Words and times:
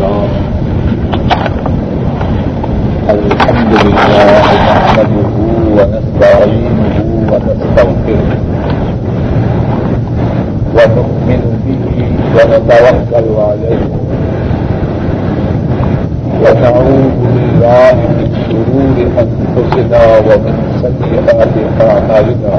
لله 0.00 0.28
الحمد 3.14 3.72
لله 3.84 4.40
نحمده 4.68 5.34
ونستعينه 5.76 6.96
ونستغفره 7.30 8.30
ونؤمن 10.76 11.42
به 11.64 11.84
ونتوكل 12.36 13.26
عليه 13.48 13.84
ونعوذ 16.42 17.12
بالله 17.32 17.96
من 18.18 18.28
شرور 18.48 18.96
أنفسنا 19.24 20.02
ومن 20.28 20.56
سيئات 20.82 21.54
أعمالنا 21.88 22.54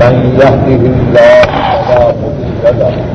من 0.00 0.14
يهده 0.40 0.82
الله 0.94 1.44
فلا 1.86 2.08
مضل 2.20 2.78
له 2.80 3.14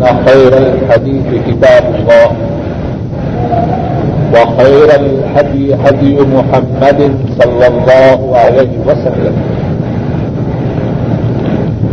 فإن 0.00 0.16
خير 0.26 0.52
الحديث 0.58 1.24
كتاب 1.48 1.84
الله 1.94 2.30
وخير 4.34 4.88
الحدي 5.00 5.74
هدي 5.74 6.16
محمد 6.20 7.00
صلى 7.40 7.66
الله 7.66 8.36
عليه 8.36 8.72
وسلم 8.86 9.34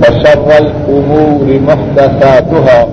وشر 0.02 0.50
الأمور 0.58 1.59
محدثاتها 1.67 2.88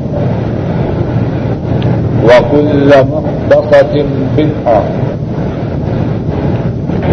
وكل 2.25 2.89
محدثة 3.13 4.05
بدعة 4.39 4.83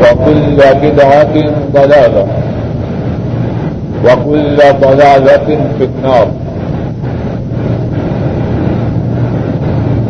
وكل 0.01 0.57
بدعة 0.81 1.35
ضلالة 1.73 2.25
وكل 4.05 4.57
ضلالة 4.81 5.47
في 5.77 5.83
النار 5.83 6.27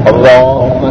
اللهم 0.08 0.91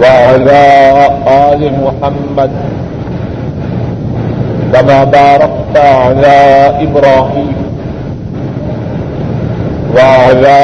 وعلى 0.00 0.64
آل 1.26 1.60
محمد 1.84 2.50
كما 4.72 5.04
باركت 5.04 5.76
على 5.76 6.38
إبراهيم 6.86 7.56
وعلى 9.96 10.60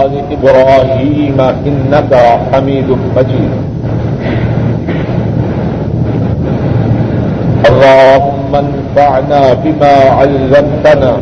آل 0.00 0.12
إبراهيم 0.36 1.38
إنك 1.40 2.12
حميد 2.52 2.88
مجيد. 3.16 3.52
اللهم 7.68 8.52
انفعنا 8.64 9.42
بما 9.64 9.94
علمتنا 10.18 11.12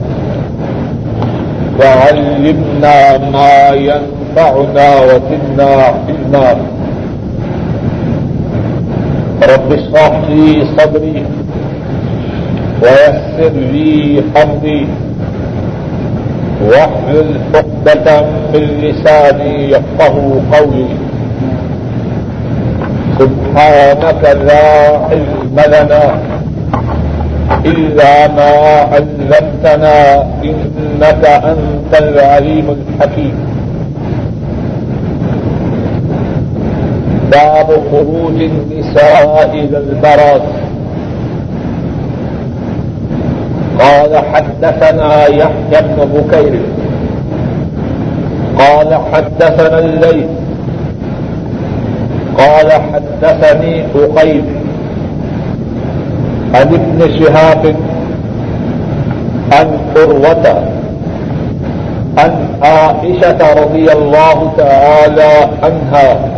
وعلمنا 1.81 2.99
ما 3.19 3.55
ينفعنا 3.89 4.89
وزدنا 5.09 5.69
علما. 6.07 6.76
رب 9.55 9.73
اشرح 9.73 10.13
لي 10.29 10.65
صدري 10.79 11.23
ويسر 12.83 13.55
لي 13.73 14.23
امري 14.43 14.87
واحلل 16.71 17.31
عقدة 17.55 18.21
من 18.55 18.65
لساني 18.83 19.71
يفقه 19.71 20.15
قولي. 20.53 20.89
سبحانك 23.19 24.23
لا 24.49 24.67
علم 25.09 25.57
لنا 25.75 26.05
إلا 27.65 28.29
ما 28.29 28.53
علمتنا 28.93 29.97
إنك 30.45 31.23
أنت 31.25 31.93
العليم 32.03 32.67
الحكيم. 32.77 33.37
باب 37.37 37.69
خروج 37.93 38.43
النساء 38.43 39.51
إلى 39.53 39.79
البراز 39.79 40.41
قال 43.81 44.19
حدثنا 44.35 45.27
يحيى 45.27 45.83
بن 45.83 45.99
بكير. 46.15 46.61
قال 48.59 48.99
حدثنا 49.13 49.79
الليل 49.79 50.27
قال 52.39 52.73
حدثني 52.73 53.85
أقيم 53.95 54.47
عن 56.55 56.69
ابن 56.79 57.01
شهاب. 57.19 57.75
عن 59.53 59.79
قروة. 59.95 60.63
عن 62.19 62.33
عائشة 62.63 63.63
رضي 63.63 63.93
الله 63.93 64.53
تعالى 64.59 65.33
عنها. 65.63 66.37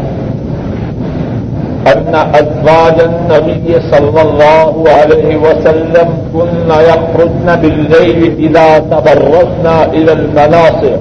أن 1.93 2.15
أزواج 2.35 3.01
النبي 3.01 3.81
صلى 3.91 4.23
الله 4.23 4.85
عليه 4.89 5.37
وسلم 5.37 6.09
كن 6.33 6.71
يخرجن 6.71 7.57
بالليل 7.63 8.35
إذا 8.39 8.79
تبرزن 8.79 9.67
إلى 9.93 10.13
المناصر 10.13 10.97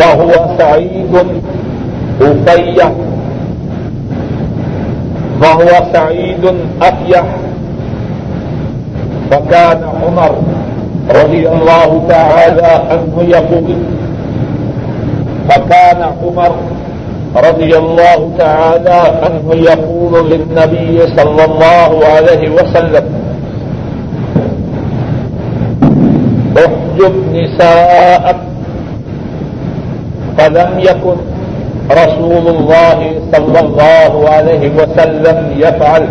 وهو 0.00 0.32
سعيد 0.58 1.14
أفيح 2.20 2.92
وهو 5.42 5.70
سعيد 5.92 6.44
أفيح 6.82 7.24
فكان 9.30 9.80
عمر 10.02 10.34
رضي 11.10 11.48
الله 11.48 12.02
تعالى 12.08 12.66
عنه 12.90 13.14
يقول، 13.28 13.76
فكان 15.48 16.02
عمر 16.22 16.52
رضي 17.36 17.72
الله 17.78 18.30
تعالى 18.38 19.00
عنه 19.22 19.46
يقول 19.54 20.30
للنبي 20.30 21.06
صلى 21.16 21.44
الله 21.44 21.92
عليه 22.14 22.44
وسلم، 22.50 23.06
احجب 26.56 27.14
نساءك، 27.32 28.40
فلم 30.38 30.70
يكن 30.78 31.16
رسول 31.90 32.44
الله 32.56 32.98
صلى 33.32 33.60
الله 33.60 34.12
عليه 34.28 34.64
وسلم 34.78 35.38
يفعل. 35.56 36.04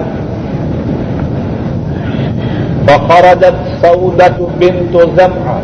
فخرجت 2.87 3.57
سودة 3.81 4.37
بنت 4.59 4.93
زمعة 5.17 5.59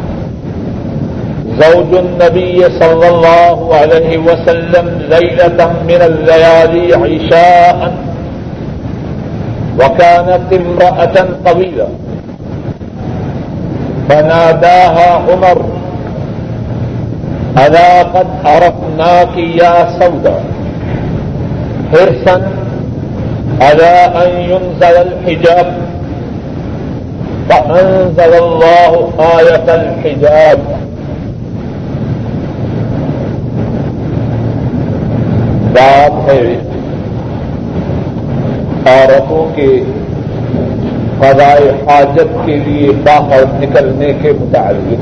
زوج 1.59 1.91
النبي 1.95 2.69
صلى 2.79 3.07
الله 3.07 3.75
عليه 3.75 4.17
وسلم 4.17 5.01
ليلة 5.09 5.59
من 5.89 6.01
الليالي 6.01 6.93
عشاء. 6.93 7.93
وكانت 9.81 10.53
امرأة 10.53 11.15
طويلة. 11.45 11.87
فناداها 14.09 15.09
عمر، 15.29 15.65
ألا 17.65 18.03
قد 18.03 18.27
عرفناك 18.45 19.37
يا 19.37 19.87
سودة 19.99 20.33
حرصا 21.91 22.41
على 23.61 23.93
أن 24.23 24.29
ينزل 24.51 24.95
الحجاب. 25.07 25.73
فأنزل 27.49 28.33
الله 28.43 29.09
آية 29.19 29.67
الحجاب. 29.75 30.76
بات 35.79 36.29
ہے۔ 36.29 36.55
عورتوں 38.85 39.55
کے 39.55 39.83
فضائے 41.17 41.71
حاجت 41.87 42.45
کے 42.45 42.55
لیے 42.55 42.91
باہر 42.91 43.43
نکلنے 43.59 44.13
کے 44.21 44.31
متعلق۔ 44.31 44.99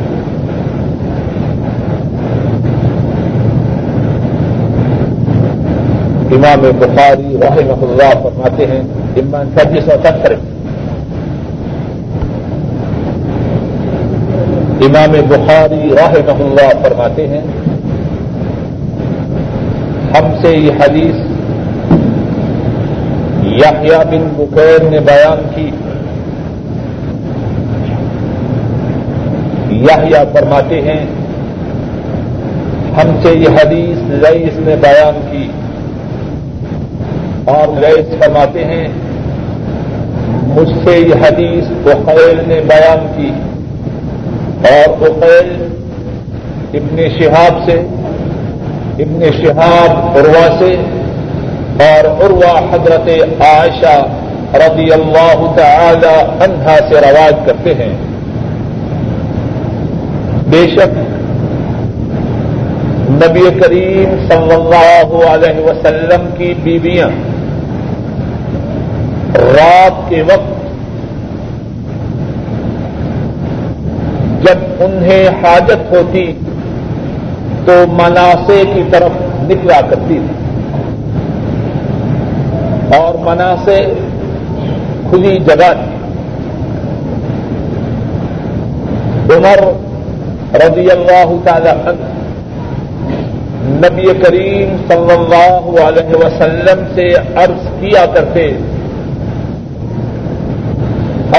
امام 6.32 6.72
بخاری 6.80 7.38
رحمہ 7.42 7.86
اللہ 7.86 8.24
فرماتے 8.24 8.66
ہیں، 8.66 8.82
امام 9.16 9.50
چھبیس 9.58 9.84
سو 9.86 9.92
ستر۔ 10.04 10.34
امام 14.82 15.12
بخاری 15.28 15.90
رحمہ 15.96 16.44
اللہ 16.44 16.88
فرماتے 16.88 17.28
ہیں 17.28 17.42
سے 20.46 20.58
یہ 20.58 20.72
حدیث 20.72 21.16
یحییٰ 23.46 24.06
بن 24.06 24.28
بکیر 24.38 24.84
نے 24.90 25.00
بیان 25.00 25.48
کی۔ 25.56 25.72
یحییٰ 29.76 30.24
فرماتے 30.34 30.82
ہیں، 30.82 31.06
ہم 32.98 33.16
سے 33.24 33.40
یہ 33.40 33.48
حدیث 33.50 34.26
رئیس 34.30 34.54
نے 34.58 34.76
بیان 34.76 35.28
کی۔ 35.32 35.50
اور 37.46 37.84
ریس 37.84 38.24
فرماتے 38.24 38.66
ہیں، 38.66 38.88
مجھ 40.28 40.72
سے 40.86 40.98
یہ 40.98 41.28
حدیث 41.28 41.64
بخیل 41.84 42.42
نے 42.48 42.62
بیان 42.68 43.08
کی۔ 43.18 43.32
اور 44.68 44.98
بخیل 45.00 45.68
ابن 46.74 47.10
شہاب 47.20 47.70
سے 47.70 47.82
ابن 49.00 49.24
شہاب 49.38 50.18
عروا 50.18 50.48
سے 50.60 50.76
اور 51.80 52.26
عروا 52.26 52.60
حضرت 52.74 53.10
عائشہ 53.42 53.96
رضی 54.54 54.92
اللہ 54.94 55.46
تعالی 55.56 56.14
عنہا 56.44 56.76
سے 56.90 56.96
رواج 56.96 57.34
کرتے 57.46 57.74
ہیں۔ 57.74 57.94
بے 60.50 60.64
شک 60.68 60.98
نبی 63.10 63.60
کریم 63.60 64.16
صلی 64.28 64.54
اللہ 64.54 65.16
علیہ 65.30 65.60
وسلم 65.66 66.28
کی 66.38 66.54
بیویاں 66.64 67.10
رات 69.36 70.10
کے 70.10 70.22
وقت 70.22 70.54
جب 74.42 74.84
انہیں 74.84 75.28
حاجت 75.44 75.92
ہوتی 75.92 76.32
تو 77.66 77.74
مناسے 77.88 78.64
کی 78.74 78.84
طرف 78.92 79.12
نکلا 79.42 79.82
کرتی 79.82 80.20
تھی۔ 80.28 80.46
اور 82.98 83.16
مناسے 83.16 83.94
کھلی 85.10 85.38
جگہ 85.38 85.74
تھی۔ 85.74 85.96
عمر 89.36 89.60
رضی 90.54 90.92
اللہ 90.92 91.32
تعالی 91.44 91.70
عنہ 91.70 92.16
نبی 93.68 94.06
کریم 94.06 94.76
صلی 94.88 95.14
اللہ 95.14 95.82
علیہ 95.82 96.16
وسلم 96.16 96.84
سے 96.96 97.14
عرض 97.36 97.68
کیا 97.80 98.06
کرتے 98.06 98.48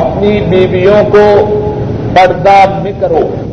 اپنی 0.00 0.40
بیویوں 0.40 1.04
کو 1.10 1.34
پردہ 2.14 2.80
میں 2.82 2.92
کرو۔ 3.00 3.45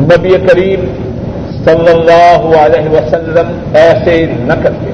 نبی 0.00 0.34
کریم 0.46 0.84
صلی 1.64 1.90
اللہ 1.90 2.58
علیہ 2.58 2.88
وسلم 2.88 3.52
ایسے 3.74 4.26
نہ 4.38 4.52
کرتے۔ 4.62 4.90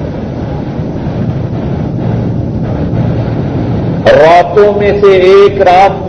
راتوں 4.21 4.73
میں 4.79 4.91
سے 5.01 5.17
ایک 5.17 5.61
رات 5.61 6.05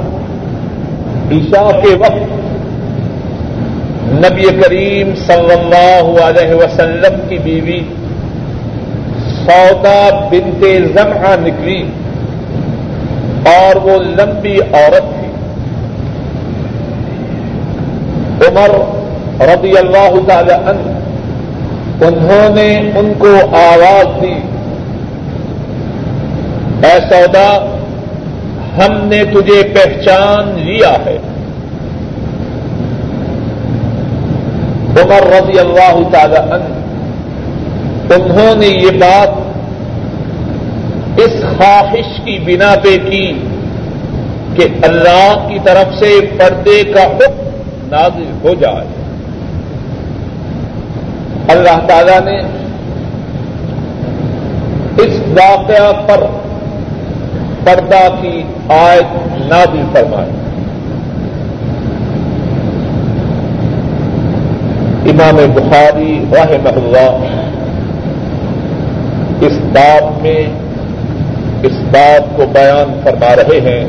عشاء 1.32 1.70
کے 1.80 1.94
وقت 1.94 2.36
نبی 4.12 4.60
کریم 4.60 5.14
صلی 5.26 5.54
اللہ 5.60 6.22
علیہ 6.22 6.54
وسلم 6.54 7.20
کی 7.28 7.38
بیوی 7.38 7.80
سودا 9.44 10.28
بنتے 10.30 10.78
زمہ 10.86 11.34
نکلی 11.40 11.82
اور 13.46 13.76
وہ 13.76 13.98
لمبی 13.98 14.58
عورت 14.72 15.20
تھی۔ 15.20 15.27
عمر 18.48 18.70
رضی 19.40 19.72
اللہ 19.78 20.14
تعالی 20.28 20.52
عنہ، 20.52 20.96
انہوں 22.04 22.54
نے 22.54 22.68
ان 22.78 23.12
کو 23.18 23.32
آواز 23.56 24.22
دی، 24.22 24.34
اے 26.86 26.94
سودا، 27.08 27.50
ہم 28.78 28.92
نے 29.04 29.22
تجھے 29.24 29.62
پہچان 29.74 30.52
لیا 30.58 30.92
ہے۔ 31.06 31.16
عمر 35.02 35.26
رضی 35.26 35.58
اللہ 35.58 35.96
تعالی 36.12 36.36
عنہ، 36.36 36.76
انہوں 38.14 38.54
نے 38.54 38.66
یہ 38.66 38.90
بات 38.90 39.46
اس 41.20 41.32
خواہش 41.42 42.20
کی 42.24 42.38
بنا 42.38 42.74
پہ 42.82 42.96
کی 43.10 43.26
کہ 44.56 44.66
اللہ 44.82 45.46
کی 45.48 45.58
طرف 45.64 45.98
سے 45.98 46.10
پردے 46.38 46.82
کا 46.84 47.02
حکم 47.02 47.47
نازل 47.90 48.30
ہو 48.44 48.54
جائے۔ 48.54 48.86
اللہ 51.48 51.86
تعالی 51.88 52.30
نے 52.30 52.40
اس 55.02 55.20
واقعہ 55.28 55.92
پر 56.06 56.26
پردہ 57.64 58.08
کی 58.20 58.42
آیت 58.68 59.38
نازل 59.46 59.82
فرمائی۔ 59.92 60.30
امام 65.10 65.52
بخاری 65.54 66.24
رحمہ 66.32 66.68
اللہ 66.68 67.44
اس 69.40 69.52
بات 69.52 70.22
میں 70.22 70.46
اس 71.62 71.72
بات 71.90 72.36
کو 72.36 72.44
بیان 72.52 73.00
فرما 73.04 73.36
رہے 73.36 73.60
ہیں 73.60 73.88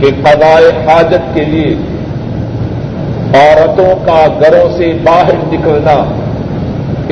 کہ 0.00 0.06
فضائے 0.22 0.70
حاجت 0.86 1.34
کے 1.34 1.44
لیے 1.44 1.76
عورتوں 3.34 3.94
کا 4.04 4.20
گھروں 4.40 4.68
سے 4.76 4.92
باہر 5.04 5.34
نکلنا 5.48 5.94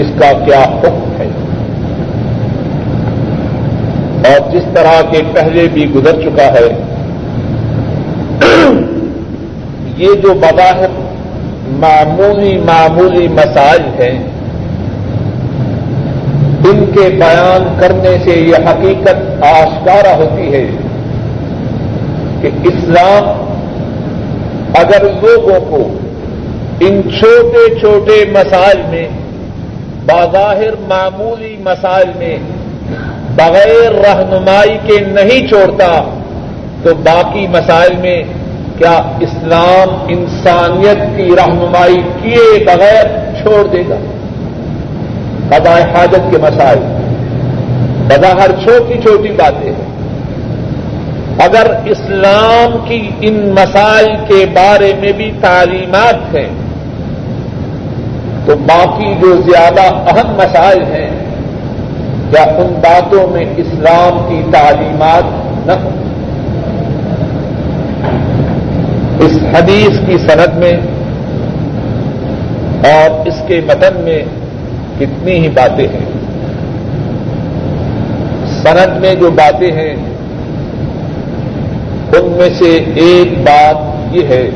اس 0.02 0.10
کا 0.18 0.30
کیا 0.44 0.60
حکم 0.60 0.94
ہے؟ 1.18 1.28
اور 4.28 4.50
جس 4.52 4.64
طرح 4.74 5.00
کے 5.10 5.20
پہلے 5.34 5.66
بھی 5.72 5.84
گزر 5.94 6.20
چکا 6.22 6.46
ہے، 6.54 6.68
یہ 9.98 10.14
جو 10.22 10.34
بظاہر 10.40 10.96
معمولی 11.80 12.56
معمولی 12.66 13.26
مسائل 13.34 13.84
ہیں، 14.00 14.16
ان 16.70 16.84
کے 16.94 17.08
بیان 17.18 17.68
کرنے 17.80 18.16
سے 18.24 18.38
یہ 18.40 18.68
حقیقت 18.68 19.44
آشکارا 19.44 20.14
ہوتی 20.16 20.52
ہے 20.52 20.64
کہ 22.40 22.50
اسلام 22.70 23.24
اگر 24.80 25.04
لوگوں 25.22 25.60
کو 25.70 25.86
ان 26.80 27.00
چھوٹے 27.18 27.80
چھوٹے 27.80 28.24
مسائل 28.30 28.82
میں، 28.90 29.08
بظاہر 30.06 30.74
معمولی 30.88 31.56
مسائل 31.60 32.10
میں 32.16 32.36
بغیر 33.36 33.92
رہنمائی 33.92 34.78
کے 34.86 35.00
نہیں 35.00 35.48
چھوڑتا، 35.48 36.02
تو 36.82 36.94
باقی 36.94 37.46
مسائل 37.48 37.96
میں 37.96 38.22
کیا 38.78 39.02
اسلام 39.20 40.04
انسانیت 40.08 41.16
کی 41.16 41.36
رہنمائی 41.36 42.00
کیے 42.22 42.64
بغیر 42.64 43.06
چھوڑ 43.42 43.66
دے 43.66 43.82
گا؟ 43.88 43.96
قضاء 45.48 45.80
حاجت 45.94 46.30
کے 46.30 46.38
مسائل، 46.38 46.78
بظاہر 48.08 48.50
چھوٹی 48.64 49.00
چھوٹی 49.02 49.28
باتیں 49.28 49.72
ہیں۔ 49.72 49.96
اگر 51.38 51.66
اسلام 51.84 52.86
کی 52.88 53.10
ان 53.20 53.34
مسائل 53.34 54.14
کے 54.28 54.46
بارے 54.46 54.92
میں 55.00 55.12
بھی 55.12 55.30
تعلیمات 55.40 56.34
ہیں 56.34 56.65
تو 58.46 58.56
باقی 58.56 59.14
جو 59.20 59.34
زیادہ 59.36 59.80
اہم 59.80 60.34
مسائل 60.34 60.82
ہیں، 60.82 61.10
کیا 62.30 62.42
ان 62.42 62.72
باتوں 62.82 63.26
میں 63.26 63.44
اسلام 63.56 64.18
کی 64.28 64.42
تعلیمات 64.52 65.24
نہ 65.66 65.72
اس 69.20 69.38
حدیث 69.54 69.98
کی 70.06 70.18
سند 70.18 70.58
میں 70.58 70.72
اور 72.84 73.26
اس 73.26 73.34
کے 73.46 73.60
متن 73.66 74.00
میں 74.00 74.22
کتنی 74.98 75.32
ہی 75.32 75.48
باتیں 75.48 75.88
ہیں۔ 75.88 76.04
سند 78.62 79.00
میں 79.00 79.14
جو 79.14 79.30
باتیں 79.30 79.72
ہیں، 79.72 79.94
ان 82.12 82.32
میں 82.38 82.48
سے 82.58 82.76
ایک 82.94 83.38
بات 83.38 84.14
یہ 84.14 84.26
ہے 84.28 84.50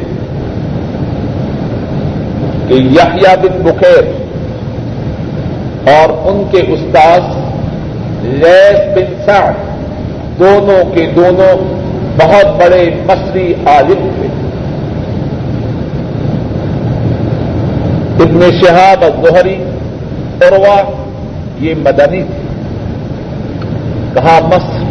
کہ 2.70 2.74
یحییٰ 2.74 3.36
بن 3.36 3.62
بخیر 3.62 4.04
اور 5.90 6.28
ان 6.28 6.42
کے 6.50 6.58
استاد 6.68 7.20
لیس 8.22 8.96
بن 8.96 9.14
سعد 9.24 9.52
دونوں 10.38 10.94
کے 10.94 11.06
دونوں 11.16 11.54
بہت 12.16 12.60
بڑے 12.60 12.90
مصری 13.06 13.54
عالم 13.66 14.08
تھے۔ 14.14 14.28
ابن 18.22 18.40
شہاب 18.64 19.04
الظہری 19.04 19.56
عروا 20.42 20.80
یہ 21.60 21.74
مدنی 21.78 22.22
تھی 22.22 22.48
کہاں 24.14 24.40
مصر 24.46 24.84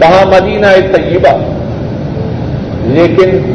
کہاں 0.00 0.26
مدینہ 0.26 0.66
طیبہ؟ 0.96 1.36
لیکن 2.82 3.52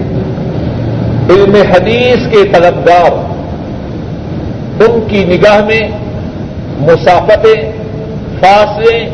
علم 1.30 1.56
حدیث 1.56 2.18
کے 2.32 2.38
طلبگار، 2.54 3.12
ان 4.84 5.00
کی 5.08 5.24
نگاہ 5.24 5.66
میں 5.66 5.88
مسافتیں، 6.80 7.72
فاصلے، 8.40 9.10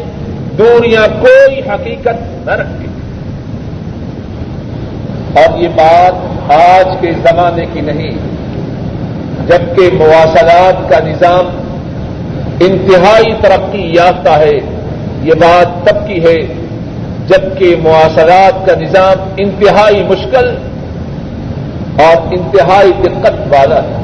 دوریاں 0.58 1.08
کوئی 1.22 1.60
حقیقت 1.60 2.48
نہ 2.48 2.52
رکھتی۔ 2.52 2.86
اور 5.36 5.58
یہ 5.60 5.68
بات 5.68 6.14
آج 6.52 6.88
کے 7.02 7.12
زمانے 7.12 7.66
کی 7.74 7.82
نہیں، 7.82 8.12
جبکہ 9.48 9.90
مواصلات 9.94 10.90
کا 10.90 11.00
نظام 11.00 11.46
انتہائی 12.60 13.34
ترقی 13.42 13.92
یافتہ 13.96 14.30
ہے، 14.30 14.60
یہ 15.24 15.34
بات 15.34 15.88
تب 15.88 16.08
کی 16.08 16.24
ہے 16.24 16.36
جبکہ 17.28 17.76
مواصلات 17.84 18.66
کا 18.66 18.80
نظام 18.80 19.34
انتہائی 19.38 20.04
مشکل 20.04 20.56
اور 22.00 22.34
انتہائی 22.34 22.92
دقت 23.04 23.54
والا 23.54 23.84
ہے۔ 23.84 23.98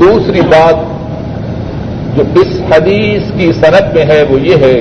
دوسری 0.00 0.40
بات 0.40 0.76
جو 2.16 2.22
اس 2.34 2.60
حدیث 2.72 3.22
کی 3.36 3.52
صنعت 3.52 3.94
میں 3.94 4.04
ہے 4.04 4.22
وہ 4.30 4.40
یہ 4.40 4.56
ہے، 4.56 4.78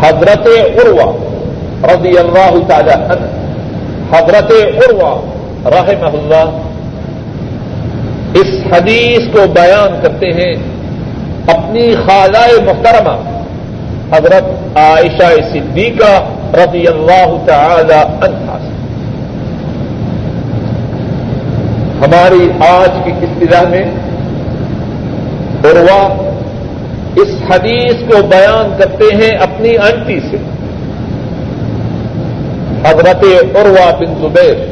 حضرت 0.00 0.46
عروا 0.46 1.10
رضی 1.84 2.18
اللہ 2.18 2.54
تعالی 2.68 2.90
عنہ، 2.90 3.26
حضرت 4.12 4.52
عروا 4.52 5.12
رحمہ 5.64 6.12
اللہ 6.16 6.46
اس 8.34 8.50
حدیث 8.72 9.26
کو 9.32 9.46
بیان 9.52 9.98
کرتے 10.02 10.32
ہیں، 10.32 10.54
اپنی 11.46 11.94
خالہ 12.06 12.46
محترمہ 12.64 13.16
حضرت 14.12 14.76
عائشہ 14.76 15.34
صدیقہ 15.52 16.28
رضی 16.54 16.86
اللہ 16.86 17.36
تعالی 17.46 18.24
عنہ 18.24 18.58
سے 18.62 18.74
ہماری 22.04 22.64
آج 22.68 22.90
کی 23.04 23.10
اصطلاح 23.10 23.62
میں 23.62 23.84
عروا 25.64 26.32
اس 27.16 27.28
حدیث 27.50 27.94
کو 28.08 28.22
بیان 28.26 28.74
کرتے 28.78 29.14
ہیں 29.14 29.30
اپنی 29.30 29.76
انٹی 29.76 30.20
سے۔ 30.30 30.36
حضرت 32.84 33.24
عروا 33.56 33.90
بن 33.98 34.14
زبیر، 34.20 34.64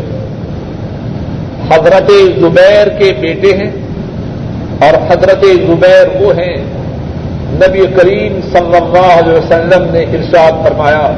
حضرت 1.70 2.10
زبیر 2.40 2.88
کے 2.88 3.12
بیٹے 3.20 3.56
ہیں 3.56 3.70
اور 4.80 4.94
حضرت 5.10 5.44
زبیر 5.44 6.22
وہ 6.22 6.32
ہیں۔ 6.38 6.75
نبی 7.50 7.86
کریم 7.86 8.40
صلی 8.52 8.76
اللہ 8.76 9.12
علیہ 9.12 9.32
وسلم 9.32 9.84
نے 9.90 10.00
ارشاد 10.00 10.68
فرمایا، 10.68 11.12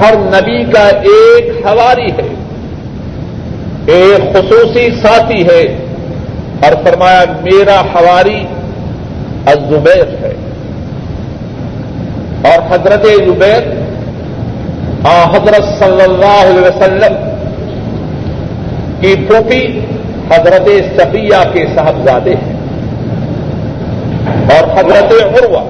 ہر 0.00 0.14
نبی 0.16 0.64
کا 0.64 0.88
ایک 0.88 1.66
ہواری 1.66 2.10
ہے، 2.12 2.34
ایک 3.86 4.32
خصوصی 4.32 4.90
ساتھی 5.02 5.46
ہے، 5.46 5.76
اور 6.62 6.72
فرمایا، 6.84 7.24
میرا 7.42 7.80
ہواری 7.80 8.44
الزبیر 9.46 10.24
ہے۔ 10.24 10.34
اور 12.42 12.74
حضرت 12.74 13.06
زبیر، 13.26 13.86
آ 15.04 15.24
حضرت 15.24 15.78
صلی 15.78 16.02
اللہ 16.02 16.42
علیہ 16.42 16.60
وسلم 16.60 17.14
کی 19.00 19.14
پھوپھی 19.26 19.80
حضرت 20.30 20.68
صفیہ 20.96 21.52
کے 21.52 21.66
صاحبزادے 21.74 22.34
ہیں۔ 22.34 22.55
حضرت 24.76 25.12
عروا 25.12 25.62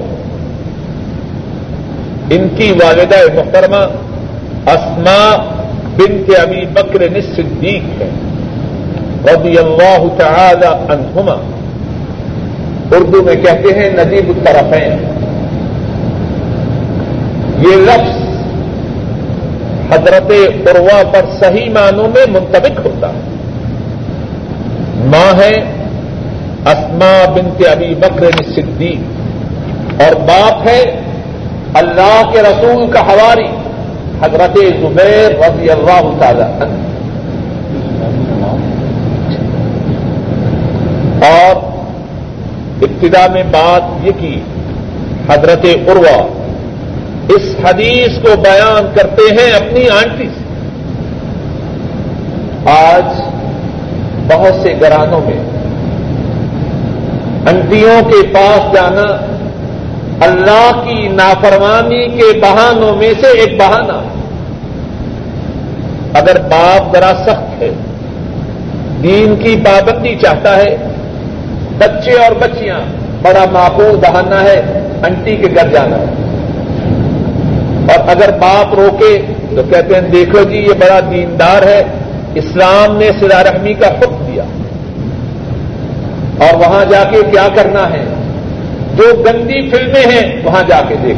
ان 2.29 2.47
کی 2.57 2.71
والدہ 2.71 3.15
محترمہ 3.35 3.85
اسما 4.69 5.49
بنت 5.97 6.39
ابی 6.39 6.65
بکر 6.73 7.21
صدیق 7.35 8.01
ہے 8.01 8.09
رضی 9.23 9.57
اللہ 9.57 10.03
تعالی 10.17 10.65
عنہما۔ 10.65 11.35
اردو 12.91 13.23
میں 13.23 13.35
کہتے 13.35 13.79
ہیں 13.79 13.89
ندیب 13.89 14.29
الطرفین۔ 14.29 15.07
یہ 17.59 17.75
لفظ 17.75 18.27
حضرت 19.93 20.31
عروا 20.69 21.03
پر 21.13 21.21
صحیح 21.39 21.69
معنوں 21.69 22.07
میں 22.07 22.25
منتبک 22.29 22.85
ہوتا 22.85 23.07
ہے۔ 23.09 23.19
ماں 25.05 25.37
ہے 25.37 25.76
اسما 26.67 27.31
بنت 27.35 27.67
ابی 27.71 27.95
بکر 27.95 28.43
صدیق۔ 28.55 28.97
اور 30.01 30.15
باپ 30.15 30.67
ہے 30.67 31.01
اللہ 31.73 32.21
کے 32.33 32.41
رسول 32.41 32.91
کا 32.91 32.99
حواری، 32.99 33.47
حضرت 34.21 34.57
زبیر 34.81 35.39
رضی 35.39 35.69
اللہ 35.69 36.11
تعالی 36.19 36.41
عنہ۔ 36.41 36.73
اور 41.25 41.55
ابتدا 42.81 43.27
میں 43.33 43.43
بات 43.43 44.05
یہ 44.05 44.11
کی، 44.19 44.41
حضرت 45.29 45.65
عروا 45.89 46.27
اس 47.29 47.55
حدیث 47.65 48.17
کو 48.21 48.41
بیان 48.41 48.91
کرتے 48.95 49.35
ہیں 49.35 49.51
اپنی 49.51 49.89
آنٹی 49.89 50.29
سے۔ 50.37 50.47
آج 52.69 53.21
بہت 54.33 54.53
سے 54.63 54.73
گرانوں 54.81 55.21
میں 55.21 55.56
انٹیوں 57.47 58.09
کے 58.09 58.27
پاس 58.27 58.75
جانا، 58.75 59.25
اللہ 60.21 60.81
کی 60.85 61.07
نافرمانی 61.07 62.07
کے 62.07 62.39
بہانوں 62.39 62.95
میں 62.95 63.13
سے 63.21 63.27
ایک 63.27 63.59
بہانہ۔ 63.59 64.01
اگر 66.13 66.41
باپ 66.41 66.95
ذرا 66.95 67.11
سخت 67.25 67.61
ہے، 67.61 67.69
دین 69.03 69.35
کی 69.35 69.55
پابندی 69.65 70.15
چاہتا 70.15 70.57
ہے، 70.57 70.77
بچے 71.77 72.11
اور 72.11 72.31
بچیاں، 72.31 72.79
بڑا 73.21 73.45
معقول 73.51 73.95
بہانا 73.95 74.43
ہے، 74.43 74.87
انٹی 75.03 75.35
کے 75.35 75.47
گھر 75.55 75.67
جانا۔ 75.67 75.97
اور 77.93 78.09
اگر 78.09 78.29
باپ 78.39 78.73
روکے، 78.73 79.21
تو 79.55 79.61
کہتے 79.63 79.93
ہیں، 79.93 80.01
دیکھو 80.01 80.43
جی 80.43 80.57
یہ 80.57 80.73
بڑا 80.79 80.99
دیندار 81.11 81.63
ہے، 81.67 81.83
اسلام 82.35 82.97
نے 82.97 83.09
سلا 83.19 83.43
رحمی 83.43 83.73
کا 83.73 83.87
حکم 83.87 84.26
اور 86.37 86.55
وہاں 86.55 86.85
جا 86.85 87.03
کے 87.03 87.17
کیا 87.31 87.47
کرنا 87.55 87.89
ہے؟ 87.89 88.05
جو 88.95 89.23
گندی 89.23 89.69
فلمیں 89.69 90.05
ہیں، 90.05 90.41
وہاں 90.43 90.63
جا 90.67 90.81
کے 90.87 90.95
دیکھ۔ 91.03 91.17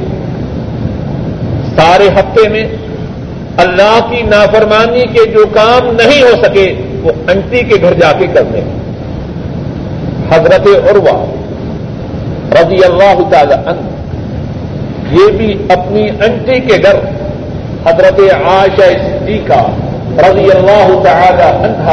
سارے 1.76 2.08
ہفتے 2.08 2.50
میں 2.50 2.64
اللہ 3.58 4.00
کی 4.10 4.22
نافرمانی 4.22 5.02
کے 5.02 5.26
جو 5.32 5.46
کام 5.54 5.88
نہیں 5.88 6.22
ہو 6.22 6.44
سکے، 6.44 6.74
وہ 7.04 7.12
انٹی 7.28 7.60
کے 7.60 7.76
گھر 7.82 7.94
جا 7.94 8.12
کے 8.12 8.28
کرنے۔ 8.28 8.60
حضرت 10.32 10.68
عروا 10.92 11.26
رضی 12.62 12.84
اللہ 12.84 13.30
تعالی 13.32 13.54
عنہ، 13.54 13.82
یہ 15.12 15.38
بھی 15.38 15.54
اپنی 15.70 16.10
انٹی 16.10 16.60
کے 16.60 16.84
گھر 16.84 16.96
حضرت 17.86 18.20
عائشہ 18.20 18.82
صدیقہ 18.82 19.70
رضی 20.20 20.52
اللہ 20.52 21.04
تعالی 21.04 21.44
عنہ 21.44 21.90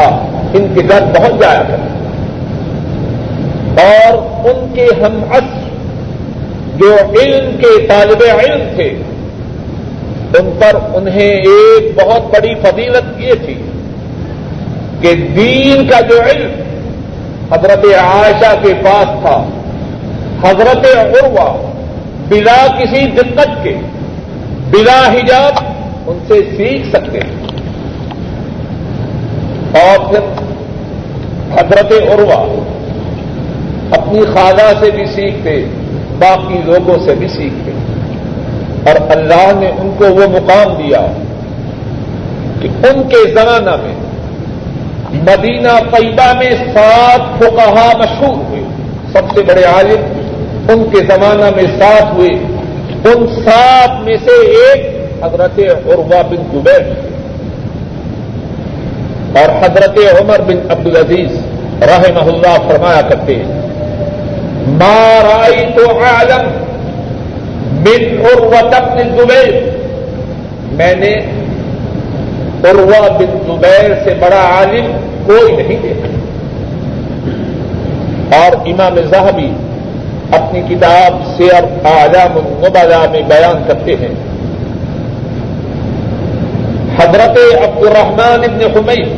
ان 0.55 0.67
کے 0.75 0.81
گھر 0.89 1.05
پہنچ 1.15 1.41
جایا 1.41 1.63
کرتے۔ 1.69 1.96
اور 3.81 4.15
ان 4.45 4.73
کے 4.75 4.87
ہم 5.03 5.25
عصر 5.31 5.67
جو 6.77 6.95
علم 6.95 7.57
کے 7.57 7.87
طالب 7.87 8.23
علم 8.39 8.63
تھے، 8.77 8.89
ان 10.39 10.51
پر 10.61 10.77
انہیں 10.95 11.31
ایک 11.31 11.99
بہت 11.99 12.23
بڑی 12.23 12.55
فضیلت 12.55 13.21
یہ 13.21 13.33
تھی 13.45 13.55
کہ 15.01 15.15
دین 15.15 15.89
کا 15.89 16.01
جو 16.01 16.21
علم 16.23 16.51
حضرت 17.53 17.85
عائشہ 17.85 18.55
کے 18.63 18.75
پاس 18.75 19.21
تھا، 19.21 19.49
حضرت 20.43 20.87
عروا 20.97 21.71
بلا 22.29 22.67
کسی 22.79 23.07
دقت 23.07 23.65
کے، 23.65 23.77
بلا 24.71 25.13
حجاب 25.13 25.53
ان 26.07 26.19
سے 26.29 26.35
سیکھ 26.57 26.89
سکتے 26.89 27.19
ہیں۔ 27.19 27.47
اور 29.81 30.09
پھر 30.09 30.21
حضرت 31.53 31.93
عروا 31.93 32.63
اپنی 33.91 34.21
خالہ 34.21 34.73
سے 34.81 34.91
بھی 34.91 35.07
سیکھتے، 35.07 35.65
باقی 36.19 36.61
لوگوں 36.65 36.97
سے 37.05 37.15
بھی 37.15 37.29
سیکھتے۔ 37.29 37.71
اور 38.91 39.17
اللہ 39.17 39.61
نے 39.61 39.69
ان 39.69 39.91
کو 39.99 40.05
وہ 40.05 40.27
مقام 40.29 40.75
دیا 40.75 41.07
کہ 42.61 42.69
ان 42.87 43.03
کے 43.03 43.31
زمانہ 43.31 43.71
میں 43.71 43.95
مدینہ 45.13 45.97
طیبہ 45.97 46.33
میں 46.39 46.51
سات 46.51 47.39
فقہا 47.39 47.93
مشہور 47.99 48.37
ہوئے۔ 48.37 48.63
سب 49.13 49.23
سے 49.35 49.43
بڑے 49.43 49.65
عالم 49.65 50.13
ان 50.69 50.85
کے 50.93 50.99
زمانہ 50.99 51.45
میں 51.57 51.79
سات 51.79 52.13
ہوئے۔ 52.13 52.31
ان 53.05 53.27
سات 53.45 54.05
میں 54.05 54.17
سے 54.25 54.47
ایک 54.47 54.97
حضرت 55.23 55.59
عروا 55.87 56.23
بن 56.23 56.37
زبیر 56.37 56.83
اور 59.39 59.65
حضرت 59.65 59.99
عمر 60.21 60.41
بن 60.41 60.71
عبد 60.71 60.87
العزیز 60.87 61.41
رحمہ 61.83 62.31
اللہ 62.31 62.73
فرمایا 62.73 63.01
کرتے 63.01 63.35
ہیں۔ 63.35 63.66
مارائی 64.67 65.65
تو 65.77 65.85
عالم 66.05 66.49
بن 67.83 68.27
عروت 68.27 68.75
بن 68.75 69.17
زبیر 69.17 69.55
میں 70.79 70.95
نے 70.95 71.15
عروا 72.71 73.09
بن 73.19 73.39
زبیر 73.47 73.95
سے 74.05 74.15
بڑا 74.21 74.41
عالم 74.57 74.91
کوئی 75.27 75.57
نہیں 75.57 75.83
دیکھا. 75.83 76.09
اور 78.37 78.57
امام 78.67 78.99
زہبی 79.11 79.51
اپنی 80.33 80.61
کتاب 80.69 81.23
سیر 81.37 81.87
اعلام 81.87 82.39
المبلا 82.39 83.05
میں 83.11 83.23
بیان 83.29 83.63
کرتے 83.69 83.97
ہیں. 84.01 84.15
حضرت 86.99 87.39
عبد 87.63 87.83
الرحمان 87.87 88.45
ابن 88.45 88.61
حمید 88.77 89.09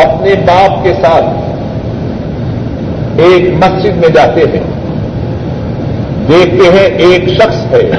اپنے 0.00 0.34
باپ 0.46 0.84
کے 0.84 0.92
ساتھ 1.00 1.24
ایک 3.18 3.54
مسجد 3.54 3.96
میں 3.96 4.08
جاتے 4.08 4.40
ہیں۔ 4.40 4.62
دیکھتے 6.28 6.70
ہیں 6.72 6.98
ایک 6.98 7.28
شخص 7.28 7.72
ہے۔ 7.72 7.90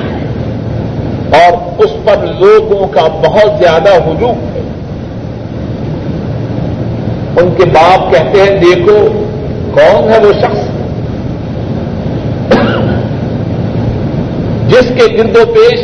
اور 1.34 1.58
اس 1.78 1.92
پر 2.06 2.26
لوگوں 2.40 2.88
کا 2.88 3.02
بہت 3.02 3.52
زیادہ 3.60 3.90
ہجوم 3.90 4.36
ہے۔ 4.56 4.62
ان 7.42 7.54
کے 7.58 7.66
باپ 7.66 8.12
کہتے 8.12 8.44
ہیں، 8.44 8.60
دیکھو، 8.60 9.24
کون 9.74 10.14
ہے 10.14 10.20
وہ 10.28 10.34
شخص؟ 10.34 10.60
جس 14.68 14.92
کے 14.96 15.18
گرد 15.18 15.38
و 15.38 15.46
پیش 15.46 15.80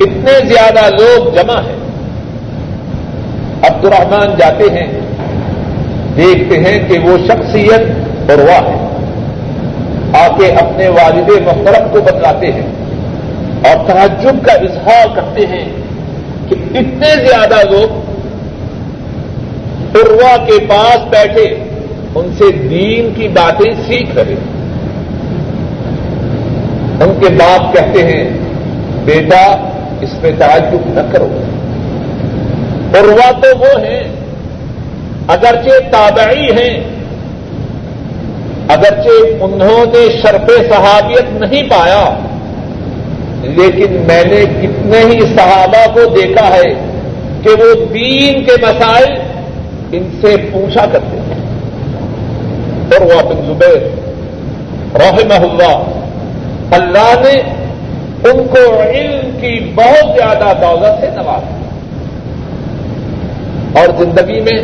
اتنے 0.00 0.46
زیادہ 0.46 0.94
لوگ 0.94 1.34
جمع 1.34 1.60
ہیں۔ 1.60 1.78
عبد 3.62 3.84
الرحمان 3.84 4.34
جاتے 4.38 4.64
ہیں، 4.64 5.00
دیکھتے 6.16 6.58
ہیں 6.58 6.88
کہ 6.88 6.98
وہ 6.98 7.18
شخصیت 7.26 8.07
اور 8.28 8.38
ہے۔ 8.38 8.88
آ 10.12 10.28
کے 10.28 10.46
اپنے 10.46 10.88
والد 10.88 11.28
محترم 11.28 11.88
کو 11.92 12.00
بتلاتے 12.00 12.52
ہیں 12.52 12.66
اور 13.64 13.86
تعجب 13.86 14.46
کا 14.46 14.52
اظہار 14.52 15.06
کرتے 15.14 15.46
ہیں 15.46 15.68
کہ 16.48 16.54
اتنے 16.54 17.26
زیادہ 17.26 17.70
لوگ 17.70 18.08
عروا 19.94 20.36
کے 20.36 20.66
پاس 20.68 20.98
بیٹھے 21.10 21.64
ان 22.14 22.30
سے 22.38 22.44
دین 22.52 23.14
کی 23.14 23.28
باتیں 23.28 23.72
سیکھ 23.86 24.14
رہے 24.14 24.34
ان 27.00 27.18
کے 27.20 27.28
باپ 27.28 27.74
کہتے 27.74 28.02
ہیں، 28.02 28.30
بیٹا، 29.04 29.70
اس 30.00 30.22
میں 30.22 30.32
تعجب 30.38 30.78
نہ 30.86 31.00
کرو۔ 31.12 31.28
عروا 32.98 33.30
تو 33.30 33.58
وہ 33.58 33.80
ہیں، 33.80 34.02
اگرچہ 35.28 35.90
تابعی 35.90 36.46
ہیں 36.46 36.97
اگرچہ 38.68 39.42
انہوں 39.44 39.84
نے 39.86 40.18
شرف 40.22 40.50
صحابیت 40.68 41.40
نہیں 41.40 41.62
پایا، 41.70 42.18
لیکن 43.42 43.92
میں 44.08 44.24
نے 44.24 44.44
کتنے 44.62 44.98
ہی 44.98 45.20
صحابہ 45.20 45.94
کو 45.94 46.00
دیکھا 46.04 46.48
ہے 46.48 46.74
کہ 47.42 47.50
وہ 47.50 47.86
دین 47.94 48.44
کے 48.44 48.52
مسائل 48.62 49.14
ان 49.92 50.18
سے 50.20 50.36
پوچھا 50.52 50.86
کرتے 50.92 51.16
ہیں۔ 51.16 51.38
اور 52.92 53.00
وہ 53.00 53.28
بن 53.28 53.42
زبیر 53.46 53.82
رحمہ 54.94 55.46
اللہ 55.46 55.82
اللہ 56.74 57.14
نے 57.20 57.40
ان 58.30 58.46
کو 58.50 58.82
علم 58.82 59.30
کی 59.40 59.72
بہت 59.74 60.16
زیادہ 60.16 60.52
دولت 60.60 61.00
سے 61.00 61.06
نوازا۔ 61.16 61.54
اور 63.80 64.04
زندگی 64.04 64.40
میں 64.40 64.60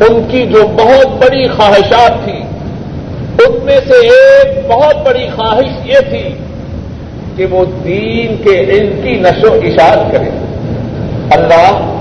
ان 0.00 0.22
کی 0.30 0.46
جو 0.46 0.66
بہت 0.66 1.06
بڑی 1.06 1.48
خواہشات 1.48 2.24
تھی 2.24 2.40
ان 3.38 3.64
میں 3.64 3.80
سے 3.88 4.06
ایک 4.06 4.70
بہت 4.70 4.96
بڑی 5.06 5.26
خواہش 5.36 5.86
یہ 5.86 6.10
تھی 6.10 6.34
کہ 7.36 7.46
وہ 7.46 7.64
دین 7.84 8.42
کے 8.44 8.58
علم 8.58 9.02
کی 9.02 9.10
نشو 9.10 9.52
اشاعت 9.52 10.12
کرے۔ 10.12 10.30
اللہ 11.30 11.98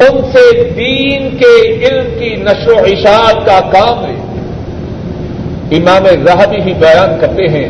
ان 0.00 0.22
سے 0.32 0.70
دین 0.76 1.36
کے 1.36 1.68
علم 1.68 2.18
کی 2.18 2.36
نشو 2.36 2.74
و 2.74 2.84
اشاعت 2.84 3.46
کا 3.46 3.60
کام 3.60 4.04
ہے 4.04 4.22
امام 5.76 6.26
زہبی 6.26 6.56
ہی 6.56 6.72
بیان 6.74 7.20
کرتے 7.20 7.46
ہیں۔ 7.46 7.68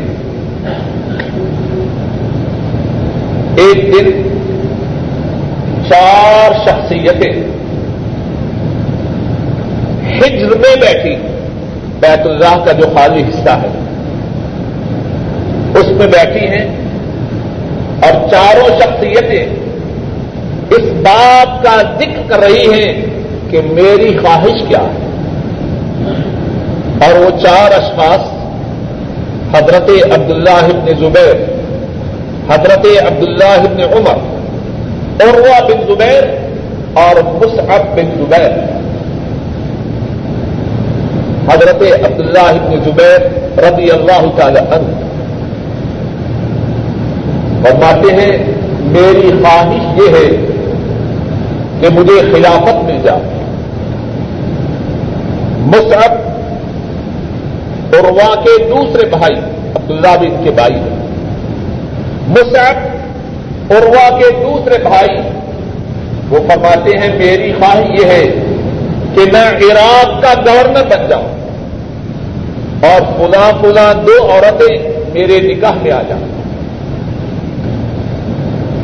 ایک 3.55 3.93
دن 3.93 4.29
چار 5.89 6.51
شخصیتیں 6.65 7.33
ہجر 10.17 10.57
میں 10.57 10.75
بیٹھی۔ 10.75 11.32
بیت 12.03 12.27
اللہ 12.27 12.63
کا 12.65 12.71
جو 12.71 12.85
خالی 12.93 13.23
حصہ 13.23 13.49
ہے۔ 13.49 13.67
اس 15.79 15.87
میں 15.87 16.07
بیٹھی 16.07 16.47
ہیں۔ 16.47 16.67
اور 18.01 18.29
چاروں 18.29 18.69
شخصیتیں 18.79 19.45
اس 20.69 20.83
بات 21.03 21.63
کا 21.63 21.81
ذکر 21.99 22.21
کر 22.27 22.39
رہی 22.39 22.73
ہیں 22.73 23.05
کہ 23.49 23.61
میری 23.61 24.17
خواہش 24.21 24.63
کیا 24.67 24.79
ہے۔ 24.79 25.03
اور 27.05 27.19
وہ 27.19 27.29
چار 27.37 27.71
اشخاص، 27.71 28.21
حضرت 29.55 29.89
عبداللہ 30.11 30.49
ابن 30.49 30.87
زبیر، 30.99 31.35
حضرت 32.49 32.85
عبداللہ 33.01 33.43
ابن 33.43 33.81
عمر 33.81 34.33
عروا 35.23 35.67
بن 35.67 35.81
زبیر 35.87 36.23
اور 36.93 37.15
مصعب 37.23 37.97
بن 37.97 38.09
زبیر۔ 38.17 38.82
حضرت 41.51 41.81
عبداللہ 42.05 42.39
ابن 42.39 42.79
زبیر 42.83 43.21
رضی 43.59 43.91
اللہ 43.91 44.25
تعالی 44.35 44.59
عنہ۔ 44.59 45.03
فرماتے 47.63 48.13
ہیں، 48.13 48.37
میری 48.81 49.31
خواہش 49.41 50.01
یہ 50.01 50.09
ہے 50.09 50.45
کہ 51.79 51.89
مجھے 51.93 52.21
خلافت 52.33 52.83
مل 52.83 52.97
جائے۔ 53.03 53.21
مصعب 55.59 56.11
عروا 57.93 58.35
کے 58.35 58.63
دوسرے 58.63 59.09
بھائی 59.09 59.35
عبداللہ 59.75 60.17
بن 60.19 60.43
کے 60.43 60.51
بھائی 60.51 60.73
ہیں۔ 60.73 61.07
مصعب 62.27 62.75
عروا 63.71 64.19
کے 64.19 64.31
دوسرے 64.43 64.77
بھائی، 64.83 65.17
وہ 66.29 66.37
فرماتے 66.47 66.97
ہیں، 66.97 67.17
میری 67.17 67.53
خواہش 67.59 67.99
یہ 67.99 68.05
ہے 68.05 68.23
کہ 69.15 69.21
میں 69.33 69.49
عراق 69.49 70.21
کا 70.21 70.33
گورنر 70.45 70.83
بن 70.83 71.09
جاؤں 71.09 71.27
اور 72.81 73.01
فلاں 73.01 73.51
فلاں 73.61 73.93
دو 73.93 74.31
عورتیں 74.31 74.93
میرے 75.13 75.39
نکاح 75.41 75.71
میں 75.81 75.91
آ 75.91 76.01
جائیں۔ 76.01 76.25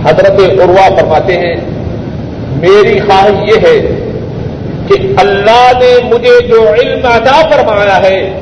حضرت 0.06 0.60
عروا 0.64 0.88
فرماتے 1.00 1.38
ہیں، 1.38 1.56
میری 2.52 3.00
خواہش 3.00 3.50
یہ 3.50 3.68
ہے 3.68 4.00
کہ 4.88 4.94
اللہ 5.18 5.72
نے 5.76 6.04
مجھے 6.04 6.48
جو 6.48 6.74
علم 6.74 7.00
ادا 7.04 7.50
فرمایا 7.50 7.98
ہے، 7.98 8.40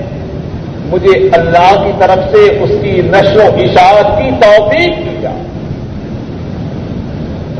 مجھے 0.86 1.30
اللہ 1.32 1.84
کی 1.84 1.92
طرف 2.00 2.32
سے 2.32 2.58
اس 2.62 2.72
کی 2.82 3.02
نشر 3.06 3.38
و 3.38 3.50
اشاعت 3.58 4.18
کی 4.18 4.30
توفیق 4.42 4.96
کی 4.98 5.18
جائے۔ 5.22 5.44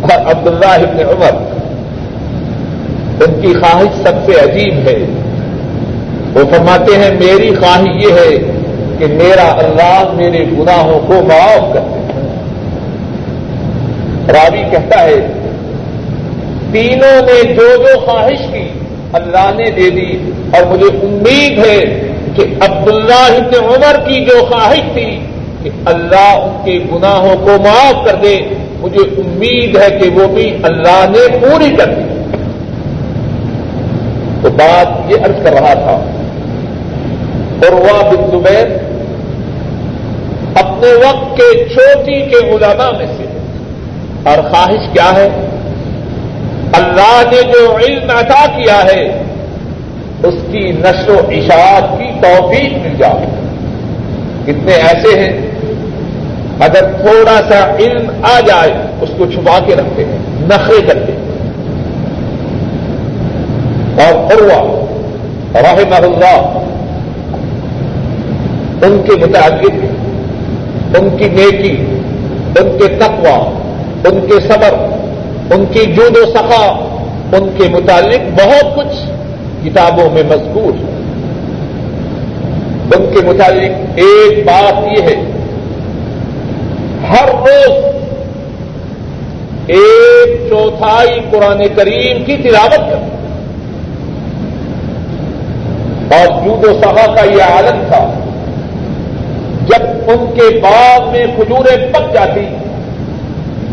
اور 0.02 0.32
عبداللہ 0.32 0.66
ابن 0.66 1.00
عمر 1.00 1.57
ان 3.20 3.42
کی 3.42 3.54
خواہش 3.54 4.02
سب 4.02 4.14
سے 4.26 4.40
عجیب 4.40 4.74
ہے۔ 4.74 5.06
وہ 6.34 6.42
فرماتے 6.52 6.98
ہیں، 6.98 7.12
میری 7.14 7.56
خواہش 7.56 8.06
یہ 8.06 8.14
ہے 8.14 8.38
کہ 9.00 9.06
میرا 9.06 9.56
اللہ 9.58 10.12
میرے 10.14 10.46
گناہوں 10.60 11.00
کو 11.08 11.14
معاف 11.14 11.74
کر 11.74 11.80
دے۔ 11.80 11.98
راوی 14.34 14.64
کہتا 14.72 15.04
ہے، 15.04 15.28
تینوں 16.72 17.22
نے 17.22 17.54
جو 17.54 17.78
جو 17.78 18.00
خواہش 18.00 18.38
کی، 18.54 18.70
اللہ 19.14 19.52
نے 19.58 19.64
دے 19.64 19.90
دی۔ 19.90 20.32
اور 20.54 20.66
مجھے 20.66 20.86
امید 20.86 21.66
ہے 21.66 22.08
کہ 22.36 22.42
عبداللہ 22.42 23.38
ابن 23.38 23.64
عمر 23.64 24.00
کی 24.08 24.26
جو 24.26 24.46
خواہش 24.46 24.94
تھی 24.94 25.20
کہ 25.64 25.70
اللہ 25.86 26.16
ان 26.16 26.66
کے 26.66 26.80
گناہوں 26.96 27.36
کو 27.38 27.52
معاف 27.64 28.06
کر 28.06 28.16
دے، 28.24 28.40
مجھے 28.80 29.02
امید 29.02 29.78
ہے 29.78 30.00
کہ 30.00 30.10
وہ 30.10 30.28
بھی 30.28 30.58
اللہ 30.64 31.06
نے 31.10 31.38
پوری 31.38 31.76
کر 31.76 31.86
دی۔ 31.86 32.17
تو 34.42 34.50
بات 34.50 35.12
یہ 35.12 35.16
عرض 35.16 35.44
کر 35.44 35.54
رہا 35.54 35.74
تھا۔ 35.74 36.04
اور 37.64 37.72
وہ 37.72 38.12
بن 38.12 38.32
زبیر 38.32 38.68
اپنے 40.56 40.94
وقت 40.94 41.38
کے 41.38 41.66
چھوٹی 41.70 42.22
کے 42.22 42.50
علماء 42.50 42.98
میں 42.98 43.06
سے 43.18 43.26
اور 44.24 44.38
خواہش 44.38 44.94
کیا 44.94 45.12
ہے؟ 45.16 45.30
اللہ 46.74 47.22
نے 47.32 47.42
جو 47.42 47.78
علم 47.78 48.10
عطا 48.10 48.46
کیا 48.46 48.84
ہے، 48.84 49.24
اس 50.24 50.36
کی 50.52 50.72
نشر 50.72 51.10
و 51.10 51.22
اشاعت 51.30 52.00
کی 52.00 52.12
توفیق 52.22 52.74
مل 52.74 52.98
جائے۔ 52.98 53.26
کتنے 54.44 54.74
ایسے 54.74 55.20
ہیں، 55.20 55.52
اگر 56.60 56.92
تھوڑا 57.02 57.40
سا 57.50 57.76
علم 57.80 58.12
آ 58.24 58.40
جائے، 58.40 58.74
اس 59.02 59.10
کو 59.18 59.26
چھپا 59.26 59.60
کے 59.66 59.76
رکھتے 59.76 60.06
ہیں، 60.06 60.18
نخرے 60.42 60.82
کرتے 60.88 61.12
ہیں۔ 61.12 61.17
اور 63.98 64.34
عروا 64.34 64.62
رحمہ 65.56 65.96
اللہ. 65.96 66.58
ان 68.86 69.02
کے 69.06 69.26
متعلق، 69.26 70.98
ان 70.98 71.10
کی 71.18 71.28
نیکی، 71.30 71.76
ان 72.60 72.78
کے 72.78 72.88
تقوی، 72.88 73.38
ان 74.08 74.20
کے 74.28 74.40
صبر، 74.48 74.74
ان 75.54 75.66
کی 75.72 75.86
جود 75.86 76.18
و 76.18 76.26
سخا، 76.26 76.66
ان 77.34 77.50
کے 77.58 77.70
متعلق 77.70 78.42
بہت 78.42 78.76
کچھ 78.76 78.98
کتابوں 79.66 80.10
میں 80.10 80.24
مذکور 80.24 80.74
ہے۔ 80.74 80.96
ان 82.96 83.06
کے 83.14 83.26
متعلق 83.26 84.00
ایک 84.00 84.46
بات 84.46 84.88
یہ 84.98 85.04
ہے، 85.04 85.16
ہر 87.10 87.30
روز 87.30 87.86
ایک 89.68 90.50
چوتھائی 90.50 91.20
قرآن 91.32 91.62
کریم 91.76 92.24
کی 92.24 92.36
تلاوت 92.38 92.92
کرتے 92.92 93.17
اور 96.12 96.46
جود 96.46 96.66
و 96.66 96.82
سہا 96.84 97.16
کا 97.16 97.26
یہ 97.26 97.44
عالم 97.44 97.84
تھا۔ 97.88 98.14
جب 99.68 99.86
ان 100.08 100.26
کے 100.36 100.60
باغ 100.60 101.12
میں 101.12 101.26
کھجوریں 101.36 101.94
پک 101.94 102.14
جاتی، 102.14 102.46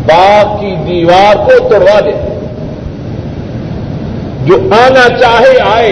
باغ 0.05 0.59
کی 0.59 0.75
دیوار 0.87 1.35
کو 1.35 1.69
توڑوا 1.69 1.99
دیتے 1.99 2.39
جو 4.45 4.55
آنا 4.55 5.17
چاہے 5.19 5.59
آئے۔ 5.75 5.91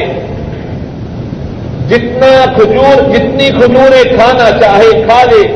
جتنا 1.89 2.45
کھجور، 2.55 3.15
جتنی 3.15 3.49
کھجوریں 3.49 4.03
کھانا 4.03 4.59
چاہے 4.61 5.03
کھا 5.07 5.23
لے۔ 5.23 5.47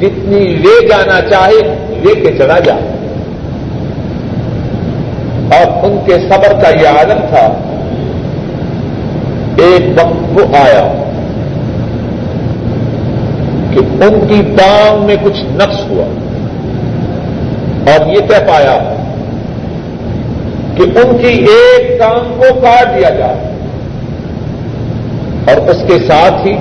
جتنی 0.00 0.40
لے 0.40 0.86
جانا 0.86 1.20
چاہے، 1.30 1.76
لے 1.88 2.14
کے 2.14 2.38
چلا 2.38 2.58
جائے 2.58 2.80
اور 5.52 5.84
ان 5.84 5.98
کے 6.06 6.12
صبر 6.12 6.62
کا 6.62 6.68
یہ 6.68 6.88
عالم 6.88 7.18
تھا۔ 7.28 7.73
ایک 9.64 9.98
وقت 9.98 10.40
وہ 10.40 10.56
آیا 10.56 11.04
کہ 13.70 13.78
ان 13.78 14.26
کی 14.28 14.42
ٹانگ 14.56 15.06
میں 15.06 15.16
کچھ 15.22 15.44
نقص 15.44 15.80
ہوا۔ 15.90 16.04
اور 17.92 18.06
یہ 18.06 18.18
طے 18.18 18.44
پایا؟ 18.48 18.94
کہ 20.74 20.82
ان 20.82 21.16
کی 21.18 21.46
ایک 21.48 21.98
ٹانگ 21.98 22.40
کو 22.40 22.60
کاٹ 22.60 22.86
دیا 22.96 23.10
جائے۔ 23.10 23.36
اور 25.46 25.68
اس 25.68 25.76
کے 25.86 25.98
ساتھ 26.06 26.46
ہی 26.46 26.56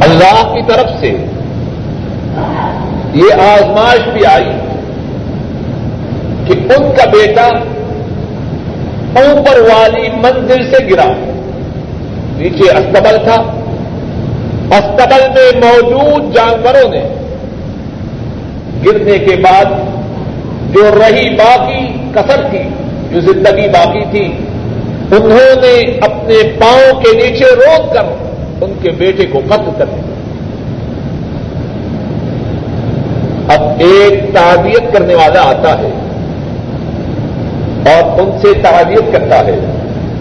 اللہ 0.00 0.54
کی 0.54 0.60
طرف 0.72 1.00
سے 1.00 1.16
یہ 3.14 3.34
آزمائش 3.34 4.08
بھی 4.12 4.26
آئی 4.26 4.50
کہ 6.46 6.52
ان 6.52 6.90
کا 6.96 7.04
بیٹا 7.10 7.46
اوپر 9.20 9.60
والی 9.60 10.08
منزل 10.14 10.62
سے 10.70 10.84
گرا، 10.90 11.12
نیچے 12.36 12.70
استبل 12.70 13.16
تھا۔ 13.24 13.36
استبل 14.70 15.22
میں 15.34 15.50
موجود 15.64 16.34
جانوروں 16.34 16.88
نے 16.88 17.02
گرنے 18.86 19.18
کے 19.18 19.36
بعد 19.36 19.64
جو 20.74 20.90
رہی 20.98 21.28
باقی 21.34 21.84
کثر 22.14 22.42
تھی 22.50 22.62
جو 23.10 23.20
زندگی 23.20 23.68
باقی 23.68 24.04
تھی، 24.10 24.24
انہوں 25.12 25.60
نے 25.62 25.74
اپنے 26.02 26.42
پاؤں 26.60 27.00
کے 27.00 27.16
نیچے 27.16 27.54
روک 27.54 27.94
کر 27.94 28.04
ان 28.60 28.72
کے 28.82 28.90
بیٹے 28.90 29.26
کو 29.26 29.40
قتل 29.48 29.70
کر 29.78 29.84
دیا 29.84 30.12
اب 33.48 33.63
ایک 33.78 34.34
تعبیت 34.34 34.92
کرنے 34.92 35.14
والا 35.14 35.40
آتا 35.42 35.78
ہے 35.78 35.90
اور 37.90 38.20
ان 38.20 38.30
سے 38.42 38.48
تعبیت 38.62 39.12
کرتا 39.12 39.38
ہے۔ 39.38 39.60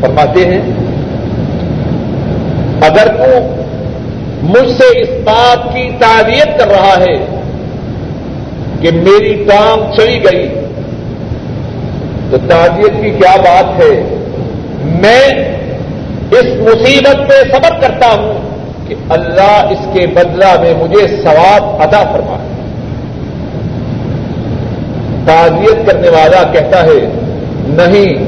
فرماتے 0.01 0.45
ہیں، 0.45 0.61
اگر 2.81 3.07
تو 3.07 3.55
مجھ 4.43 4.71
سے 4.71 4.99
اس 4.99 5.09
بات 5.23 5.73
کی 5.73 5.89
تعبیت 5.99 6.59
کر 6.59 6.67
رہا 6.67 6.95
ہے 6.99 7.15
کہ 8.81 8.91
میری 8.91 9.45
ٹانگ 9.49 9.95
چلی 9.97 10.23
گئی، 10.23 10.47
تو 12.31 12.37
تعبیت 12.49 13.01
کی 13.01 13.09
کیا 13.09 13.35
بات 13.35 13.81
ہے؟ 13.81 14.15
میں 15.01 15.53
اس 16.31 16.45
مصیبت 16.59 17.29
پہ 17.29 17.33
صبر 17.51 17.79
کرتا 17.81 18.07
ہوں 18.13 18.33
کہ 18.87 18.95
اللہ 19.09 19.67
اس 19.69 19.87
کے 19.93 20.07
بدلہ 20.07 20.61
میں 20.61 20.73
مجھے 20.73 21.07
ثواب 21.07 21.81
ادا 21.81 22.03
فرمائے۔ 22.11 22.42
تعزیت 25.25 25.87
کرنے 25.87 26.09
والا 26.09 26.43
کہتا 26.43 26.83
ہے، 26.83 27.11
نہیں، 27.67 28.25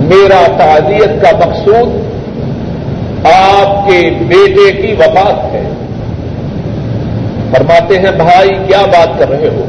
میرا 0.00 0.46
تعزیت 0.58 1.22
کا 1.22 1.46
مقصود 1.46 2.16
آپ 3.26 3.88
کے 3.88 4.10
بیٹے 4.28 4.72
کی 4.72 4.92
وفات 4.92 5.54
ہے۔ 5.54 5.70
فرماتے 7.56 7.98
ہیں، 7.98 8.10
بھائی، 8.16 8.48
کیا 8.48 8.82
بات 8.86 9.18
کر 9.18 9.30
رہے 9.30 9.48
ہو؟ 9.48 9.64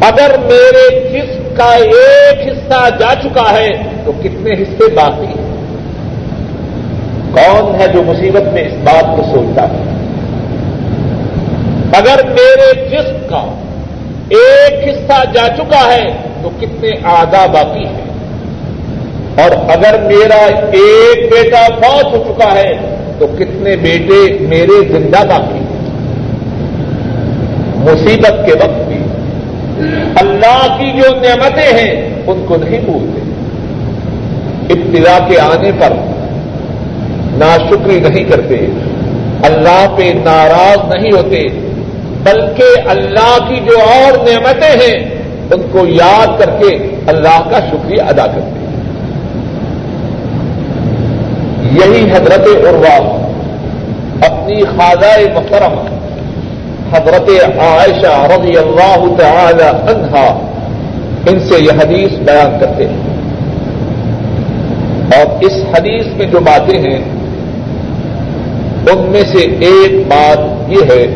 اگر 0.00 0.38
میرے 0.38 1.08
جسم 1.12 1.54
کا 1.56 1.72
ایک 1.74 2.48
حصہ 2.48 2.88
جا 2.98 3.14
چکا 3.22 3.52
ہے، 3.52 3.68
تو 4.04 4.12
کتنے 4.12 4.52
حصے 4.52 4.94
باقی 4.94 5.26
ہیں؟ 5.26 5.56
کون 7.32 7.80
ہے 7.80 7.88
جو 7.88 8.02
مصیبت 8.02 8.52
میں 8.52 8.62
اس 8.62 8.72
بات 8.84 9.16
کو 9.16 9.22
سوچتا 9.32 9.62
ہے؟ 9.62 9.82
اگر 11.96 12.26
میرے 12.26 12.88
جسم 12.88 13.16
کا 13.28 13.54
ایک 14.28 14.88
حصہ 14.88 15.24
جا 15.34 15.48
چکا 15.56 15.92
ہے 15.94 16.04
تو 16.42 16.50
کتنے 16.60 16.90
آدھا 17.02 17.46
باقی 17.46 17.84
ہیں۔ 17.84 18.06
اور 19.42 19.50
اگر 19.68 20.00
میرا 20.00 20.46
ایک 20.72 21.32
بیٹا 21.32 21.66
فوت 21.66 22.04
ہو 22.04 22.24
چکا 22.28 22.52
ہے 22.52 22.96
تو 23.18 23.26
کتنے 23.26 23.76
بیٹے 23.76 24.38
میرے 24.40 24.88
زندہ 24.88 25.18
باقی 25.18 25.58
ہیں۔ 25.58 25.76
مصیبت 27.76 28.46
کے 28.46 28.52
وقت 28.52 28.88
بھی 28.88 28.98
اللہ 30.16 30.76
کی 30.78 30.92
جو 30.92 31.14
نعمتیں 31.14 31.78
ہیں 31.78 32.14
ان 32.26 32.44
کو 32.48 32.56
نہیں 32.56 32.80
بھولتے۔ 32.80 33.20
ابتدا 34.72 35.18
کے 35.28 35.40
آنے 35.40 35.70
پر 35.78 35.92
ناشکری 37.38 38.00
نہیں 38.00 38.24
کرتے۔ 38.24 38.66
اللہ 39.42 39.86
پہ 39.96 40.12
ناراض 40.24 40.94
نہیں 40.94 41.12
ہوتے۔ 41.12 41.48
بلکہ 42.26 42.88
اللہ 42.88 43.38
کی 43.48 43.56
جو 43.56 43.78
اور 43.80 44.12
نعمتیں 44.12 44.70
ہیں، 44.70 45.22
ان 45.54 45.62
کو 45.72 45.86
یاد 45.86 46.26
کر 46.38 46.50
کے 46.50 46.94
اللہ 47.06 47.48
کا 47.50 47.58
شکریہ 47.58 48.02
ادا 48.02 48.26
کرتے 48.26 48.40
ہیں۔ 48.40 48.66
یہی 51.72 52.12
حضرت 52.12 52.48
عروا 52.68 53.26
اپنی 54.26 54.62
خاضہ 54.62 55.20
محترم 55.34 55.78
حضرت 56.92 57.28
عائشہ 57.58 58.26
رضی 58.32 58.56
اللہ 58.56 59.04
تعالی 59.18 59.62
عنہا، 59.62 60.40
ان 61.26 61.40
سے 61.40 61.54
یہ 61.60 61.70
حدیث 61.70 62.18
بیان 62.18 62.60
کرتے 62.60 62.88
ہیں۔ 62.88 63.16
اور 65.16 65.44
اس 65.44 65.52
حدیث 65.52 66.06
میں 66.16 66.26
جو 66.26 66.40
باتیں 66.40 66.78
ہیں، 66.78 67.04
ان 68.90 68.98
میں 68.98 69.22
سے 69.32 69.38
ایک 69.38 70.08
بات 70.08 70.70
یہ 70.70 70.80
ہے 70.90 71.06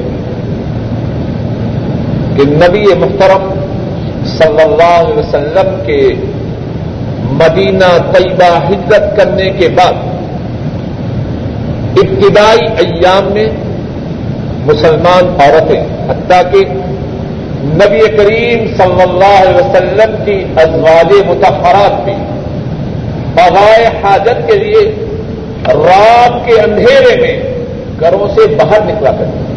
کہ 2.40 2.46
نبی 2.50 2.85
محترم 2.98 3.42
صلی 4.26 4.62
اللہ 4.62 4.92
علیہ 4.98 5.16
وسلم 5.16 5.74
کے 5.87 6.00
مدینہ 7.40 7.88
طیبہ 8.12 8.48
ہجرت 8.68 9.16
کرنے 9.16 9.48
کے 9.59 9.68
بعد 9.74 9.98
ابتدائی 12.03 12.66
ایام 12.85 13.29
میں 13.35 13.46
مسلمان 14.66 15.29
عورتیں، 15.40 15.83
حتیٰ 16.09 16.40
کہ 16.53 16.64
نبی 17.74 18.00
کریم 18.16 18.66
صلی 18.76 19.03
اللہ 19.03 19.37
علیہ 19.42 19.57
وسلم 19.57 20.16
کی 20.24 20.38
ازواج 20.62 21.12
متحرات 21.29 22.05
بھی 22.05 22.14
پوائے 23.35 23.87
حاجت 24.03 24.46
کے 24.48 24.59
لیے 24.59 24.90
رات 25.85 26.44
کے 26.46 26.61
اندھیرے 26.61 27.16
میں 27.20 27.38
گھروں 28.00 28.29
سے 28.35 28.46
باہر 28.57 28.85
نکلا 28.85 29.11
کرتے 29.11 29.49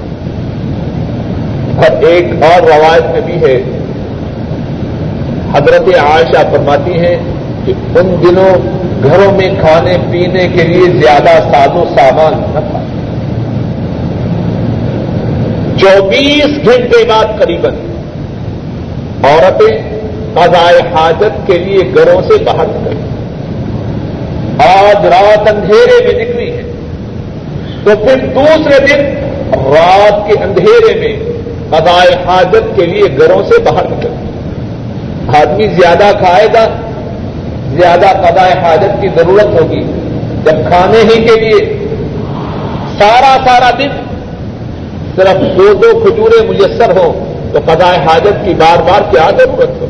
اور 1.75 2.03
ایک 2.03 2.43
اور 2.43 2.61
روایت 2.61 3.05
میں 3.11 3.21
بھی 3.21 3.35
ہے۔ 3.41 3.61
حضرت 5.53 5.87
عائشہ 5.99 6.41
فرماتی 6.51 6.99
ہیں 6.99 7.15
کہ 7.65 7.73
ان 7.99 8.15
دنوں 8.23 8.67
گھروں 9.03 9.31
میں 9.31 9.49
کھانے 9.59 9.97
پینے 10.11 10.47
کے 10.47 10.63
لیے 10.63 10.91
زیادہ 11.01 11.39
ساز 11.51 11.75
و 11.75 11.83
سامان 11.95 12.33
نہ 12.53 12.59
تھا۔ 12.59 12.79
چوبیس 15.77 16.45
گھنٹے 16.45 17.03
بعد 17.07 17.39
قریب 17.39 17.65
عورتیں 19.23 19.99
قضائے 20.33 20.79
حاجت 20.93 21.47
کے 21.47 21.57
لیے 21.57 21.91
گھروں 21.95 22.21
سے 22.21 22.43
باہر 22.43 22.65
نکل 22.65 23.01
آج 24.63 25.05
رات 25.05 25.51
اندھیرے 25.53 25.97
میں 26.05 26.23
نکلی 26.23 26.51
ہے 26.51 26.61
تو 27.83 27.91
پھر 28.03 28.25
دوسرے 28.35 28.87
دن 28.87 29.01
رات 29.55 30.27
کے 30.27 30.43
اندھیرے 30.43 30.99
میں 30.99 31.32
قضائے 31.73 32.15
حاجت 32.25 32.75
کے 32.75 32.85
لیے 32.85 33.03
گھروں 33.17 33.43
سے 33.43 33.61
باہر 33.61 33.83
نکل۔ 33.83 34.09
آدمی 35.35 35.67
زیادہ 35.67 36.17
کھائے 36.17 36.47
گا، 36.53 36.65
زیادہ 37.71 38.05
قضائے 38.05 38.53
حاجت 38.53 39.01
کی 39.01 39.07
ضرورت 39.15 39.61
ہوگی۔ 39.61 39.81
جب 40.43 40.67
کھانے 40.67 40.99
ہی 40.99 41.23
کے 41.23 41.39
لیے 41.39 41.87
سارا 42.97 43.37
سارا 43.45 43.69
دن 43.77 43.87
صرف 45.15 45.57
دو 45.57 45.73
دو 45.73 45.99
کھجورے 45.99 46.47
میسر 46.47 46.97
ہوں، 46.97 47.33
تو 47.53 47.59
قضاء 47.65 47.95
حاجت 48.05 48.45
کی 48.45 48.53
بار 48.53 48.81
بار 48.81 49.01
کیا 49.11 49.29
ضرورت 49.37 49.69
ہو 49.81 49.87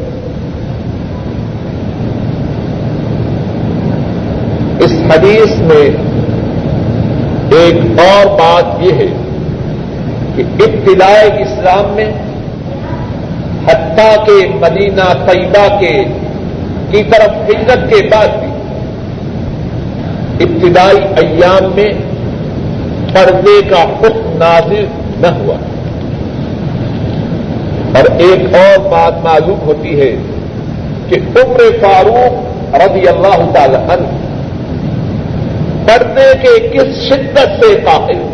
اس 4.79 4.91
حدیث 4.91 5.57
میں 5.57 5.89
ایک 7.57 7.99
اور 7.99 8.25
بات 8.25 8.83
یہ 8.83 8.93
ہے۔ 8.93 9.07
کہ 10.35 10.43
ابتدائے 10.59 11.43
اسلام 11.43 11.93
میں 11.93 12.11
حتیٰ 13.67 14.25
کے 14.25 14.47
مدینہ 14.47 15.31
طیبہ 15.31 15.79
کے 15.79 16.03
کی 16.91 17.03
طرف 17.03 17.49
ہجرت 17.49 17.89
کے 17.89 18.07
بعد 18.07 18.27
بھی 18.27 18.47
ابتدائی 20.45 20.97
ایام 20.97 21.71
میں 21.75 21.89
پردے 23.13 23.69
کا 23.69 23.83
حکم 23.83 24.37
نازل 24.37 24.85
نہ 25.17 25.27
ہوا۔ 25.27 25.55
اور 27.97 28.11
ایک 28.17 28.55
اور 28.55 28.89
بات 28.89 29.23
معلوم 29.23 29.59
ہوتی 29.65 30.01
ہے 30.01 30.15
کہ 31.09 31.15
عمر 31.15 31.59
فاروق 31.81 32.75
رضی 32.75 33.07
اللہ 33.07 33.51
تعالی 33.53 33.75
عنہ 33.75 34.07
پردے 35.87 36.31
کے 36.41 36.67
کس 36.67 37.01
شدت 37.07 37.65
سے 37.65 37.75
قائل 37.85 38.32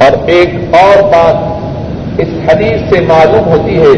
اور 0.00 0.28
ایک 0.28 0.48
اور 0.74 1.02
بات 1.02 2.20
اس 2.20 2.28
حدیث 2.48 2.80
سے 2.90 3.00
معلوم 3.00 3.48
ہوتی 3.48 3.78
ہے 3.78 3.94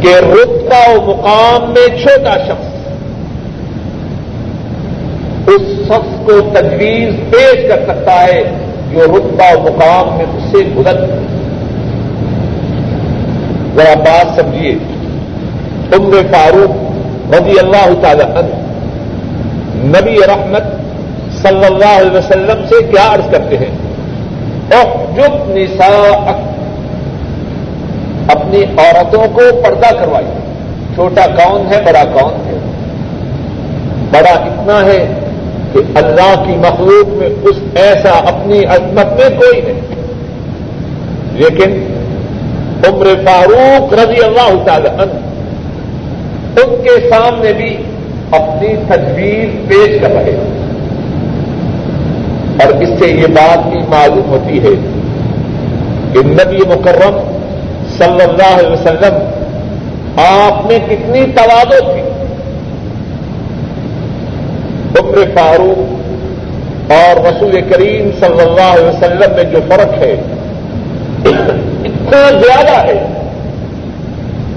کہ 0.00 0.14
رتبہ 0.16 0.90
و 0.90 1.10
مقام 1.10 1.70
میں 1.70 1.86
چھوٹا 1.98 2.36
شخص 2.46 2.68
اس 5.48 5.62
شخص 5.86 6.26
کو 6.26 6.40
تجویز 6.54 7.14
پیش 7.30 7.68
کر 7.68 7.84
سکتا 7.84 8.24
ہے 8.24 8.42
جو 8.92 8.98
رتبہ 8.98 9.56
و 9.56 9.62
مقام 9.62 10.16
میں 10.16 10.26
اس 10.36 10.42
سے 10.50 10.58
بلند 10.74 11.28
ذرا 13.76 13.94
بات 13.94 14.40
سمجھیے۔ 14.40 14.74
عمر 15.96 16.32
فاروق 16.32 16.72
رضی 17.34 17.58
اللہ 17.58 18.02
تعالی 18.02 18.22
عنہ 18.22 18.56
نبی 19.98 20.16
رحمت 20.26 20.62
صلی 21.42 21.64
اللہ 21.64 22.00
علیہ 22.00 22.18
وسلم 22.18 22.66
سے 22.68 22.82
کیا 22.82 23.14
عرض 23.14 23.30
کرتے 23.30 23.56
ہیں؟ 23.56 23.89
اور 24.74 25.18
نساء 25.46 26.32
اپنی 28.28 28.64
عورتوں 28.78 29.24
کو 29.32 29.40
پردہ 29.64 29.94
کروائی۔ 29.94 30.26
چھوٹا 30.94 31.26
کون 31.26 31.74
ہے، 31.74 31.80
بڑا 31.80 32.04
کون 32.04 32.32
ہے؟ 32.46 32.58
بڑا 34.10 34.30
اتنا 34.30 34.86
ہے 34.86 35.06
کہ 35.72 35.78
اللہ 35.94 36.44
کی 36.46 36.52
مخلوق 36.52 37.08
میں 37.08 37.28
اس 37.42 37.56
ایسا 37.74 38.10
اپنی 38.10 38.64
عظمت 38.64 39.06
میں 39.06 39.38
کوئی 39.38 39.60
نہیں۔ 39.60 39.80
لیکن 41.32 41.94
عمر 42.88 43.06
فاروق 43.06 43.94
رضی 43.94 44.24
اللہ 44.24 44.62
تعالی 44.66 44.88
عنہ 44.88 45.12
ان 46.60 46.82
کے 46.82 47.10
سامنے 47.10 47.52
بھی 47.52 47.76
اپنی 48.30 48.68
تجویز 48.88 49.68
پیش 49.68 50.00
کر 50.00 50.10
رہے 50.10 50.32
ہیں۔ 50.32 50.49
اور 52.60 52.72
اس 52.72 52.88
سے 52.98 53.06
یہ 53.06 53.26
بات 53.26 53.66
بھی 53.66 53.78
معلوم 53.88 54.28
ہوتی 54.28 54.58
ہے 54.58 54.74
کہ 56.12 56.26
نبی 56.26 56.56
مکرم 56.56 57.20
صلی 57.98 58.22
اللہ 58.22 58.58
علیہ 58.58 58.72
وسلم 58.72 59.14
آپ 60.16 60.66
میں 60.66 60.78
کتنی 60.78 61.24
توادو 61.36 61.92
تھی۔ 61.92 62.00
عمر 65.00 65.18
فاروق 65.36 66.00
اور 66.92 67.26
رسول 67.26 67.60
کریم 67.70 68.10
صلی 68.20 68.40
اللہ 68.40 68.60
علیہ 68.60 68.88
وسلم 68.88 69.34
میں 69.36 69.44
جو 69.44 69.58
فرق 69.68 69.98
ہے، 69.98 70.12
اتنا 71.84 72.30
زیادہ 72.30 72.86
ہے 72.86 73.06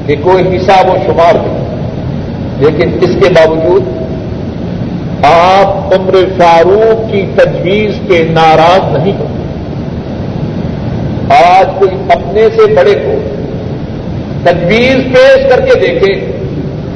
کہ 0.05 0.15
کوئی 0.23 0.57
حساب 0.57 0.89
و 0.89 0.95
شمار 1.05 1.33
نہیں۔ 1.35 1.63
لیکن 2.57 2.97
اس 3.01 3.09
کے 3.23 3.29
باوجود 3.29 4.02
آپ 5.23 5.93
عمر 5.93 6.15
فاروق 6.39 7.11
کی 7.11 7.25
تجویز 7.35 8.07
پہ 8.07 8.27
ناراض 8.29 8.97
نہیں 8.97 9.13
ہوتے 9.19 9.43
آج 11.35 11.65
کوئی 11.79 11.91
اپنے 12.09 12.47
سے 12.55 12.73
بڑے 12.73 12.93
کو 12.93 13.13
تجویز 14.43 14.95
پیش 14.95 15.49
کر 15.49 15.61
کے 15.61 15.79
دیکھے 15.79 16.13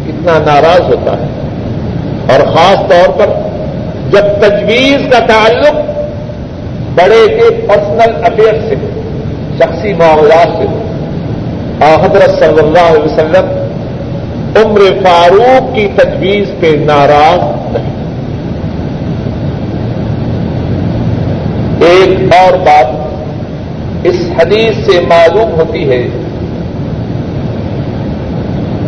کتنا 0.07 0.39
ناراض 0.45 0.81
ہوتا 0.81 1.11
ہے۔ 1.11 1.27
اور 2.29 2.55
خاص 2.55 2.89
طور 2.89 3.19
پر 3.19 3.29
جب 4.09 4.47
تجویز 4.47 5.11
کا 5.11 5.19
تعلق 5.19 5.75
بڑے 6.95 7.27
کے 7.27 7.67
پرسنل 7.67 8.25
افیئر 8.25 8.53
سے 8.69 8.75
ہو، 8.81 9.01
شخصی 9.57 9.93
معاملات 9.93 10.47
سے 10.57 10.63
ہو۔ 10.63 10.83
حضرت 11.79 12.39
صلی 12.39 12.59
اللہ 12.59 12.89
علیہ 12.89 13.03
وسلم 13.03 13.45
عمر 14.55 14.79
فاروق 14.79 15.75
کی 15.75 15.87
تجویز 15.95 16.47
پہ 16.59 16.75
ناراض 16.85 17.39
نہیں 17.73 17.97
ایک 21.81 22.33
اور 22.33 22.57
بات 22.57 24.05
اس 24.07 24.15
حدیث 24.37 24.75
سے 24.85 24.99
معلوم 25.01 25.51
ہوتی 25.51 25.89
ہے، 25.89 26.01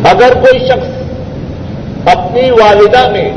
اگر 0.09 0.33
کوئی 0.33 0.59
شخص 0.59 2.07
اپنی 2.07 2.49
والدہ 2.51 3.07
میں 3.11 3.29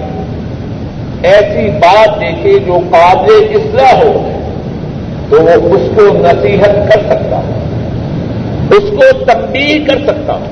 ایسی 1.22 1.68
بات 1.70 2.20
دیکھے 2.20 2.58
جو 2.58 2.78
قابل 2.90 3.56
اصلاح 3.56 3.92
ہو، 3.92 4.30
تو 5.30 5.42
وہ 5.42 5.74
اس 5.74 5.88
کو 5.94 6.02
نصیحت 6.18 6.92
کر 6.92 7.00
سکتا 7.00 7.36
ہو، 7.36 7.52
اس 8.70 8.90
کو 8.90 9.24
تنبیہ 9.24 9.78
کر 9.86 9.98
سکتا 10.06 10.32
ہو۔ 10.32 10.44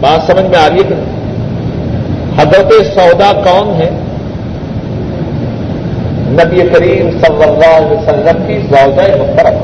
بات 0.00 0.26
سمجھ 0.26 0.46
میں 0.46 0.58
آ 0.58 0.68
رہی 0.68 0.84
ہے 0.90 1.02
حضرت 2.38 2.72
سودا 2.94 3.32
کون 3.44 3.74
ہے؟ 3.82 3.90
نبی 6.32 6.60
کریم 6.72 7.10
صلی 7.10 7.42
اللہ 7.42 7.76
علیہ 7.76 7.96
وسلم 7.96 8.42
کی 8.46 8.58
سودا 8.70 9.02
محترم۔ 9.16 9.56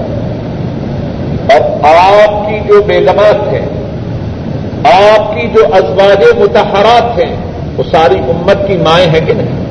اور 1.50 1.61
آپ 1.83 2.48
کی 2.48 2.61
جو 2.68 2.83
بیگمات 2.83 3.52
ہیں، 3.52 3.66
آپ 4.92 5.35
کی 5.35 5.48
جو 5.48 5.66
ازواج 5.72 6.24
متحرات 6.38 7.18
ہیں، 7.18 7.37
وہ 7.76 7.83
ساری 7.90 8.18
امت 8.18 8.66
کی 8.66 8.76
مائیں 8.76 9.07
ہیں 9.07 9.26
کہ 9.26 9.33
نہیں؟ 9.33 9.68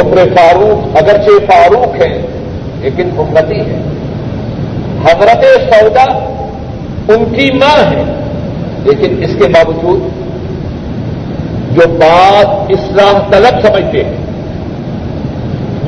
عمر 0.00 0.16
فاروق، 0.16 0.96
اگرچہ 0.96 1.38
فاروق 1.46 2.02
ہیں، 2.02 2.22
لیکن 2.80 3.10
امتی 3.18 3.60
ہے 3.60 3.80
حضرت 5.04 5.44
سودا 5.70 6.04
ان 7.08 7.24
کی 7.36 7.50
ماں 7.52 7.90
ہے 7.90 8.02
لیکن 8.84 9.24
اس 9.24 9.30
کے 9.38 9.48
باوجود 9.48 10.00
جو 11.76 11.88
بات 11.88 12.70
اصلاح 12.70 13.12
طلب 13.30 13.66
سمجھتے 13.66 14.04
ہیں 14.04 14.19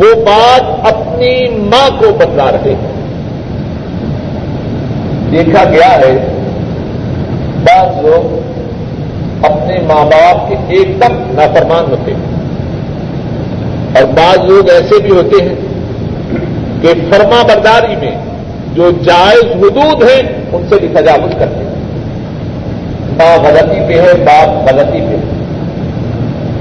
وہ 0.03 0.15
بات 0.15 0.87
اپنی 0.93 1.49
ماں 1.49 2.01
کو 2.01 2.07
بتلا 2.19 2.53
رہے 2.53 2.71
ہیں۔ 2.71 2.93
دیکھا 5.33 5.65
گیا 5.65 5.99
ہے، 5.99 6.27
بعض 7.65 8.05
لوگ 8.05 8.43
اپنے 9.45 9.79
ماں 9.87 10.05
باپ 10.05 10.49
کے 10.49 10.55
ایک 10.69 10.89
دم 10.89 11.13
نافرمان 11.13 11.91
ہوتے 11.91 12.15
ہیں۔ 12.15 12.43
اور 13.95 14.05
بعض 14.05 14.39
لوگ 14.51 14.71
ایسے 14.71 14.99
بھی 15.03 15.11
ہوتے 15.11 15.43
ہیں 15.43 15.55
کہ 16.83 16.89
فرما 17.11 17.43
برداری 17.43 17.97
میں 17.97 18.11
جو 18.75 18.91
جائز 18.91 19.45
حدود 19.45 20.03
ہیں، 20.03 20.23
ان 20.53 20.67
سے 20.69 20.75
بھی 20.81 20.89
تجاوز 20.89 21.35
کرتے 21.39 21.65
ہیں۔ 21.65 21.73
ماں 23.19 23.39
غلطی 23.45 23.81
پہ 23.89 24.01
ہے، 24.01 24.15
باپ 24.25 24.73
غلطی 24.73 25.01
پہ 25.01 25.17
ہے۔ 25.17 25.43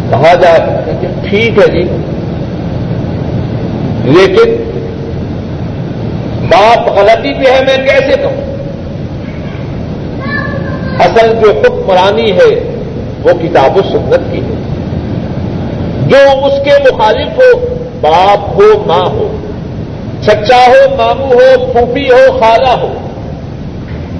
کہا 0.09 0.33
جائے 0.33 0.91
کہ 1.01 1.07
ٹھیک 1.29 1.57
ہے 1.57 1.67
جی 1.67 1.83
لیکن 4.03 4.71
باپ 6.49 6.97
غلطی 6.97 7.33
پہ 7.33 7.51
ہے، 7.51 7.61
میں 7.61 7.87
کیسے 7.87 8.21
کہوں؟ 8.21 8.51
اصل 10.99 11.33
جو 11.41 11.49
حکمرانی 11.49 12.31
ہے، 12.31 12.75
وہ 13.23 13.29
کتاب 13.41 13.77
و 13.77 13.81
سنت 13.81 14.33
کی 14.33 14.39
ہے۔ 14.39 14.71
جو 16.07 16.45
اس 16.45 16.53
کے 16.65 16.93
مخالف 16.93 17.27
ہو، 17.27 17.75
باپ 18.01 18.61
ہو، 18.61 18.83
ماں 18.87 19.05
ہو۔ 19.05 19.35
چچا 20.21 20.67
ہو 20.67 20.95
مامو 20.95 21.25
ہو، 21.25 21.71
پھوپھی 21.71 22.11
ہو، 22.11 22.39
خالہ 22.39 22.67
ہو۔ 22.67 22.93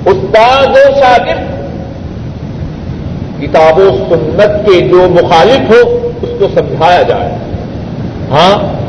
استاد 0.05 0.67
ہو، 0.67 0.93
شاگرد۔ 0.99 1.51
کتاب 3.41 3.77
و 3.77 4.05
سنت 4.09 4.65
کے 4.65 4.79
جو 4.79 5.07
مخالف 5.09 5.69
ہو، 5.69 6.09
اس 6.21 6.29
کو 6.39 6.47
سمجھایا 6.53 7.01
جائے۔ 7.01 7.31
ہاں؟ 8.31 8.80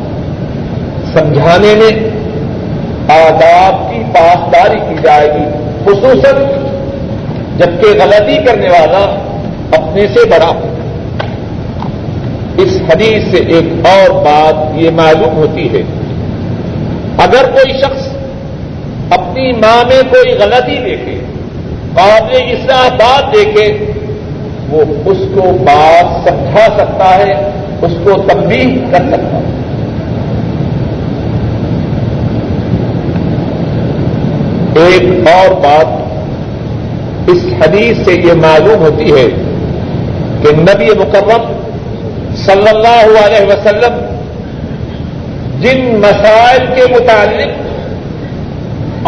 سمجھانے 1.14 1.75
میں 1.75 1.90
آداب 3.09 3.90
کی 3.90 4.03
پاسداری 4.14 4.79
کی 4.88 4.94
جائے 5.03 5.29
گی، 5.35 5.44
خصوصاً 5.85 6.42
جبکہ 7.59 7.98
غلطی 8.03 8.37
کرنے 8.46 8.68
والا 8.68 9.05
اپنے 9.72 10.07
سے 10.07 10.29
بڑا۔ 10.29 10.46
ہو 10.46 10.68
اس 12.59 12.81
حدیث 12.88 13.25
سے 13.31 13.37
ایک 13.37 13.87
اور 13.87 14.11
بات 14.11 14.79
یہ 14.79 14.90
معلوم 14.90 15.37
ہوتی 15.37 15.68
ہے، 15.72 15.83
اگر 17.18 17.51
کوئی 17.51 17.72
شخص 17.81 18.09
اپنی 19.11 19.53
ماں 19.53 19.85
میں 19.88 20.03
کوئی 20.11 20.33
غلطی 20.38 20.77
دیکھے، 20.85 21.18
قابل 21.94 22.37
اصلاح 22.37 22.88
بات 22.88 23.35
دیکھے، 23.35 23.66
وہ 24.68 24.81
اس 25.05 25.18
کو 25.35 25.40
بات 25.40 26.29
سمجھا 26.29 26.66
سکتا 26.79 27.14
ہے، 27.14 27.33
اس 27.83 27.92
کو 28.05 28.11
تبدیل 28.29 28.85
کر 28.90 28.98
سکتا 28.98 29.37
ہے۔ 29.37 29.62
ایک 34.77 35.29
اور 35.29 35.51
بات 35.55 37.31
اس 37.31 37.45
حدیث 37.61 38.05
سے 38.05 38.13
یہ 38.13 38.33
معلوم 38.33 38.83
ہوتی 38.83 39.13
ہے 39.13 39.27
کہ 40.43 40.57
نبی 40.57 40.89
مکرم 41.01 41.53
صلی 42.37 42.69
اللہ 42.69 43.19
علیہ 43.25 43.47
وسلم 43.47 44.01
جن 45.61 46.01
مسائل 46.01 46.67
کے 46.75 46.83
متعلق 46.95 47.61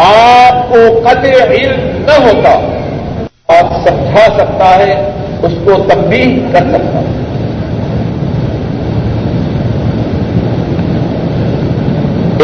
آپ 0.01 0.69
کو 0.69 0.79
قطع 1.03 1.43
علم 1.51 1.81
نہ 2.05 2.15
ہوتا، 2.23 2.53
آپ 3.47 3.73
سمجھا 3.87 4.25
سکتا 4.37 4.75
ہے، 4.77 5.11
اس 5.43 5.53
کو 5.65 5.71
تبدیل 5.89 6.39
کر 6.53 6.71
سکتا 6.71 6.99
ہے۔ 6.99 7.13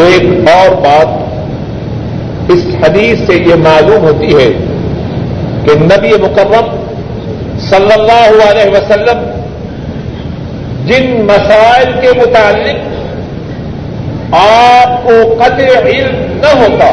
ایک 0.06 0.50
اور 0.50 0.76
بات 0.76 1.21
اس 2.52 2.66
حدیث 2.84 3.26
سے 3.28 3.36
یہ 3.48 3.56
معلوم 3.64 4.08
ہوتی 4.08 4.34
ہے 4.36 4.50
کہ 5.66 5.78
نبی 5.82 6.14
مکرم 6.22 6.70
صلی 7.70 7.94
اللہ 7.94 8.50
علیہ 8.50 8.70
وسلم 8.72 9.24
جن 10.86 11.12
مسائل 11.26 11.92
کے 12.02 12.12
متعلق 12.20 12.90
آپ 14.36 15.04
کو 15.04 15.16
قطع 15.36 15.70
علم 15.80 16.16
نہ 16.42 16.54
ہوتا 16.58 16.90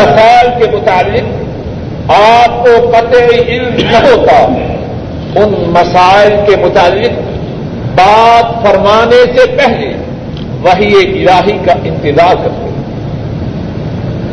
مسائل 0.00 0.50
کے 0.58 0.70
متعلق 0.76 2.10
آپ 2.10 2.66
کو 2.66 2.90
قطع 2.90 3.36
علم 3.48 3.74
نہ 3.90 3.96
ہوتا، 3.96 4.38
ان 5.36 5.54
مسائل 5.66 6.36
کے 6.46 6.56
متعلق 6.56 7.10
بات 7.94 8.66
فرمانے 8.66 9.22
سے 9.36 9.50
پہلے 9.50 9.92
وہی 10.62 10.92
الہی 10.94 11.58
کا 11.64 11.72
انتظار 11.84 12.34
کرتے 12.34 12.62
ہیں۔ 12.62 12.70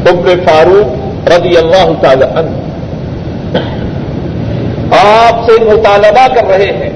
عمر 0.10 0.48
فاروق 0.48 0.88
رضی 1.30 1.58
اللہ 1.58 1.92
تعالی 2.02 2.24
عنہ 2.24 2.56
آپ 5.00 5.46
سے 5.46 5.64
مطالبہ 5.64 6.28
کر 6.36 6.48
رہے 6.48 6.72
ہیں، 6.72 6.90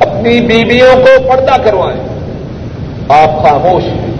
اپنی 0.00 0.40
بیویوں 0.40 0.96
کو 0.96 1.28
پردہ 1.28 1.62
کروائیں۔ 1.64 2.00
آپ 3.08 3.42
خاموش 3.42 3.82
ہیں۔ 3.82 4.13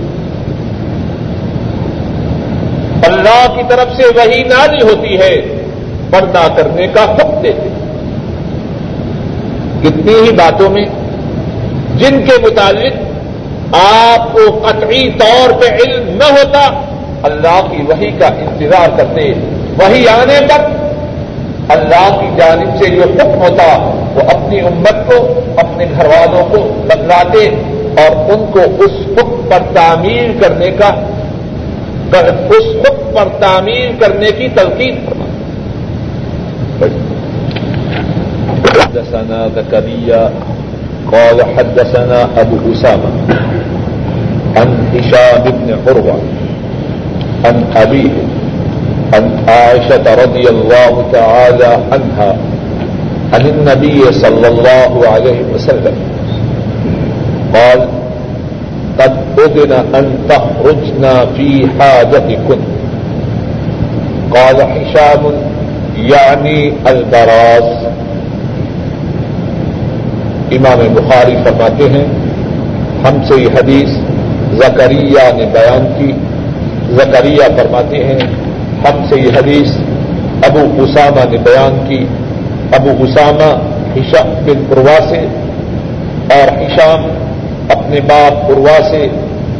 اللہ 3.06 3.40
کی 3.54 3.62
طرف 3.68 3.96
سے 3.96 4.08
وہی 4.16 4.42
ناری 4.48 4.82
ہوتی 4.82 5.16
ہے، 5.20 5.34
پردہ 6.10 6.46
کرنے 6.56 6.86
کا 6.94 7.04
حق 7.12 7.32
دیتے 7.42 7.68
کتنی 9.82 10.14
ہی 10.16 10.32
باتوں 10.36 10.68
میں 10.70 10.84
جن 11.98 12.22
کے 12.26 12.36
متعلق 12.42 13.74
آپ 13.76 14.32
کو 14.32 14.44
قطعی 14.62 15.02
طور 15.18 15.52
پہ 15.60 15.66
علم 15.74 16.08
نہ 16.16 16.30
ہوتا، 16.30 16.62
اللہ 17.28 17.60
کی 17.70 17.82
وہی 17.88 18.10
کا 18.18 18.28
انتظار 18.40 18.96
کرتے 18.98 19.32
وہی 19.78 20.06
آنے 20.08 20.38
تک 20.46 20.72
اللہ 21.74 22.08
کی 22.20 22.26
جانب 22.36 22.76
سے 22.78 22.90
جو 22.94 23.02
حکم 23.02 23.34
ہوتا، 23.42 23.66
وہ 24.14 24.22
اپنی 24.30 24.60
امت 24.70 25.06
کو، 25.08 25.16
اپنے 25.58 25.84
گھر 25.96 26.06
والوں 26.06 26.50
کو 26.50 26.62
بتلاتے 26.88 27.46
اور 28.02 28.16
ان 28.32 28.44
کو 28.52 28.60
اس 28.84 29.00
حکم 29.08 29.48
پر 29.50 29.62
تعمیر 29.74 30.30
کرنے 30.40 30.70
کا 30.78 30.90
اس 32.22 32.66
حکم 32.80 33.14
پر 33.14 33.28
تعمیر 33.40 33.90
کرنے 33.98 34.30
کی 34.30 34.48
تلقین 34.48 34.94
فرما۔ 35.06 35.24
حدثنا 38.80 39.46
زكريا 39.54 40.28
قال 41.10 41.40
حدثنا 41.56 42.40
أبو 42.40 42.56
أسامة 42.72 43.10
عن 44.56 44.68
هشام 44.94 45.42
بن 45.44 45.74
عروة 45.86 46.18
عن 47.44 47.64
أبيه 47.76 48.12
عن 49.14 49.30
عائشة 49.48 50.14
رضي 50.14 50.48
الله 50.48 51.04
تعالى 51.12 51.76
عنها 51.92 52.36
عن 53.32 53.46
النبي 53.46 54.12
صلى 54.12 54.48
الله 54.48 55.08
عليه 55.08 55.40
وسلم، 55.54 55.94
قال 57.54 57.88
قد 58.98 59.40
أذن 59.40 59.72
أن 59.72 60.06
تخرجنا 60.28 61.12
في 61.36 61.48
حاجتكن 61.78 62.60
قال 64.30 64.60
حشام، 64.62 65.26
يعني 65.96 66.70
البراس 66.84 67.86
امام 70.52 70.80
بخاری 70.94 71.36
فرماتے 71.44 71.88
ہیں، 71.90 72.04
ہم 73.04 73.22
سے 73.28 73.40
یہ 73.40 73.48
حدیث 73.54 73.90
زکریہ 74.52 75.24
نے 75.36 75.46
بیان 75.52 75.86
کی۔ 75.98 76.12
زکریہ 76.90 77.46
فرماتے 77.56 78.04
ہیں، 78.04 78.18
ہم 78.84 79.04
سے 79.08 79.20
یہ 79.20 79.38
حدیث 79.38 79.70
ابو 80.42 80.82
اسامہ 80.82 81.24
نے 81.30 81.38
بیان 81.38 81.84
کی۔ 81.88 82.04
ابو 82.72 82.90
اسامہ 83.04 83.50
ہشام 83.96 84.28
بن 84.44 84.64
قروا 84.68 84.98
سے، 85.08 85.20
اور 86.34 86.52
ہشام 86.62 87.06
اپنے 87.84 88.00
باپ 88.00 88.46
قروا 88.48 88.76
سے 88.90 89.06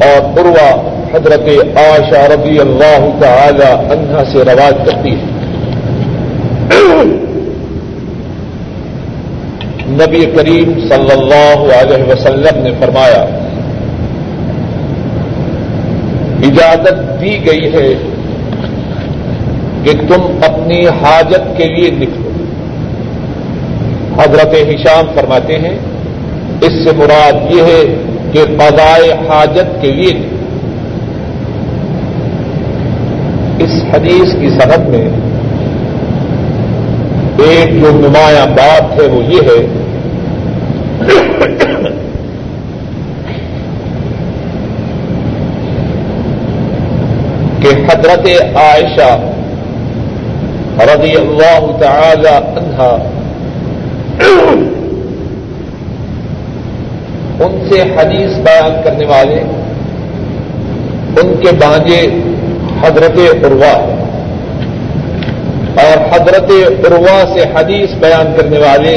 اور 0.04 0.34
قروا 0.34 0.70
حضرت 1.12 1.48
عائشہ 1.76 2.20
رضی 2.32 2.58
اللہ 2.58 3.04
تعالی 3.20 3.70
عنہ 3.94 4.22
سے 4.32 4.44
رواج 4.44 4.74
کرتی 4.86 5.10
ہے۔ 5.10 5.32
نبی 9.88 10.24
کریم 10.36 10.72
صلی 10.88 11.12
اللہ 11.12 11.60
علیہ 11.74 12.04
وسلم 12.08 12.62
نے 12.62 12.70
فرمایا، 12.80 13.22
اجازت 16.48 17.20
دی 17.20 17.34
گئی 17.46 17.72
ہے 17.74 17.88
کہ 19.84 19.92
تم 20.08 20.26
اپنی 20.42 20.86
حاجت 21.02 21.56
کے 21.56 21.64
لیے 21.64 21.90
نکلو۔ 21.90 22.32
حضرت 24.18 24.54
ہشام 24.70 25.06
فرماتے 25.14 25.58
ہیں، 25.58 25.76
اس 26.60 26.72
سے 26.84 26.96
مراد 26.96 27.54
یہ 27.54 27.62
ہے 27.62 27.80
کہ 28.34 28.44
قضائے 28.58 29.12
حاجت 29.28 29.82
کے 29.82 29.90
لیے۔ 29.90 30.28
اس 33.58 33.84
حدیث 33.92 34.32
کی 34.40 34.48
سند 34.50 34.88
میں 34.88 35.08
ایک 37.44 37.82
جو 37.82 37.90
نمایاں 37.90 38.46
بات 38.46 39.00
ہے 39.00 39.06
وہ 39.06 39.22
یہ 39.24 39.40
ہے 39.40 39.66
کہ 47.60 47.68
حضرت 47.68 48.28
عائشہ 48.56 49.10
رضی 50.80 51.14
اللہ 51.16 51.70
تعالی 51.80 52.28
عنہا 52.28 52.96
ان 57.40 57.58
سے 57.70 57.82
حدیث 57.82 58.36
بیان 58.38 58.82
کرنے 58.84 59.06
والے، 59.06 59.40
ان 61.20 61.34
کے 61.40 61.52
بانجے 61.52 62.00
حضرت 62.82 63.18
عروا 63.44 63.74
اور 65.82 66.02
حضرت 66.12 66.50
عروا 66.86 67.18
سے 67.34 67.44
حدیث 67.54 67.94
بیان 67.94 68.32
کرنے 68.36 68.58
والے 68.58 68.94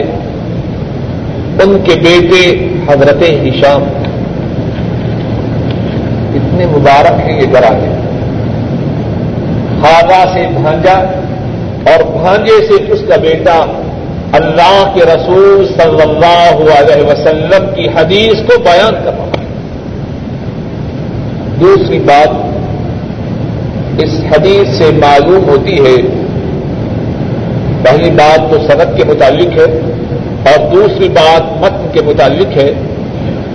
ان 1.64 1.78
کے 1.84 1.96
بیٹے 1.96 2.42
حضرت 2.90 3.24
ہشام 3.24 3.84
اتنے 6.38 6.66
مبارک 6.66 7.20
ہیں 7.26 7.40
یہ 7.42 7.52
گرانے 7.54 7.94
خاگا 9.82 10.24
سے 10.34 10.48
بھانجا 10.54 10.98
اور 11.92 12.04
بھانجے 12.12 12.60
سے 12.68 12.84
اس 12.94 13.02
کا 13.10 13.16
بیٹا 13.16 13.58
اللہ 14.34 14.92
کے 14.94 15.04
رسول 15.06 15.66
صلی 15.68 16.02
اللہ 16.02 16.58
علیہ 16.78 17.04
وسلم 17.08 17.68
کی 17.76 17.86
حدیث 17.96 18.42
کو 18.48 18.60
بیان 18.64 18.96
کر 19.04 19.14
رہا 19.18 19.40
ہے 19.40 19.46
دوسری 21.62 22.00
بات، 22.08 22.32
اس 24.04 24.14
حدیث 24.32 24.78
سے 24.78 24.88
معلوم 24.98 25.48
ہوتی 25.50 25.78
ہے، 25.86 25.96
پہلی 27.84 28.12
بات 28.18 28.52
تو 28.52 28.60
صنعت 28.68 28.92
کے 28.98 29.04
متعلق 29.04 29.58
ہے، 29.60 29.70
اور 30.50 30.58
دوسری 30.74 31.08
بات 31.16 31.44
متن 31.62 31.88
کے 31.94 32.02
متعلق 32.06 32.58
ہے، 32.58 32.70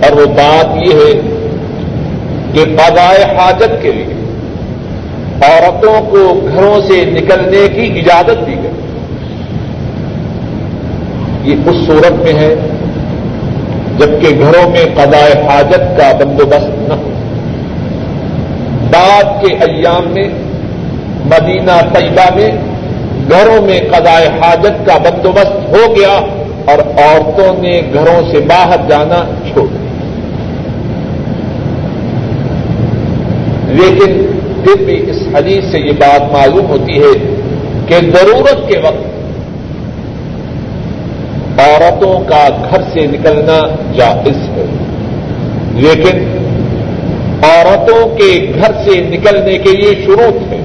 اور 0.03 0.11
وہ 0.19 0.25
بات 0.35 0.67
یہ 0.85 0.93
ہے 1.01 1.13
کہ 2.53 2.61
قضائے 2.75 3.23
حاجت 3.37 3.81
کے 3.81 3.91
لیے 3.91 4.13
عورتوں 5.41 5.97
کو 6.09 6.21
گھروں 6.47 6.77
سے 6.87 7.03
نکلنے 7.05 7.67
کی 7.75 7.85
اجازت 7.99 8.47
دی 8.47 8.55
گئی۔ 8.63 8.72
یہ 11.43 11.55
اس 11.65 11.75
صورت 11.85 12.11
میں 12.11 12.33
ہے 12.33 12.55
جبکہ 13.99 14.39
گھروں 14.39 14.69
میں 14.69 14.85
قضائے 14.95 15.33
حاجت 15.47 15.97
کا 15.97 16.17
بندوبست 16.19 16.89
نہ 16.89 16.93
ہو۔ 16.93 17.09
بعد 18.91 19.23
کے 19.23 19.55
ایام 19.55 20.13
میں، 20.13 20.29
مدینہ 21.25 21.81
طیبہ 21.93 22.35
میں 22.35 22.51
گھروں 23.29 23.61
میں 23.61 23.79
قضائے 23.91 24.27
حاجت 24.27 24.85
کا 24.85 24.97
بندوبست 24.97 25.69
ہو 25.69 25.95
گیا 25.95 26.25
اور 26.65 26.79
عورتوں 26.79 27.61
نے 27.61 27.81
گھروں 27.93 28.31
سے 28.31 28.39
باہر 28.39 28.89
جانا 28.89 29.23
چھوڑ 29.53 29.67
دیا۔ 29.67 29.79
لیکن 33.67 34.27
پھر 34.63 34.83
بھی 34.83 35.09
اس 35.09 35.17
حدیث 35.35 35.71
سے 35.71 35.79
یہ 35.79 35.91
بات 35.91 36.33
معلوم 36.33 36.65
ہوتی 36.65 36.99
ہے 36.99 37.35
کہ 37.87 37.95
ضرورت 37.99 38.69
کے 38.69 38.79
وقت 38.79 39.12
عورتوں 41.59 42.19
کا 42.19 42.47
گھر 42.69 42.81
سے 42.93 42.99
نکلنا 42.99 43.75
جائز 43.97 44.37
ہے۔ 44.37 44.65
لیکن 45.73 46.39
عورتوں 47.43 48.15
کے 48.15 48.51
گھر 48.55 48.71
سے 48.85 49.01
نکلنے 49.01 49.57
کے 49.57 49.71
لیے 49.71 50.03
شروع 50.05 50.31
تھے 50.31 50.57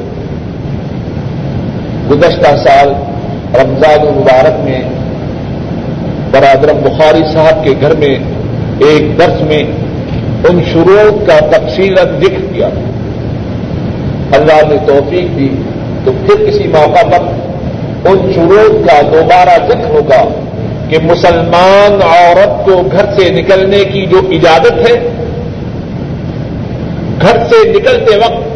گزشتہ 2.11 2.57
سال 2.57 2.89
رمضان 3.55 4.01
المبارک 4.01 4.65
میں 4.65 4.83
برادرم 6.31 6.77
بخاری 6.83 7.23
صاحب 7.33 7.65
کے 7.65 7.71
گھر 7.81 7.95
میں 7.97 8.19
ایک 8.79 9.19
درس 9.19 9.43
میں 9.43 9.63
ان 10.49 10.61
شروع 10.73 11.27
کا 11.27 11.39
تفصیل 11.39 11.95
ذکر 11.97 12.53
کیا۔ 12.53 12.69
اللہ 14.33 14.69
نے 14.69 14.77
توفیق 14.87 15.39
دی 15.39 15.49
تو 16.05 16.13
پھر 16.27 16.45
کسی 16.47 16.69
موقع 16.69 17.07
پر 17.07 17.23
ان 18.09 18.33
شروع 18.35 18.79
کا 18.87 19.01
دوبارہ 19.01 19.67
ذکر 19.69 19.91
ہوگا۔ 19.91 20.48
کہ 20.89 20.99
مسلمان 21.03 22.03
عورت 22.03 22.65
کو 22.67 22.83
گھر 22.93 23.07
سے 23.19 23.31
نکلنے 23.31 23.85
کی 23.85 24.07
جو 24.07 24.21
اجازت 24.31 24.79
ہے، 24.89 24.95
گھر 27.21 27.39
سے 27.51 27.69
نکلتے 27.71 28.17
وقت 28.17 28.47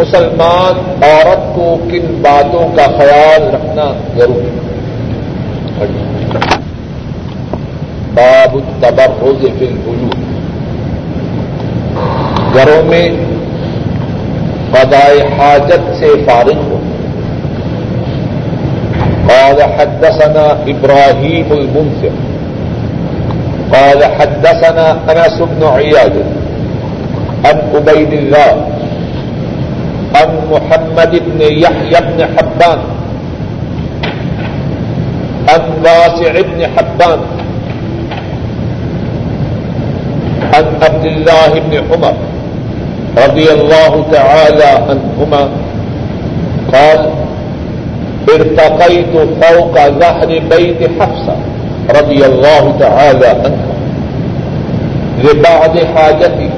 مسلمان 0.00 1.04
عورت 1.04 1.54
کو 1.54 1.76
کن 1.90 2.14
باتوں 2.22 2.76
کا 2.76 2.86
خیال 2.98 3.42
رکھنا 3.54 3.92
ضروری 4.16 4.46
ہے۔ 4.46 4.64
باب 8.14 8.58
تبر 8.80 9.06
روز 9.20 9.44
فل 9.58 9.76
گھروں 12.54 12.82
میں 12.84 13.08
قضائے 14.72 15.18
حاجت 15.38 15.98
سے 15.98 16.06
فارغ 16.26 16.60
ہو۔ 16.70 16.77
قال 19.28 19.62
حدثنا 19.78 20.44
ابراہیم 20.72 21.52
المنصف 21.52 22.14
قال 23.72 24.04
حدثنا 24.18 24.86
انس 25.12 25.38
بن 25.40 25.62
عياد 25.66 26.16
عن 27.44 27.56
عبيد 27.74 28.12
الله 28.12 28.52
عن 30.14 30.28
محمد 30.52 31.12
بن 31.26 31.40
يحيى 31.40 32.00
بن 32.00 32.24
حبان 32.36 32.78
عن 35.48 35.60
واسع 35.84 36.32
بن 36.40 36.60
حبان 36.76 37.20
عن 40.54 40.64
عبد 40.82 41.04
الله 41.06 41.50
بن 41.68 41.74
عمر 41.92 42.14
رضي 43.24 43.48
الله 43.52 44.04
تعالى 44.12 44.64
عنهما 44.64 45.48
قال 46.72 47.10
ارتقيت 48.34 49.14
فوق 49.42 49.76
ظهر 50.00 50.30
بيت 50.50 50.80
حفصة 51.00 51.36
رضي 51.98 52.20
الله 52.26 52.74
تعالى 52.78 53.26
عنها 53.26 53.74
لبعض 55.24 55.78
حاجتي، 55.94 56.50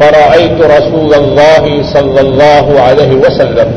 فرأيت 0.00 0.58
رسول 0.60 1.14
الله 1.14 1.82
صلى 1.82 2.20
الله 2.20 2.80
عليه 2.80 3.12
وسلم 3.14 3.68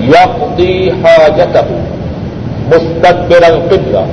يقضي 0.00 0.94
حاجته 1.04 1.68
مستقبل 2.72 3.44
القبلة 3.44 4.06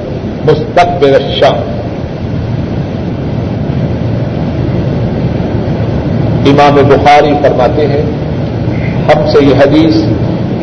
مستقبل 0.48 1.16
الشام. 1.16 1.64
امام 6.52 6.76
بخاری 6.90 7.34
فرماتے 7.44 7.88
ہیں، 7.88 8.06
ہم 9.10 9.26
سے 9.32 9.46
یہ 9.46 9.56
حدیث 9.64 9.96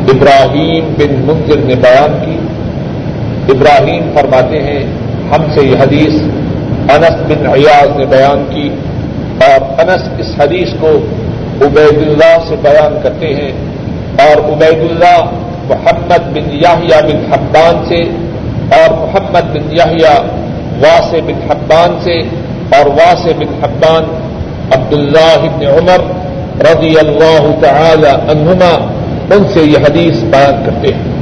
ابراہیم 0.08 0.94
بن 0.98 1.14
منظر 1.26 1.58
نے 1.58 1.74
بیان 1.74 2.18
کی۔ 2.24 2.38
ابراہیم 3.52 4.10
فرماتے 4.14 4.62
ہیں، 4.62 4.84
ہم 5.30 5.44
سے 5.54 5.66
یہ 5.66 5.76
حدیث 5.76 6.14
انس 6.90 7.14
بن 7.28 7.46
ایاز 7.46 7.96
نے 7.96 8.04
بیان 8.04 8.44
کی۔ 8.50 8.70
اور 9.46 9.80
انس 9.80 10.08
اس 10.18 10.40
حدیث 10.40 10.68
کو 10.80 10.88
عبید 11.60 12.08
اللہ 12.08 12.36
سے 12.48 12.54
بیان 12.62 12.98
کرتے 13.02 13.34
ہیں۔ 13.34 13.52
اور 14.18 14.52
عبید 14.52 14.90
اللہ 14.90 15.24
محمد 15.68 16.32
بن 16.32 16.42
یاہیا 16.52 17.00
بن 17.00 17.32
حبان 17.32 17.84
سے، 17.88 18.00
اور 18.76 18.90
محمد 18.90 19.56
بن 19.56 19.62
یاہیا 19.70 20.22
واس 20.80 21.12
بن 21.12 21.50
حبان 21.50 21.98
سے، 22.04 22.18
اور 22.76 22.86
واس 22.86 23.26
بن 23.26 23.64
حبان 23.64 24.04
عبد 24.74 24.92
اللہ 24.92 25.38
بن 25.38 25.66
عمر 25.66 26.00
رضی 26.60 26.98
اللہ 26.98 27.50
تعالی 27.60 28.06
عنہما 28.06 29.01
ان 29.34 29.44
سے 29.54 29.60
یہ 29.60 29.78
حدیث 29.78 30.22
بیان 30.22 30.62
کرتے 30.66 30.94
ہیں۔ 30.94 31.12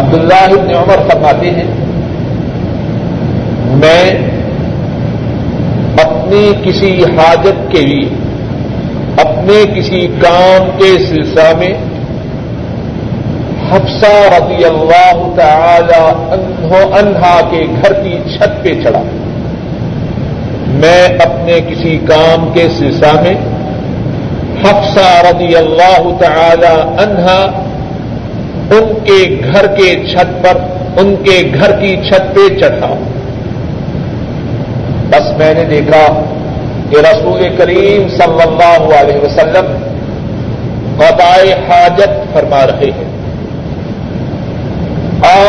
عبد 0.00 0.14
اللہ 0.14 0.76
عمر 0.76 0.98
فرماتے 1.08 1.50
ہیں، 1.50 1.66
میں 3.76 4.10
اپنی 6.04 6.52
کسی 6.64 7.04
حاجت 7.04 7.72
کے 7.72 7.82
لیے، 7.82 8.08
اپنے 9.16 9.64
کسی 9.74 10.06
کام 10.20 10.70
کے 10.78 10.98
سلسلہ 11.08 11.56
میں 11.58 11.74
حفصہ 13.70 14.12
رضی 14.34 14.64
اللہ 14.64 15.22
تعالی 15.36 16.02
انہا 16.98 17.40
کے 17.50 17.66
گھر 17.82 17.92
کی 17.92 18.18
چھت 18.34 18.62
پہ 18.62 18.74
چڑھا۔ 18.84 19.02
میں 20.68 21.06
اپنے 21.06 21.60
کسی 21.70 21.98
کام 22.08 22.48
کے 22.54 22.68
سلسلہ 22.78 23.20
میں 23.20 23.34
حفصہ 24.64 25.26
رضی 25.26 25.56
اللہ 25.56 26.02
تعالی 26.20 27.02
انہا 27.02 27.62
ان 28.70 28.92
کے 29.04 29.40
گھر 29.52 29.66
کے 29.66 30.06
چھت 30.10 30.44
پر، 30.44 30.58
ان 31.00 31.14
کے 31.22 31.50
گھر 31.54 31.80
کی 31.80 31.96
چھت 31.96 32.34
پہ 32.34 32.60
چڑھا۔ 32.60 32.94
بس 35.10 35.38
میں 35.38 35.54
نے 35.54 35.64
دیکھا 35.64 36.22
کہ 36.90 36.96
رسول 36.96 37.48
کریم 37.58 38.08
صلی 38.08 38.42
اللہ 38.42 38.94
علیہ 38.94 39.16
وسلم 39.16 39.78
قضائے 40.98 41.52
حاجت 41.52 42.34
فرما 42.34 42.66
رہے 42.66 42.90
ہیں۔ 42.98 43.16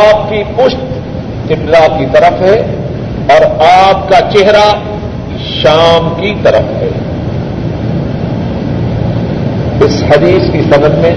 آپ 0.10 0.30
کی 0.30 0.44
پشت 0.56 0.78
قبلہ 1.50 1.98
کی 1.98 2.06
طرف 2.14 2.42
ہے 2.42 2.76
اور 3.30 3.46
آپ 3.66 4.10
کا 4.10 4.20
چہرہ 4.34 4.80
شام 5.62 6.14
کی 6.22 6.34
طرف 6.44 6.82
ہے۔ 6.82 6.87
اس 9.82 10.04
حدیث 10.04 10.52
کی 10.52 10.62
سند 10.62 10.98
میں 10.98 11.16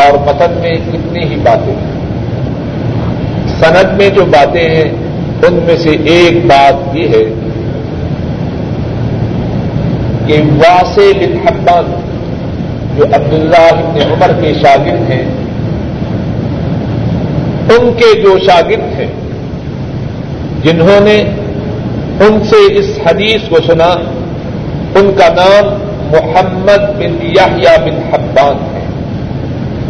اور 0.00 0.18
متن 0.18 0.58
میں 0.60 0.74
کتنی 0.92 1.22
ہی 1.22 1.36
باتیں 1.36 1.74
ہیں۔ 1.74 1.90
سند 3.60 3.96
میں 3.96 4.08
جو 4.08 4.24
باتیں 4.24 4.68
ہیں، 4.68 4.92
ان 5.46 5.58
میں 5.66 5.76
سے 5.76 5.90
ایک 5.90 6.46
بات 6.46 6.96
یہ 6.96 7.08
ہے 7.08 7.24
کہ 10.26 10.40
واسع 10.42 11.10
بن 11.20 11.36
حبان، 11.44 11.92
جو 12.96 13.04
عبداللہ 13.04 13.66
ابن 13.72 14.12
عمر 14.12 14.42
کے 14.42 14.54
شاگرد 14.54 15.10
ہیں، 15.10 15.22
ان 17.70 17.92
کے 17.96 18.20
جو 18.20 18.38
شاگرد 18.38 19.00
ہیں، 19.00 19.12
جنہوں 20.64 21.00
نے 21.00 21.16
ان 22.20 22.44
سے 22.44 22.74
اس 22.74 22.98
حدیث 23.06 23.48
کو 23.48 23.56
سنا، 23.66 23.94
ان 24.94 25.12
کا 25.18 25.28
نام 25.28 25.91
محمد 26.12 26.82
بن 26.98 27.16
یحییٰ 27.26 27.76
بن 27.78 28.00
حبان 28.10 28.56
ہے 28.74 28.80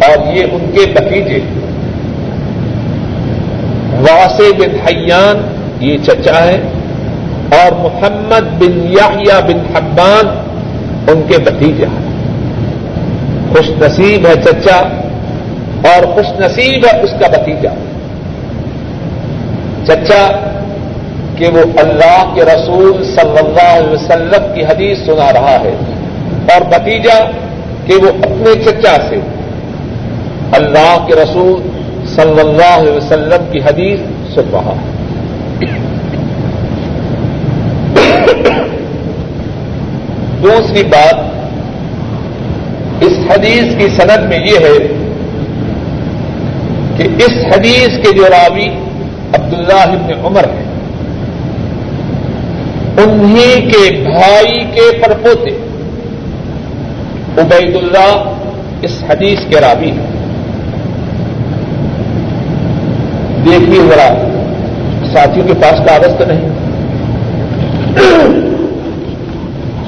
اور 0.07 0.35
یہ 0.35 0.43
ان 0.51 0.71
کے 0.73 0.85
بتیجے 0.91 1.39
واسع 3.99 4.49
بن 4.57 4.75
حیان، 4.85 5.41
یہ 5.79 5.97
چچا 5.97 6.43
ہے 6.43 6.61
اور 7.57 7.71
محمد 7.79 8.49
بن 8.59 8.79
یحییٰ 8.91 9.41
بن 9.41 9.59
حبان 9.73 10.27
ان 11.11 11.21
کے 11.27 11.37
بتیجے 11.37 11.85
ہیں۔ 11.85 12.11
خوش 13.53 13.69
نصیب 13.81 14.27
ہے 14.27 14.33
چچا، 14.43 14.77
اور 15.89 16.05
خوش 16.05 16.27
نصیب 16.39 16.85
ہے 16.85 16.99
اس 17.01 17.09
کا 17.19 17.27
بتیجا 17.27 17.73
چچا، 19.85 20.23
کہ 21.37 21.47
وہ 21.47 21.63
اللہ 21.77 22.31
کے 22.35 22.41
رسول 22.45 23.03
صلی 23.03 23.37
اللہ 23.37 23.71
علیہ 23.77 23.93
وسلم 23.93 24.53
کی 24.55 24.65
حدیث 24.65 25.05
سنا 25.05 25.31
رہا 25.33 25.57
ہے۔ 25.63 25.75
اور 26.51 26.61
بتیجا 26.61 27.19
کہ 27.85 27.93
وہ 27.95 28.07
اپنے 28.07 28.63
چچا 28.63 28.95
سے 29.09 29.19
اللہ 30.51 31.05
کے 31.07 31.15
رسول 31.15 31.61
صلی 32.15 32.39
اللہ 32.39 32.73
علیہ 32.77 32.91
وسلم 32.91 33.51
کی 33.51 33.59
حدیث 33.59 33.99
سن 34.35 34.49
رہا 34.51 34.73
ہے۔ 34.81 34.91
دوسری 40.43 40.83
بات 40.83 41.15
اس 43.03 43.13
حدیث 43.31 43.63
کی 43.77 43.87
سند 43.87 44.25
میں 44.29 44.39
یہ 44.39 44.57
ہے 44.59 44.77
کہ 46.97 47.03
اس 47.25 47.37
حدیث 47.53 47.97
کے 48.03 48.11
جو 48.15 48.25
راوی 48.29 48.69
عبداللہ 49.33 49.81
ابن 49.81 50.25
عمر 50.25 50.43
ہیں، 50.43 50.67
انہی 53.03 53.69
کے 53.71 54.03
بھائی 54.03 54.59
کے 54.75 54.97
پرپوتے 54.97 55.51
عبید 57.37 57.75
اللہ 57.75 58.33
اس 58.81 59.03
حدیث 59.09 59.39
کے 59.49 59.61
راوی 59.61 59.91
ہیں۔ 59.91 60.13
دیکھیے 63.45 63.81
ذرا، 63.81 64.27
ساتھیوں 65.13 65.47
کے 65.47 65.53
پاس 65.53 65.79
کاغذ 65.89 66.17
تو 66.17 66.25
نہیں۔ 66.25 66.49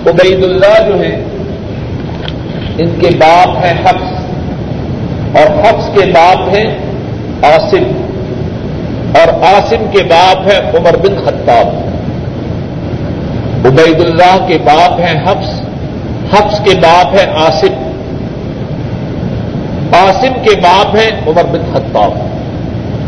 عبید 0.10 0.44
اللہ 0.44 0.88
جو 0.88 1.00
ہے 1.00 1.24
ان 2.78 2.90
کے 3.00 3.10
باپ 3.18 3.66
ہیں 3.66 3.74
حفظ 3.84 4.26
اور 5.38 5.60
حفظ 5.64 5.90
کے 5.94 6.12
باپ 6.12 6.56
ہیں 6.56 6.78
آصم 7.42 7.84
اور 9.16 9.44
آصم 9.44 9.86
کے 9.92 10.04
باپ 10.04 10.38
ہیں 10.38 10.72
عمر 10.74 10.98
بن 10.98 11.16
خطاب۔ 11.26 11.68
عبید 13.66 14.00
اللہ 14.00 14.46
کے 14.48 14.58
باپ 14.66 15.00
ہیں 15.00 15.24
حفظ 15.24 15.65
حفظ 16.36 16.60
کے 16.60 16.76
باپ 16.76 17.16
ہیں 17.16 17.34
آصم 17.34 17.92
آصم 19.96 20.34
کے 20.44 20.60
باپ 20.62 20.96
ہیں 20.96 21.22
عمر 21.28 21.44
بن 21.44 21.62
خطاب۔ 21.74 22.12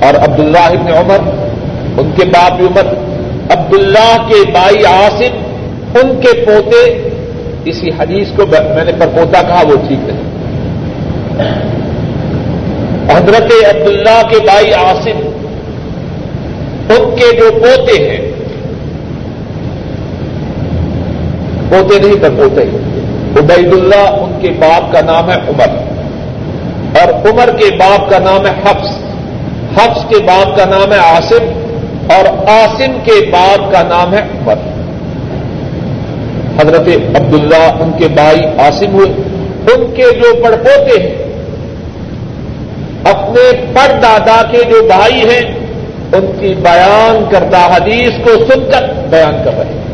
اور 0.03 0.13
عبداللہ 0.13 0.59
ابن 0.59 0.93
عمر، 0.93 1.17
ان 1.97 2.11
کے 2.15 2.25
باپ 2.25 2.53
عمر۔ 2.53 2.93
عبداللہ 3.49 4.27
کے 4.27 4.51
بائی 4.51 4.85
آصم 4.85 5.37
ان 5.95 6.21
کے 6.21 6.45
پوتے۔ 6.45 7.09
اسی 7.65 7.89
حدیث 7.89 8.27
کو 8.35 8.45
میں 8.75 8.85
نے 8.85 8.91
پرپوتا 8.99 9.41
کہا، 9.41 9.63
وہ 9.67 9.87
ٹھیک 9.87 9.99
نہیں۔ 10.01 10.27
حضرت 13.09 13.51
عبداللہ 13.69 14.21
کے 14.29 14.37
بھائی 14.45 14.73
آصف، 14.73 15.27
ان 16.91 17.15
کے 17.15 17.35
جو 17.35 17.51
پوتے 17.51 18.09
ہیں، 18.09 18.31
پوتے 21.69 21.99
نہیں، 21.99 22.15
پر 22.21 22.29
پوتے 22.29 22.65
عبید 23.37 23.73
اللہ 23.73 24.17
ان 24.21 24.39
کے 24.41 24.51
باپ 24.59 24.91
کا 24.93 25.01
نام 25.05 25.29
ہے 25.31 25.37
عمر 25.49 25.75
اور 26.99 27.13
عمر 27.29 27.49
کے 27.57 27.69
باپ 27.75 28.09
کا 28.09 28.19
نام 28.19 28.45
ہے 28.45 28.53
حفظ 28.63 28.95
حفظ 29.77 30.05
کے 30.09 30.23
باپ 30.23 30.57
کا 30.57 30.65
نام 30.65 30.93
ہے 30.93 30.99
آصف 30.99 32.11
اور 32.11 32.29
آصم 32.51 32.97
کے 33.03 33.19
باپ 33.31 33.71
کا 33.73 33.81
نام 33.87 34.13
ہے 34.13 34.21
عمر 34.33 34.65
حضرت 36.59 36.87
عبداللہ 37.15 37.63
ان 37.81 37.91
کے 37.97 38.07
بھائی 38.13 38.45
آصم 38.61 38.93
ہوئے 38.93 39.11
ان 39.73 39.85
کے 39.95 40.11
جو 40.19 40.33
پڑپوتے 40.43 41.01
ہیں 41.01 41.15
اپنے 43.05 43.43
پڑ 43.73 43.87
دادا 44.03 44.41
کے 44.51 44.63
جو 44.69 44.81
بھائی 44.87 45.29
ہیں 45.29 45.41
ان 46.13 46.25
کی 46.39 46.53
بیان 46.63 47.23
کردہ 47.31 47.65
حدیث 47.71 48.17
کو 48.23 48.37
سن 48.45 48.63
کر 48.71 48.91
بیان 49.09 49.43
کر 49.45 49.53
رہے 49.53 49.73
ہیں 49.73 49.86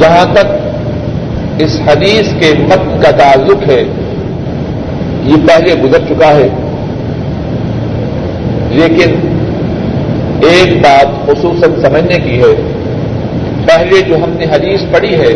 جہاں 0.00 0.34
تک 0.34 0.46
اس 1.58 1.80
حدیث 1.86 2.28
کے 2.40 2.52
متن 2.58 3.00
کا 3.02 3.10
تعلق 3.10 3.68
ہے، 3.68 3.82
یہ 5.22 5.46
پہلے 5.48 5.74
گزر 5.74 5.98
چکا 6.08 6.28
ہے۔ 6.28 6.48
لیکن 8.70 9.14
ایک 10.42 10.82
بات 10.82 11.26
خصوصاً 11.26 11.70
سمجھنے 11.82 12.18
کی 12.18 12.38
ہے، 12.38 12.54
پہلے 13.66 14.00
جو 14.00 14.16
ہم 14.16 14.30
نے 14.30 14.44
حدیث 14.44 14.80
پڑھی 14.92 15.14
ہے، 15.14 15.32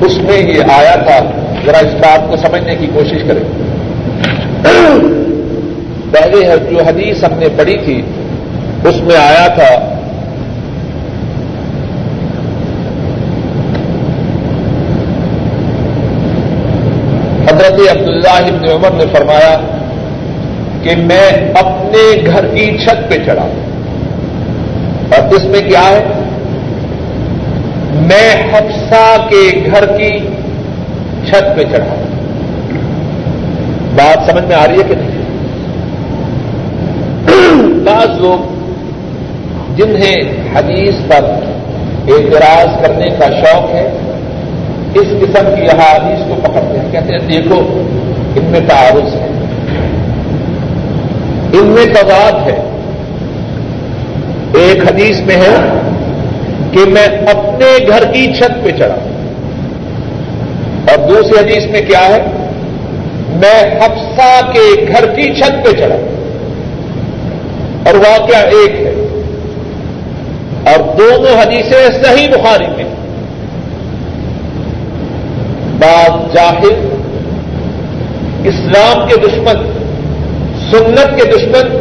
اس 0.00 0.18
میں 0.18 0.38
یہ 0.38 0.62
آیا 0.72 0.94
تھا، 0.94 1.18
ذرا 1.66 1.78
اس 1.78 1.94
بات 1.94 2.30
کو 2.30 2.36
سمجھنے 2.36 2.74
کی 2.76 2.86
کوشش 2.94 3.22
کریں۔ 3.28 3.44
پہلے 6.12 6.46
جو 6.70 6.78
حدیث 6.86 7.24
ہم 7.24 7.38
نے 7.38 7.46
پڑھی 7.56 7.76
تھی، 7.84 8.02
اس 8.84 9.00
میں 9.02 9.16
آیا 9.16 9.46
تھا 9.46 9.91
حضرت 17.52 17.80
عبداللہ 17.90 18.40
ابن 18.46 18.68
عمر 18.70 18.90
نے 18.90 19.04
فرمایا 19.12 19.56
کہ 20.82 20.94
میں 20.96 21.28
اپنے 21.54 22.04
گھر 22.26 22.46
کی 22.46 22.78
چھت 22.78 23.10
پہ 23.10 23.16
چڑھا 23.26 23.46
اور 25.10 25.34
اس 25.34 25.44
میں 25.44 25.60
کیا 25.60 25.88
ہے؟ 25.88 26.04
میں 27.92 28.30
حفصہ 28.52 29.28
کے 29.30 29.42
گھر 29.66 29.86
کی 29.96 30.18
چھت 31.28 31.56
پہ 31.56 31.64
چڑھا 31.64 31.94
بات 33.94 34.30
سمجھ 34.30 34.44
میں 34.44 34.56
آ 34.56 34.66
رہی 34.66 34.78
ہے 34.78 34.88
کہ 34.88 34.94
نہیں؟ 34.94 35.20
بعض 37.84 38.20
لوگ 38.20 38.50
جنہیں 39.76 40.16
حدیث 40.54 40.94
پر 41.08 41.24
اعتراض 42.08 42.82
کرنے 42.82 43.10
کا 43.18 43.30
شوق 43.30 43.70
ہے 43.74 43.88
اس 44.94 45.06
قسم 45.20 45.46
کی 45.56 45.62
یہاں 45.62 46.28
کو 46.28 46.34
پکڑتے 46.34 46.78
ہیں۔ 46.78 46.92
کہتے 46.92 47.12
ہیں، 47.12 47.28
دیکھو، 47.28 47.60
ان 48.36 48.44
میں 48.44 48.60
تعارض 48.68 49.14
ہے۔ 49.14 49.28
ان 51.52 51.66
میں 51.66 51.86
تضاد 51.86 52.32
ہے۔ 52.32 52.68
ایک 54.54 54.84
حدیث 54.84 55.20
میں 55.20 55.36
ہے 55.36 55.56
کہ 56.72 56.80
میں 56.90 57.06
اپنے 57.06 57.86
گھر 57.88 58.12
کی 58.12 58.32
چھت 58.32 58.64
پہ 58.64 58.70
چڑھا۔ 58.78 58.96
اور 60.92 61.08
دوسری 61.08 61.38
حدیث 61.38 61.70
میں 61.70 61.80
کیا 61.80 62.08
ہے؟ 62.08 62.18
میں 63.28 63.78
حفصہ 63.78 64.52
کے 64.52 64.86
گھر 64.88 65.06
کی 65.14 65.34
چھت 65.34 65.64
پہ 65.64 65.70
چڑھا۔ 65.70 65.96
اور 67.86 67.94
واقعہ 67.94 68.36
ایک 68.36 68.80
ہے۔ 68.80 68.94
اور 70.72 70.96
دونوں 70.98 71.40
حدیثیں 71.40 72.04
صحیح 72.04 72.28
بخاری 72.28 72.66
میں۔ 72.76 72.91
بعض 75.82 76.34
جاہل، 76.34 76.88
اسلام 78.44 79.08
کے 79.08 79.14
دشمن، 79.16 79.70
سنت 80.70 81.20
کے 81.20 81.30
دشمن 81.30 81.78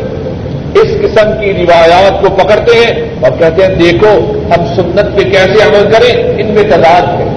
اس 0.76 0.92
قسم 1.02 1.30
کی 1.40 1.54
روایات 1.54 2.22
کو 2.22 2.30
پکڑتے 2.30 2.78
ہیں 2.78 3.10
اور 3.22 3.32
کہتے 3.40 3.66
ہیں، 3.66 3.76
دیکھو 3.76 4.42
ہم 4.50 4.66
سنت 4.76 5.18
پہ 5.18 5.24
کیسے 5.24 5.64
عمل 5.64 5.92
کریں، 5.92 6.42
ان 6.42 6.48
میں 6.48 6.64
تعداد 6.64 7.22
ہے۔ 7.22 7.28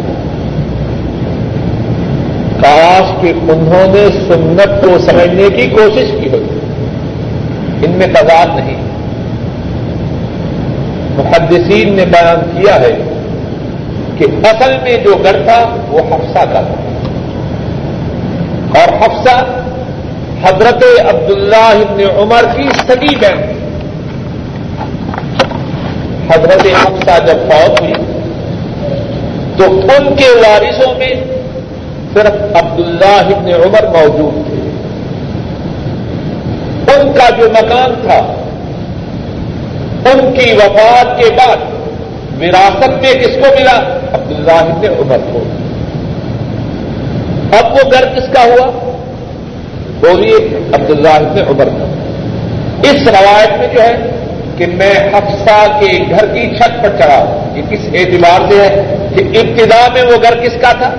کاش 2.61 3.23
کہ 3.23 3.29
انہوں 3.29 3.95
نے 3.95 4.07
سنت 4.29 4.85
کو 4.85 4.99
سمجھنے 4.99 5.49
کی 5.57 5.67
کوشش 5.67 6.11
کی 6.21 6.29
ہوئی 6.29 6.59
ان 7.85 7.91
میں 7.91 8.07
تعداد 8.07 8.47
نہیں۔ 8.57 8.83
محدثین 11.17 11.93
نے 11.93 12.05
بیان 12.05 12.61
کیا 12.61 12.75
ہے 12.75 13.14
کہ 14.19 14.25
اصل 14.25 14.73
میں 14.83 14.97
جو 14.97 15.15
گھر 15.23 15.43
تھا 15.45 15.77
وہ 15.89 15.99
حفصہ 15.99 16.39
کا 16.39 16.61
تھا۔ 16.61 16.75
اور 18.81 18.97
حفصہ 18.97 19.45
حضرت 20.43 20.85
عبداللہ 21.15 21.57
ابن 21.57 22.03
عمر 22.19 22.45
کی 22.57 22.69
سگی 22.89 23.17
بہن 23.17 23.53
حضرت 26.31 26.67
حفصہ 26.67 27.27
جب 27.27 27.53
فوت 27.53 27.81
ہوئی 27.81 27.93
تو 29.57 29.65
ان 29.65 30.15
کے 30.17 30.29
وارثوں 30.31 30.95
میں 30.99 31.15
صرف 32.15 32.57
عبداللہ 32.57 33.37
ابن 33.37 33.47
عمر 33.47 33.87
موجود 33.87 34.47
تھے۔ 34.47 34.71
ان 36.93 37.13
کا 37.13 37.31
جو 37.31 37.51
مکان 37.51 37.95
تھا، 38.03 38.19
ان 40.11 40.33
کی 40.33 40.53
وفات 40.53 41.19
کے 41.19 41.31
بعد 41.35 41.74
وراثت 42.41 42.89
میں 42.89 43.13
کس 43.13 43.35
کو 43.35 43.55
ملا؟ 43.61 43.99
عبداللہ 44.13 44.53
ابن 44.53 44.87
عمر 44.99 45.17
کو۔ 45.33 45.43
اب 47.57 47.73
وہ 47.73 47.91
گھر 47.93 48.05
کس 48.17 48.29
کا 48.33 48.45
ہوا؟ 48.45 48.71
بولیے 50.01 50.57
عبداللہ 50.73 51.09
ابن 51.09 51.39
عمر 51.49 51.65
کا۔ 51.65 51.85
اس 52.83 53.09
روایت 53.09 53.59
میں 53.59 53.69
جو 53.75 53.83
ہے 53.83 54.11
کہ 54.59 54.67
میں 54.67 54.91
حفصہ 54.91 55.81
کے 55.81 55.99
گھر 56.11 56.27
کی 56.27 56.57
چھت 56.57 56.83
پر 56.83 56.89
چڑھا 56.89 57.51
یہ 57.55 57.63
کس 57.71 57.81
اعتبار 57.95 58.51
سے 58.51 58.57
ہے 58.57 58.97
کہ 59.17 59.39
ابتدا 59.39 59.87
میں 59.93 60.03
وہ 60.03 60.23
گھر 60.23 60.41
کس 60.41 60.53
کا 60.61 60.73
تھا؟ 60.73 60.91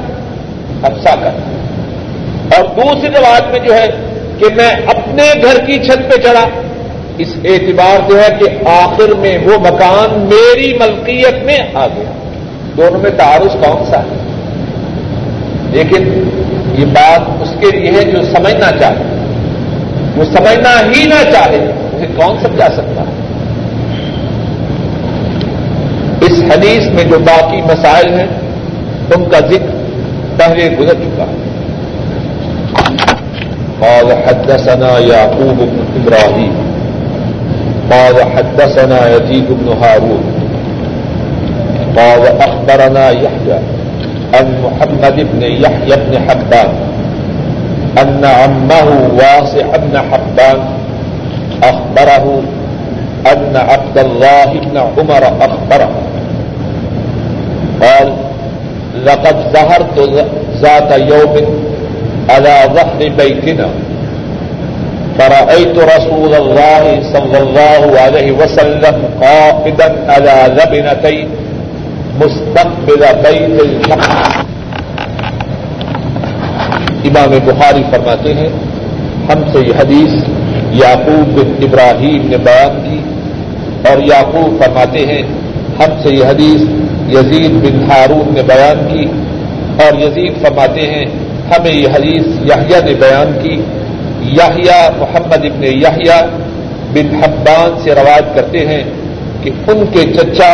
حفصہ 0.84 1.16
کا۔ 1.24 1.30
تھا 1.30 2.58
اور 2.58 2.66
دوسری 2.66 3.10
روایت 3.10 3.44
میں 3.52 3.60
جو 3.60 3.74
ہے 3.74 3.88
کہ 4.38 4.46
میں 4.56 4.70
اپنے 4.70 5.24
گھر 5.44 5.66
کی 5.66 5.80
چھت 5.80 5.98
پہ 5.98 6.18
چڑھا۔ 6.22 6.46
اس 7.18 7.36
اعتبار 7.46 8.12
سے 8.12 8.20
ہے 8.20 8.38
کہ 8.40 8.68
آخر 8.68 9.16
میں 9.16 9.38
وہ 9.38 9.58
مکان 9.60 10.30
میری 10.30 10.74
ملکیت 10.74 11.44
میں 11.44 11.58
آ 11.74 11.88
گیا۔ 11.88 12.12
دونوں 12.78 13.02
میں 13.02 13.12
تعارف 13.12 13.52
کون 13.52 13.86
سا 13.86 14.00
ہے؟ 14.00 14.18
لیکن 15.72 16.30
یہ 16.78 16.86
بات 16.86 17.20
اس 17.42 17.56
کے 17.60 17.78
لیے 17.78 17.92
ہے 17.92 18.12
جو 18.12 18.22
سمجھنا 18.24 18.72
چاہے۔ 18.80 19.04
وہ 20.16 20.24
سمجھنا 20.24 20.70
ہی 20.80 21.06
نہ 21.06 21.32
چاہے، 21.32 21.72
اسے 21.94 22.06
کون 22.16 22.38
سمجھا 22.42 22.68
سکتا 22.74 23.02
ہے؟ 23.02 23.26
اس 26.22 26.44
حدیث 26.52 26.88
میں 26.88 27.04
جو 27.04 27.20
باقی 27.20 27.62
مسائل 27.62 28.20
ہیں، 28.20 28.28
ان 29.16 29.26
کا 29.30 29.40
ذکر 29.40 29.76
پہلے 30.38 30.70
گزر 30.80 30.94
چکا 30.94 31.24
ہے۔ 31.24 31.46
قال 33.80 34.12
حدثنا 34.12 35.00
يعقوب 35.00 35.58
بن 35.58 36.02
ابراهيم 36.02 36.65
قال 37.92 38.16
حدثنا 38.36 39.10
يزيد 39.16 39.46
بن 39.50 39.68
هارون. 39.82 40.24
قال 41.98 42.22
اخبرنا 42.42 43.10
يحيى 43.10 43.60
عن 44.34 44.46
محمد 44.64 45.16
بن 45.32 45.42
يحيى 45.42 45.96
بن 45.96 46.20
حبان 46.30 46.70
ان 48.02 48.26
عمه 48.26 48.88
واسع 49.20 49.66
بن 49.78 49.98
حبان 49.98 50.60
اخبره 51.64 52.42
ان 53.32 53.56
عبد 53.56 53.98
الله 53.98 54.46
بن 54.46 54.78
عمر 54.78 55.24
اخبره 55.42 55.92
قال 57.82 58.14
لقد 59.06 59.36
ظهرت 59.54 59.98
ذات 60.62 60.92
يوم 61.00 61.36
على 62.30 62.54
ظهر 62.74 63.10
بيتنا. 63.18 63.70
فرأيت 65.20 65.78
رسول 65.78 66.34
الله 66.36 66.86
صلى 67.14 67.38
الله 67.38 68.00
عليه 68.00 68.32
وسلم 68.32 68.96
قائدا 69.22 69.90
على 70.12 70.36
لبنتين 70.58 71.28
مستقبل 72.22 73.04
بيت 73.24 73.58
امام 77.08 77.32
بخاری 77.46 77.84
فرماتے 77.92 78.34
ہیں، 78.34 78.50
ہم 79.30 79.44
سے 79.54 79.60
یہ 79.68 79.80
حدیث 79.80 80.14
یعقوب 80.82 81.28
بن 81.36 81.52
ابراہیم 81.66 82.28
نے 82.30 82.38
بیان 82.48 82.74
کی 82.86 83.00
اور 83.90 83.98
یعقوب 84.08 84.58
فرماتے 84.64 85.06
ہیں، 85.06 85.24
ہم 85.80 85.92
سے 86.04 86.10
یہ 86.16 86.26
حدیث 86.26 86.62
یزید 87.16 87.54
بن 87.64 87.84
ہارون 87.92 88.34
نے 88.34 88.44
بیان 88.52 88.80
کی 88.92 89.06
اور 89.84 90.00
یزید 90.02 90.42
فرماتے 90.42 90.88
ہیں، 90.94 91.06
ہمیں 91.52 91.72
یہ 91.72 91.88
حدیث 91.96 92.26
یاہیا 92.52 92.80
نے 92.86 92.94
بیان 93.06 93.30
کی 93.44 93.56
یاہیا 94.34 94.78
محمد 95.00 95.46
ابن 95.46 95.64
یاہیا 95.64 96.20
بن 96.94 97.16
حبان 97.24 97.78
سے 97.84 97.96
روایت 97.96 98.36
کرتے 98.36 98.66
ہیں 98.68 98.84
کہ 99.44 99.52
ان 99.72 99.86
کے 99.94 100.06
چچا 100.14 100.54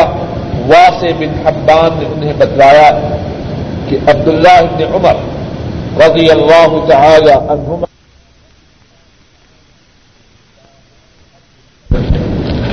واسع 0.72 1.12
بن 1.20 1.38
حبان 1.46 2.00
نے 2.00 2.06
انہیں 2.14 2.34
بتلایا 2.38 2.90
کہ 3.90 3.98
عبداللہ 4.08 4.58
ابن 4.66 4.84
عمر 4.96 5.24
رضی 6.00 6.30
اللہ 6.32 6.76
تعالی 6.90 7.32
عنہما 7.32 7.90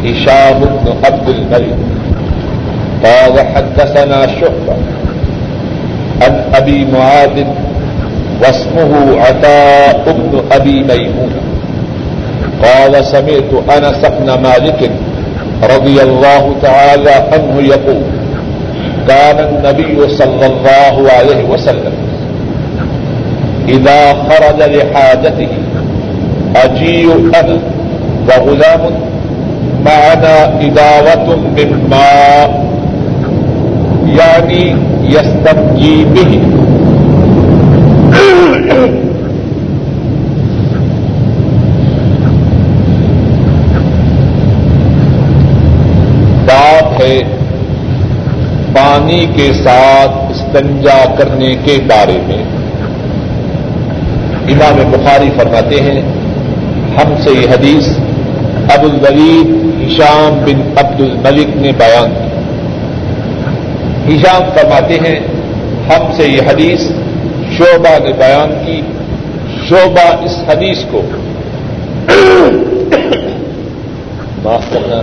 هشام 0.03 0.61
بن 0.61 1.07
عبد 1.07 1.29
الملك 1.29 1.79
قال 3.05 3.39
حدثنا 3.55 4.27
شعبة 4.27 4.77
عن 6.23 6.35
أبي 6.55 6.85
معاذ 6.85 7.45
واسمه 8.43 9.21
عطاء 9.21 10.05
بن 10.07 10.43
أبي 10.53 10.83
ميمون. 10.83 11.33
قال 12.65 13.05
سمعت 13.05 13.51
أنس 13.77 14.03
بن 14.07 14.43
مالك 14.43 14.91
رضي 15.75 16.03
الله 16.03 16.55
تعالى 16.63 17.11
عنه 17.33 17.55
يقول، 17.61 18.03
كان 19.09 19.39
النبي 19.49 20.09
صلى 20.09 20.47
الله 20.47 21.11
عليه 21.13 21.45
وسلم 21.45 21.93
إذا 23.69 24.13
خرج 24.13 24.63
لحاجته، 24.63 25.49
أجيء 26.57 27.31
أنا 27.41 27.59
وغلام 28.29 28.81
معنا 29.85 30.37
إداوة 30.61 31.37
من 31.57 31.89
ماء، 31.91 32.51
يعني 34.19 34.77
يستنجي 35.05 36.05
به. 36.05 36.43
بات 46.47 47.01
ہے۔ 47.01 47.21
پانی 48.77 49.27
کے 49.37 49.53
ساتھ 49.53 50.33
استنجا 50.33 51.15
کرنے 51.19 51.55
کے 51.65 51.79
بارے 51.89 52.19
میں۔ 52.27 52.45
امام 54.49 54.91
بخاری 54.91 55.31
فرماتے 55.37 55.81
ہیں، 55.81 56.03
ہم 56.97 57.15
سے 57.21 57.31
یہ 57.31 57.47
حدیث 57.49 57.89
ابو 58.79 58.87
الولید 58.87 59.69
ہشام 59.87 60.45
بن 60.45 60.85
عبد 60.85 61.01
الملک 61.01 61.57
نے 61.57 61.73
بیان 61.79 62.11
کی۔ 62.11 62.29
ہشام 64.17 64.43
فرماتے 64.55 64.95
ہیں، 64.95 65.21
ہم 65.89 66.13
سے 66.17 66.29
یہ 66.29 66.41
حدیث 66.51 66.93
شعبہ 67.59 68.05
نے 68.05 68.13
بیان 68.13 68.67
کی، 68.67 68.83
شعبہ 69.69 70.25
اس 70.25 70.39
حدیث 70.49 70.79
کو۔ 70.91 71.03
معاف 74.43 74.63
کرنا۔ 74.73 75.03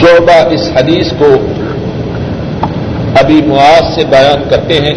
شعبہ 0.00 0.48
اس 0.50 0.70
حدیث 0.76 1.12
کو 1.18 1.36
ابھی 3.20 3.42
معاذ 3.46 3.94
سے 3.94 4.04
بیان 4.10 4.48
کرتے 4.50 4.74
ہیں 4.74 4.94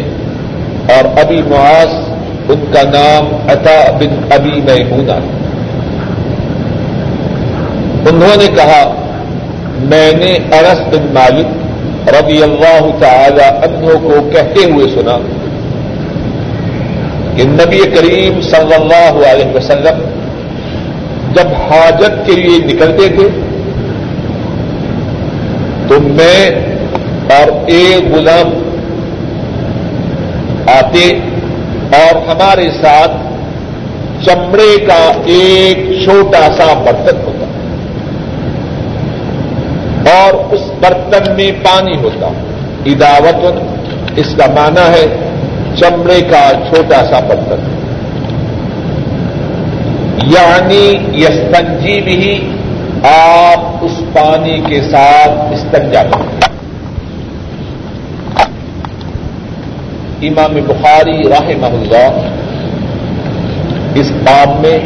اور 0.88 1.18
ابھی 1.18 1.42
معاذ 1.42 1.99
ان 2.52 2.64
کا 2.72 2.82
نام 2.82 3.34
عطا 3.50 3.78
بن 4.00 4.32
ابی 4.32 4.60
میمونہ۔ 4.60 5.18
انہوں 8.10 8.36
نے 8.36 8.46
کہا، 8.56 8.82
میں 9.90 10.12
نے 10.12 10.32
ارس 10.58 10.80
بن 10.92 11.06
مالک 11.14 12.08
رضی 12.08 12.42
اللہ 12.42 12.86
تعالی 12.98 13.42
عنہ 13.66 13.92
کو 14.02 14.20
کہتے 14.32 14.64
ہوئے 14.70 14.88
سنا 14.94 15.16
کہ 17.36 17.44
نبی 17.48 17.80
کریم 17.94 18.40
صلی 18.40 18.74
اللہ 18.74 19.20
علیہ 19.28 19.54
وسلم 19.54 20.00
جب 21.34 21.52
حاجت 21.68 22.26
کے 22.26 22.32
لیے 22.32 22.58
نکلتے 22.66 23.08
تھے، 23.08 23.28
تو 25.88 26.00
میں 26.00 26.50
اور 27.34 27.50
ایک 27.66 28.14
غلام 28.14 28.50
آتے 30.70 31.04
اور 31.96 32.16
ہمارے 32.28 32.68
ساتھ 32.70 33.12
چمڑے 34.24 34.76
کا 34.86 35.00
ایک 35.24 35.78
چھوٹا 36.04 36.40
سا 36.56 36.72
برتن 36.84 37.16
ہوتا 37.24 37.46
اور 40.10 40.34
اس 40.52 40.60
برتن 40.80 41.32
میں 41.36 41.50
پانی 41.62 41.96
ہوتا 41.96 42.28
اداوت 42.86 44.18
اس 44.18 44.34
کا 44.38 44.46
معنی 44.46 44.88
ہے 44.88 45.04
چمڑے 45.76 46.20
کا 46.20 46.50
چھوٹا 46.68 47.04
سا 47.10 47.20
برتن۔ 47.20 47.68
یعنی 50.26 50.84
یستنجی 51.22 52.00
بھی 52.00 52.50
آپ 53.08 53.84
اس 53.84 54.00
پانی 54.12 54.60
کے 54.66 54.80
ساتھ 54.82 55.52
استنجا 55.52 56.02
کریں 56.02 56.39
امام 60.22 60.54
بخاری 60.66 61.28
راہ 61.28 61.48
اللہ 61.48 62.28
اس 63.94 64.10
باب 64.10 64.66
میں 64.66 64.78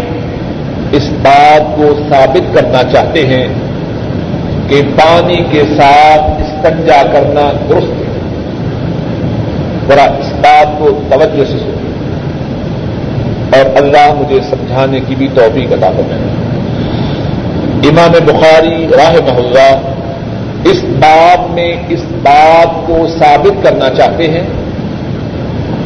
اس 0.92 1.10
بات 1.22 1.76
کو 1.76 1.98
ثابت 2.08 2.54
کرنا 2.54 2.82
چاہتے 2.92 3.26
ہیں 3.26 3.48
کہ 4.68 4.82
پانی 4.82 5.44
کے 5.50 5.62
ساتھ 5.76 6.42
استنجا 6.42 7.02
کرنا 7.12 7.52
درست 7.68 7.86
ہے۔ 7.86 8.18
ذرا 9.88 10.02
اس 10.02 10.32
بات 10.32 10.78
کو 10.78 11.00
توجہ 11.10 11.44
سے 11.44 11.58
سنیے۔ 11.58 11.94
اور 13.56 13.82
اللہ 13.82 14.14
مجھے 14.14 14.40
سمجھانے 14.50 15.00
کی 15.00 15.14
بھی 15.14 15.28
توفیق 15.34 15.72
عطا 15.72 15.90
کرنا 15.96 16.16
امام 17.84 18.12
بخاری 18.24 18.86
راہ 18.86 19.12
محلہ 19.12 19.80
اس 20.64 20.84
باب 20.84 21.50
میں 21.50 21.76
اس 21.88 22.00
بات 22.22 22.86
کو 22.86 23.06
ثابت 23.18 23.64
کرنا 23.64 23.90
چاہتے 23.90 24.30
ہیں 24.30 24.63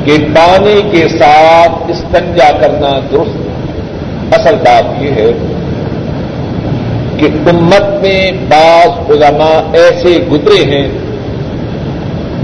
کہ 0.04 0.16
پانی 0.34 0.80
کے 0.92 1.06
ساتھ 1.08 1.90
استنجا 1.90 2.50
کرنا 2.60 2.90
درست 3.12 4.34
اصل 4.34 4.56
بات 4.64 5.02
یہ 5.02 5.14
ہے 5.14 5.30
کہ 7.18 7.28
امت 7.50 7.88
میں 8.02 8.20
بعض 8.48 9.10
علماء 9.10 9.56
ایسے 9.74 10.16
گزرے 10.30 10.62
ہیں 10.70 10.86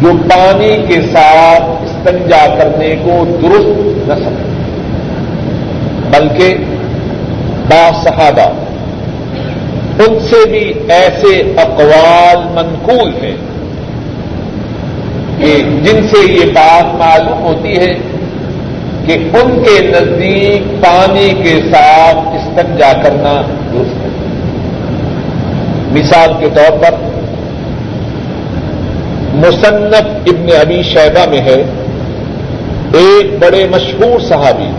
جو 0.00 0.12
پانی 0.30 0.74
کے 0.88 1.00
ساتھ 1.12 1.70
استنجا 1.82 2.44
کرنے 2.58 2.94
کو 3.04 3.24
درست 3.42 4.08
نہ 4.08 4.14
سمجھتے 4.14 4.52
بلکہ 6.10 6.56
صحابہ 8.02 8.48
ان 9.98 10.18
سے 10.20 10.44
بھی 10.48 10.62
ایسے 10.88 11.30
اقوال 11.58 12.38
منقول 12.54 13.12
ہیں 13.22 13.36
کہ 15.38 15.62
جن 15.82 16.06
سے 16.08 16.32
یہ 16.32 16.44
بات 16.52 16.94
معلوم 16.94 17.42
ہوتی 17.42 17.76
ہے 17.76 17.94
کہ 19.06 19.12
ان 19.12 19.62
کے 19.64 19.86
نزدیک 19.86 20.82
پانی 20.82 21.32
کے 21.42 21.60
ساتھ 21.70 22.16
استنجا 22.16 22.92
کرنا 22.92 23.42
درست 23.72 24.04
ہے۔ 24.04 24.08
مثال 25.92 26.32
کے 26.40 26.48
طور 26.54 26.78
پر 26.78 26.94
مصنف 29.34 30.06
ابن 30.26 30.46
ابی 30.60 30.82
شیبہ 30.82 31.30
میں 31.30 31.40
ہے 31.40 31.62
ایک 32.92 33.38
بڑے 33.38 33.66
مشہور 33.70 34.20
صحابی، 34.20 34.70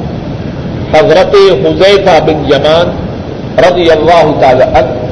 حضرت 0.98 1.36
حزیفہ 1.66 2.20
بن 2.26 2.46
یمان 2.46 2.96
رضی 3.58 3.92
اللہ 3.92 4.32
تعالی 4.42 4.64
عنہ۔ 4.64 5.05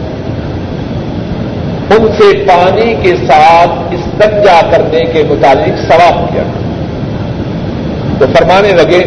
ان 1.93 2.07
سے 2.17 2.45
پانی 2.47 2.93
کے 3.01 3.15
ساتھ 3.15 3.93
استنجا 3.93 4.61
کرنے 4.71 4.99
کے 4.99 5.23
متعلق 5.29 5.91
سوال 5.91 6.25
کیا۔ 6.33 6.43
تو 8.19 8.25
فرمانے 8.37 8.71
لگے، 8.71 9.03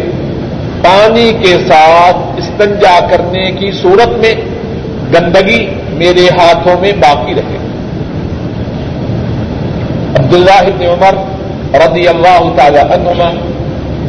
پانی 0.83 1.33
کے 1.33 1.57
ساتھ 1.69 2.17
استنجا 2.37 3.07
کرنے 3.11 3.51
کی 3.51 3.71
صورت 3.73 4.09
میں 4.09 4.35
گندگی 5.15 5.67
میرے 5.89 6.27
ہاتھوں 6.39 6.81
میں 6.81 6.93
باقی 6.93 7.35
رہے۔ 7.35 7.59
عبداللہ 10.19 10.63
بن 10.67 10.87
عمر 10.87 11.15
رضی 11.75 12.09
اللہ 12.09 12.57
تعالی 12.57 12.79
عنہما 12.79 13.31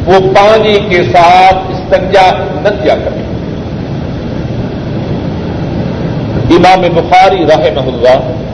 وہ 0.06 0.34
پانی 0.34 0.78
کے 0.88 1.02
ساتھ 1.04 1.56
استنجا 1.68 2.30
نہ 2.62 2.82
کیا 2.82 2.94
کریں 3.04 3.22
امام 6.50 6.80
بخاری 6.94 7.44
رحمہ 7.44 7.86
اللہ 7.86 8.47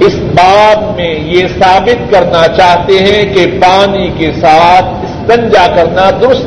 اس 0.00 0.14
بات 0.14 0.96
میں 0.96 1.14
یہ 1.14 1.46
ثابت 1.58 2.12
کرنا 2.12 2.46
چاہتے 2.56 2.92
ہیں 2.92 3.34
کہ 3.34 3.46
پانی 3.62 4.08
کے 4.18 4.30
ساتھ 4.40 4.84
استنجا 4.84 5.66
کرنا 5.76 6.10
درست 6.10 6.46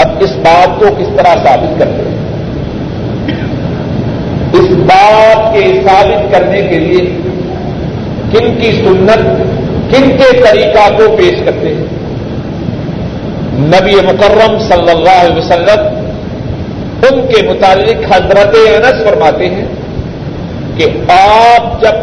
اب 0.00 0.08
اس 0.20 0.32
بات 0.36 0.80
کو 0.80 0.86
کس 0.98 1.08
طرح 1.16 1.34
ثابت 1.34 1.78
کرتے 1.78 2.02
ہیں؟ 2.08 2.16
اس 4.52 4.70
بات 4.70 5.54
کے 5.54 5.80
ثابت 5.88 6.32
کرنے 6.32 6.62
کے 6.62 6.78
لیے 6.78 7.04
کن 8.32 8.60
کی 8.60 8.72
سنت، 8.72 9.26
کن 9.90 10.10
کے 10.16 10.40
طریقہ 10.40 10.88
کو 10.96 11.16
پیش 11.16 11.34
کرتے 11.44 11.74
ہیں؟ 11.74 11.86
نبی 13.58 13.94
مکرم 13.94 14.58
صلی 14.58 14.90
اللہ 14.90 15.20
علیہ 15.20 15.36
وسلم 15.36 15.80
ان 17.02 17.26
کے 17.26 17.48
متعلق 17.48 18.12
حضرت 18.12 18.56
انس 18.68 19.02
فرماتے 19.04 19.48
ہیں 19.48 19.66
کہ 20.76 21.12
آپ 21.12 21.80
جب 21.80 21.94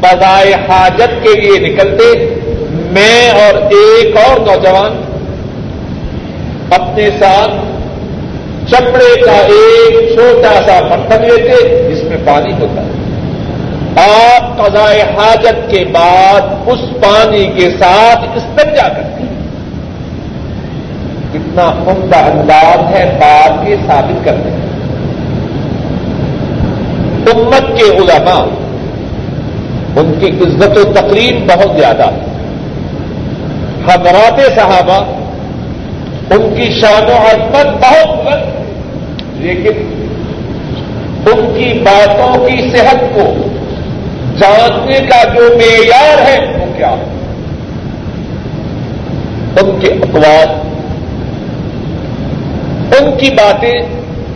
بذائے 0.00 0.54
حاجت 0.54 1.22
کے 1.22 1.40
لیے 1.40 1.68
نکلتے، 1.68 2.34
میں 2.70 3.30
اور 3.30 3.54
ایک 3.54 4.16
اور 4.16 4.40
نوجوان 4.40 5.02
اپنے 6.70 7.10
ساتھ 7.18 7.50
چپڑے 8.70 9.20
کا 9.20 9.32
ایک 9.32 10.12
چھوٹا 10.14 10.60
سا 10.66 10.80
برتن 10.80 11.22
لیتے، 11.22 11.88
جس 11.88 12.04
میں 12.04 12.16
پانی 12.24 12.52
ہوتا۔ 12.52 12.82
ہے 12.82 13.06
آپ 13.96 14.56
قضائے 14.56 15.02
حاجت 15.02 15.70
کے 15.70 15.84
بعد 15.92 16.40
اس 16.66 16.78
پانی 17.02 17.52
کے 17.56 17.70
ساتھ 17.78 18.24
استنجا 18.36 18.88
کرتے۔ 18.88 19.22
ہیں 19.22 19.36
کتنا 21.32 21.68
عمدہ 21.86 22.16
انداز 22.16 22.94
ہے 22.94 23.16
بات 23.20 23.66
کے 23.66 23.76
ثابت 23.86 24.24
کرنے 24.24 24.50
ہیں 24.50 24.65
امت 27.34 27.78
کے 27.78 27.84
علماء، 27.84 28.44
ان 29.96 30.14
کی 30.20 30.26
عزت 30.26 30.78
و 30.78 30.92
تقریب 30.92 31.52
بہت 31.52 31.78
زیادہ۔ 31.78 32.10
حضرات 33.84 34.40
صحابہ، 34.54 35.04
ان 36.30 36.54
کی 36.56 36.80
شان 36.80 37.02
و 37.02 37.16
عظمت 37.16 37.66
بہت 37.66 38.24
بلند 38.24 38.56
لیکن 39.40 39.92
ان 41.26 41.54
کی 41.58 41.78
باتوں 41.84 42.48
کی 42.48 42.68
صحت 42.68 43.14
کو 43.14 43.48
جاننے 44.38 44.98
کا 44.98 45.24
جو 45.24 45.40
معیار 45.40 46.18
ہے، 46.18 46.58
وہ 46.60 46.66
کیا؟ 46.76 46.94
ان 49.62 49.78
کے 49.80 49.86
اقوال۔ 49.86 50.48
ان 52.98 53.18
کی 53.18 53.30
باتیں 53.30 53.80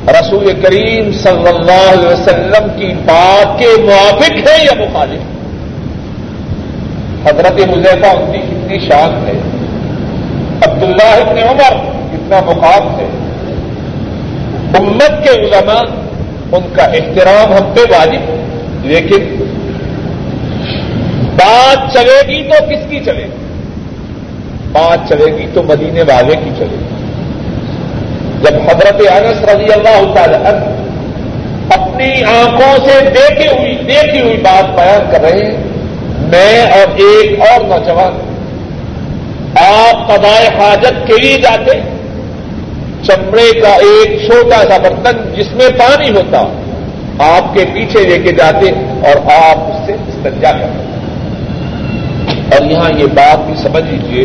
رسول 0.09 0.53
کریم 0.63 1.13
صلی 1.13 1.49
اللہ 1.49 1.91
علیہ 1.93 2.09
وسلم 2.09 2.69
کی 2.79 2.93
بات 3.05 3.59
کے 3.59 3.67
موافق 3.83 4.49
ہے 4.49 4.65
یا 4.65 4.75
مخالف 4.79 5.21
حضرت 7.27 7.69
مزیفہ 7.69 8.07
ان 8.07 8.33
کی 8.33 8.39
کتنی 8.39 8.79
شان 8.79 9.27
ہے، 9.27 9.33
عبداللہ 10.67 11.11
ابن 11.27 11.39
عمر 11.39 11.77
کتنا 12.13 12.41
مقام 12.47 13.01
ہے۔ 13.01 13.09
امت 14.79 15.25
کے 15.25 15.31
علماء 15.31 15.83
ان 16.53 16.63
کا 16.73 16.83
احترام 16.83 17.53
ہم 17.53 17.73
پہ 17.75 17.81
واجب 17.91 18.87
لیکن 18.87 19.45
بات 21.37 21.93
چلے 21.93 22.21
گی 22.29 22.43
تو 22.43 22.65
کس 22.65 22.91
کی 22.91 23.01
چلے 23.05 23.25
گی؟ 23.25 23.45
بات 24.73 25.09
چلے 25.09 25.37
گی 25.37 25.47
تو 25.55 25.63
مدینے 25.63 26.03
والے 26.03 26.37
کی 26.37 26.51
چلے 26.59 26.77
گی۔ 26.81 26.90
جب 28.43 28.55
حضرت 28.69 29.01
انس 29.13 29.43
رضی 29.45 29.73
اللہ 29.73 30.13
تعالی 30.15 30.39
اپنی 31.75 32.11
آنکھوں 32.25 32.73
سے 32.87 32.99
دیکھی 33.11 33.49
ہوئی 33.49 33.75
دیکھی 33.87 34.21
ہوئی 34.21 34.37
بات 34.37 34.75
بیان 34.77 35.11
کر 35.13 35.21
رہے 35.21 35.45
ہیں، 35.45 35.57
میں 36.31 36.61
اور 36.73 37.01
ایک 37.01 37.41
اور 37.41 37.65
نوجوان 37.65 38.19
آپ 39.61 40.09
قضائے 40.09 40.49
حاجت 40.59 41.07
کے 41.07 41.17
لیے 41.23 41.37
جاتے 41.37 41.79
چمڑے 43.03 43.61
کا 43.61 43.73
ایک 43.89 44.19
چھوٹا 44.27 44.63
سا 44.69 44.77
برتن 44.79 45.23
جس 45.37 45.53
میں 45.53 45.69
پانی 45.79 46.11
ہوتا 46.11 46.45
آپ 47.27 47.55
کے 47.55 47.65
پیچھے 47.75 48.07
لے 48.07 48.19
کے 48.19 48.33
جاتے 48.33 48.71
اور 49.07 49.17
آپ 49.37 49.71
اس 49.71 49.87
سے 49.87 49.93
استنجا 50.09 50.53
کرتے 50.53 50.89
اور 52.57 52.71
یہاں 52.71 52.91
یہ 52.99 53.07
بات 53.15 53.47
بھی 53.47 53.55
سمجھ 53.63 53.85
لیجیے 53.85 54.25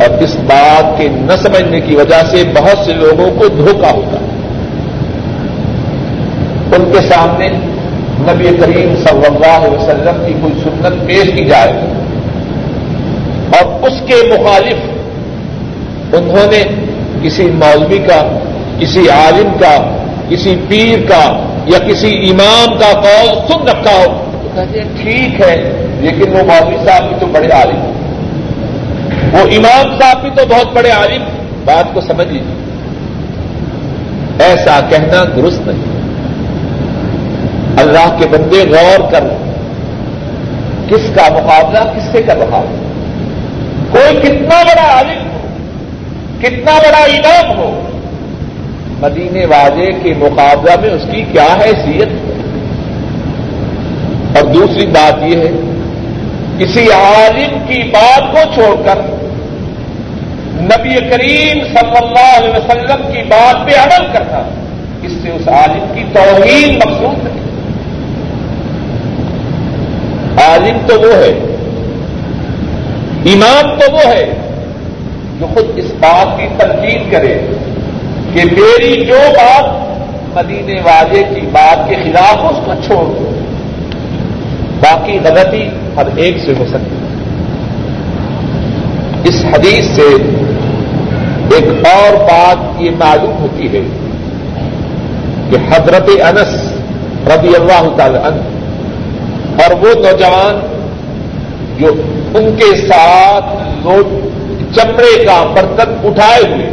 اور 0.00 0.22
اس 0.22 0.36
بات 0.36 0.98
کے 0.98 1.08
نہ 1.08 1.32
سمجھنے 1.42 1.80
کی 1.80 1.96
وجہ 1.96 2.22
سے 2.30 2.42
بہت 2.60 2.84
سے 2.84 2.92
لوگوں 2.92 3.30
کو 3.38 3.48
دھوکہ 3.48 3.86
ہوتا 3.86 4.20
ہے۔ 4.20 4.28
ان 6.76 6.92
کے 6.92 7.08
سامنے 7.08 7.48
نبی 8.20 8.44
کریم 8.44 8.94
صلی 8.96 9.26
اللہ 9.26 9.66
علیہ 9.66 9.78
وسلم 9.78 10.24
کی 10.26 10.32
کوئی 10.40 10.52
سنت 10.62 11.06
پیش 11.06 11.38
کی 11.38 11.44
جائے۔ 11.44 11.72
اور 13.58 13.82
اس 13.82 13.92
کے 14.06 14.14
مخالف 14.14 14.76
انہوں 16.14 16.50
نے 16.50 16.62
کسی 17.22 17.44
مولوی 17.44 17.98
کا، 17.98 18.38
کسی 18.80 19.08
عالم 19.08 19.48
کا، 19.60 19.96
کسی 20.28 20.56
پیر 20.68 21.08
کا 21.08 21.42
یا 21.66 21.78
کسی 21.78 22.30
امام 22.30 22.78
کا 22.78 23.00
قول 23.00 23.28
سن 23.48 23.68
رکھا 23.68 23.96
ہو۔ 23.96 24.24
تو 24.42 24.48
کہتے 24.54 24.80
ہیں، 24.80 24.88
ٹھیک 25.02 25.40
ہے، 25.40 25.86
لیکن 26.00 26.32
وہ 26.32 26.38
مولوی 26.38 26.76
صاحب 26.86 27.08
بھی 27.08 27.16
تو 27.20 27.26
بڑے 27.26 27.48
عالم 27.48 27.76
ہیں۔ 27.76 28.07
وہ 29.32 29.38
امام 29.38 30.00
صاحب 30.00 30.20
بھی 30.20 30.30
تو 30.36 30.46
بہت 30.46 30.72
بڑے 30.72 30.90
عالم 30.90 31.24
بات 31.64 31.94
کو 31.94 32.00
سمجھ 32.00 32.28
لیجیے 32.28 32.54
ایسا 34.44 34.80
کہنا 34.90 35.24
درست 35.36 35.60
نہیں۔ 35.66 35.98
اللہ 37.80 38.16
کے 38.18 38.28
بندے 38.28 38.64
غور 38.70 39.12
کر۔ 39.12 39.24
کس 40.88 41.10
کا 41.14 41.28
مقابلہ 41.32 41.78
کس 41.78 42.02
سے 42.12 42.22
کر 42.22 42.36
رہا 42.36 42.56
ہو 42.56 42.76
کوئی 43.90 44.16
کتنا 44.16 44.62
بڑا 44.62 44.94
عالم 44.94 45.30
ہو، 45.32 45.48
کتنا 46.40 46.78
بڑا 46.78 46.98
امام 46.98 47.58
ہو، 47.58 47.82
مدینے 49.00 49.44
والے 49.44 49.90
کے 50.02 50.12
مقابلہ 50.18 50.80
میں 50.80 50.90
اس 50.90 51.02
کی 51.10 51.24
کیا 51.32 51.56
حیثیت 51.64 52.08
اور 54.36 54.46
دوسری 54.46 54.86
بات 54.86 55.14
یہ 55.22 55.36
ہے، 55.36 55.52
کسی 56.58 56.90
عالم 56.92 57.58
کی 57.66 57.82
بات 57.82 58.32
کو 58.32 58.54
چھوڑ 58.54 58.76
کر 58.84 59.17
نبی 60.60 60.94
کریم 60.94 61.64
صلی 61.64 61.96
اللہ 62.02 62.36
علیہ 62.36 62.50
وسلم 62.50 63.12
کی 63.12 63.22
بات 63.22 63.66
پہ 63.66 63.72
عمل 63.80 64.06
کرنا 64.12 64.42
اس 65.02 65.12
سے 65.22 65.30
اس 65.30 65.48
عالم 65.48 65.84
کی 65.94 66.04
توہین 66.12 66.76
مقصود 66.76 67.26
ہے۔ 67.26 67.32
عالم 70.46 70.78
تو 70.86 71.00
وہ 71.00 71.12
ہے، 71.12 71.54
امام 73.24 73.78
تو 73.78 73.92
وہ 73.92 74.00
ہے 74.06 74.34
جو 75.40 75.46
خود 75.46 75.64
اس 75.76 75.92
بات 76.00 76.40
کی 76.40 76.46
تنقید 76.58 77.12
کرے 77.12 77.38
کہ 78.32 78.44
میری 78.44 79.04
جو 79.04 79.18
بات 79.28 79.88
مدینے 80.36 80.80
والے 80.80 81.22
کی 81.34 81.40
بات 81.52 81.88
کے 81.88 81.94
خلاف 81.94 82.36
اس 82.36 82.58
کو 82.64 82.72
چھوڑ 82.86 83.04
دو۔ 83.04 83.30
باقی 84.80 85.18
غلطی 85.24 85.68
ہر 85.96 86.06
ایک 86.16 86.36
سے 86.38 86.52
ہو 86.58 86.64
سکتی۔ 86.68 86.96
اس 89.24 89.44
حدیث 89.44 89.84
سے 89.84 90.02
ایک 91.54 91.86
اور 91.88 92.16
بات 92.24 92.80
یہ 92.82 92.90
معلوم 92.98 93.36
ہوتی 93.40 93.68
ہے 93.72 93.82
کہ 95.50 95.56
حضرت 95.70 96.10
انس 96.28 96.54
رضی 97.28 97.54
اللہ 97.56 97.88
تعالی 97.96 98.18
عنہ 98.28 99.62
اور 99.62 99.74
وہ 99.82 99.94
نوجوان 100.00 100.58
جو 101.78 101.92
ان 102.38 102.50
کے 102.58 102.74
ساتھ 102.86 103.56
چمڑے 104.76 105.12
کا 105.24 105.42
برتن 105.54 105.94
اٹھائے 106.08 106.42
ہوئے 106.48 106.68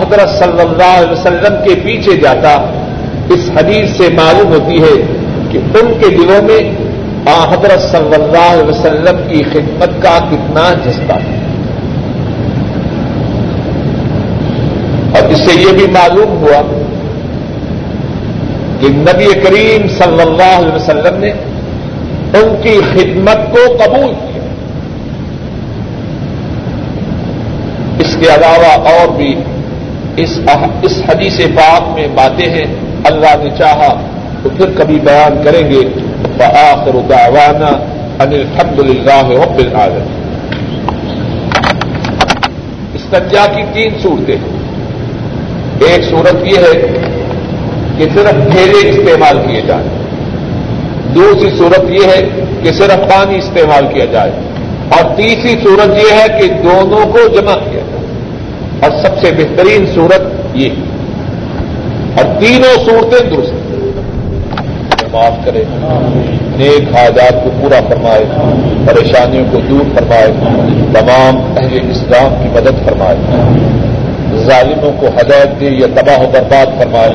حضرت 0.00 0.30
صلی 0.38 0.60
اللہ 0.60 0.92
علیہ 0.98 1.10
وسلم 1.10 1.56
کے 1.64 1.74
پیچھے 1.82 2.16
جاتا، 2.22 2.54
اس 3.34 3.48
حدیث 3.56 3.96
سے 3.96 4.08
معلوم 4.14 4.52
ہوتی 4.52 4.82
ہے 4.82 4.94
کہ 5.50 5.58
ان 5.78 5.92
کے 6.00 6.08
دلوں 6.16 6.48
میں 6.48 6.60
حضرت 7.50 7.82
صلی 7.90 8.14
اللہ 8.14 8.46
علیہ 8.52 8.68
وسلم 8.68 9.16
کی 9.28 9.42
خدمت 9.52 10.02
کا 10.02 10.18
کتنا 10.30 10.64
جذبہ 10.84 11.18
ہے۔ 11.24 11.37
اس 15.28 15.38
سے 15.38 15.60
یہ 15.60 15.72
بھی 15.72 15.86
معلوم 15.86 16.30
ہوا 16.30 16.62
کہ 18.80 18.88
نبی 18.88 19.24
کریم 19.24 19.88
صلی 19.88 20.20
اللہ 20.20 20.56
علیہ 20.56 20.74
وسلم 20.74 21.18
نے 21.18 21.30
ان 22.34 22.56
کی 22.62 22.80
خدمت 22.92 23.36
کو 23.52 23.76
قبول 23.84 24.14
کیا۔ 24.14 24.42
اس 27.98 28.16
کے 28.20 28.34
علاوہ 28.34 28.88
اور 28.88 29.08
بھی 29.08 29.34
اس 30.16 30.38
حدیث 31.08 31.40
پاک 31.40 31.82
میں 31.94 32.08
باتیں 32.14 32.48
ہیں۔ 32.50 32.74
اللہ 33.04 33.44
نے 33.44 33.50
چاہا 33.58 34.00
تو 34.42 34.48
پھر 34.48 34.66
کبھی 34.78 34.98
بیان 35.04 35.42
کریں 35.44 35.70
گے۔ 35.70 35.88
بآخر 36.38 36.98
دعوانا 37.08 37.66
ان 38.22 38.32
الحمد 38.32 38.78
للہ 38.78 39.28
رب 39.28 39.58
العالمین۔ 39.58 40.18
استنجا 42.94 43.46
کی 43.46 43.62
تین 43.72 43.90
صورتیں 44.02 44.36
ہیں۔ 44.36 44.57
ایک 45.86 46.04
صورت 46.10 46.34
یہ 46.42 46.56
ہے 46.56 46.80
کہ 47.98 48.04
صرف 48.14 48.32
ڈھیرے 48.32 48.88
استعمال 48.88 49.38
کیے 49.46 49.60
جائیں۔ 49.66 49.98
دوسری 51.14 51.50
صورت 51.58 51.90
یہ 51.90 52.06
ہے 52.06 52.44
کہ 52.62 52.72
صرف 52.72 52.96
پانی 52.96 53.38
استعمال 53.38 53.94
کیا 53.94 54.04
جائے۔ 54.04 54.30
اور 54.88 55.16
تیسری 55.16 55.54
صورت 55.62 55.88
یہ 55.88 56.14
ہے 56.14 56.40
کہ 56.40 56.48
دونوں 56.48 57.12
کو 57.12 57.18
جمع 57.28 57.54
کیا 57.54 57.80
جائے۔ 57.90 58.06
اور 58.80 58.90
سب 58.90 59.20
سے 59.20 59.32
بہترین 59.32 59.86
صورت 59.94 60.22
یہ۔ 60.54 60.68
اور 62.16 62.40
تینوں 62.40 62.84
صورتیں 62.84 63.36
درست 63.36 63.52
معاف 65.12 65.44
کرے۔ 65.44 65.64
نیک 66.56 66.96
حاجات 66.96 67.44
کو 67.44 67.50
پورا 67.60 67.80
فرمائے۔ 67.88 68.24
پریشانیوں 68.86 69.44
کو 69.52 69.58
دور 69.60 69.98
فرمائے۔ 69.98 70.26
تمام 70.94 71.54
اہل 71.56 71.90
اسلام 71.90 72.34
کی 72.42 72.48
مدد 72.52 72.88
فرمائے۔ 72.88 73.16
ظالموں 74.36 74.92
کو 75.00 75.06
ہدایت 75.06 75.60
دے 75.60 75.66
یا 75.66 75.86
تباہ 75.94 76.20
و 76.20 76.30
برباد 76.32 76.82
فرمائے 76.82 77.10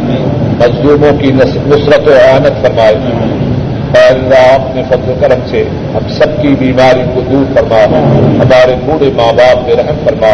مزدوروں 0.59 1.17
کی 1.17 1.31
نصرت 1.65 2.07
و 2.07 2.11
اعانت 2.11 2.61
فرمائے۔ 2.61 2.95
گی 2.95 3.53
اللہ، 4.09 4.53
اپنے 4.53 4.83
فضل 4.89 5.13
کرم 5.21 5.39
سے 5.49 5.63
ہم 5.93 6.09
سب 6.09 6.41
کی 6.41 6.47
بیماری 6.47 7.01
کو 7.13 7.21
دور 7.21 7.57
فرما۔ 7.57 7.83
ہمارے 8.43 8.75
بوڑھے 8.85 9.09
ماں 9.15 9.33
باپ 9.33 9.67
میں 9.67 9.75
رحم 9.75 9.95
فرما۔ 10.03 10.27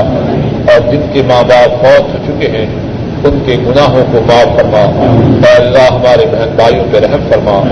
اور 0.74 0.92
جن 0.92 1.02
کے 1.14 1.22
ماں 1.28 1.44
باپ 1.44 1.70
فوت 1.82 2.14
ہو 2.14 2.18
چکے 2.28 2.48
ہیں، 2.48 2.66
ان 3.24 3.40
کے 3.46 3.56
گناہوں 3.68 4.04
کو 4.12 4.22
معاف 4.28 4.60
فرما۔ 4.60 5.12
اے 5.48 5.56
اللہ، 5.56 5.94
ہمارے 5.94 6.26
بہن 6.26 6.50
بھائیوں 6.56 6.84
پہ 6.92 6.98
رحم 6.98 7.30
فرما۔ 7.30 7.64